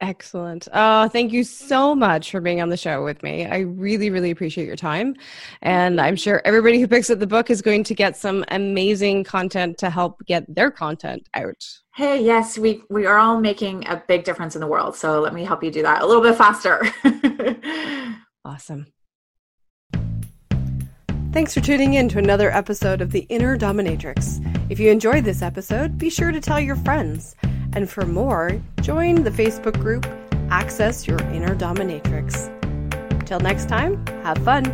Excellent. 0.00 0.68
Oh, 0.72 1.08
thank 1.08 1.32
you 1.32 1.42
so 1.42 1.94
much 1.94 2.30
for 2.30 2.40
being 2.40 2.60
on 2.60 2.68
the 2.68 2.76
show 2.76 3.02
with 3.02 3.22
me. 3.22 3.46
I 3.46 3.60
really, 3.60 4.10
really 4.10 4.30
appreciate 4.30 4.66
your 4.66 4.76
time. 4.76 5.16
And 5.62 6.00
I'm 6.00 6.16
sure 6.16 6.42
everybody 6.44 6.80
who 6.80 6.86
picks 6.86 7.08
up 7.08 7.18
the 7.18 7.26
book 7.26 7.50
is 7.50 7.62
going 7.62 7.84
to 7.84 7.94
get 7.94 8.16
some 8.16 8.44
amazing 8.48 9.24
content 9.24 9.78
to 9.78 9.90
help 9.90 10.24
get 10.26 10.44
their 10.54 10.70
content 10.70 11.26
out. 11.34 11.64
Hey, 11.94 12.22
yes, 12.22 12.58
we, 12.58 12.82
we 12.90 13.06
are 13.06 13.16
all 13.16 13.40
making 13.40 13.86
a 13.88 14.02
big 14.06 14.24
difference 14.24 14.54
in 14.54 14.60
the 14.60 14.66
world. 14.66 14.96
So 14.96 15.20
let 15.20 15.32
me 15.32 15.44
help 15.44 15.64
you 15.64 15.70
do 15.70 15.82
that 15.82 16.02
a 16.02 16.06
little 16.06 16.22
bit 16.22 16.36
faster. 16.36 16.82
awesome. 18.44 18.86
Thanks 21.32 21.52
for 21.52 21.60
tuning 21.60 21.94
in 21.94 22.08
to 22.10 22.18
another 22.18 22.50
episode 22.50 23.00
of 23.00 23.12
The 23.12 23.20
Inner 23.28 23.58
Dominatrix. 23.58 24.42
If 24.70 24.80
you 24.80 24.90
enjoyed 24.90 25.24
this 25.24 25.42
episode, 25.42 25.98
be 25.98 26.10
sure 26.10 26.32
to 26.32 26.40
tell 26.40 26.60
your 26.60 26.76
friends. 26.76 27.34
And 27.76 27.90
for 27.90 28.06
more, 28.06 28.58
join 28.80 29.22
the 29.22 29.30
Facebook 29.30 29.78
group 29.78 30.06
Access 30.48 31.06
Your 31.06 31.20
Inner 31.24 31.54
Dominatrix. 31.54 32.48
Till 33.26 33.38
next 33.38 33.68
time, 33.68 34.04
have 34.24 34.38
fun. 34.38 34.64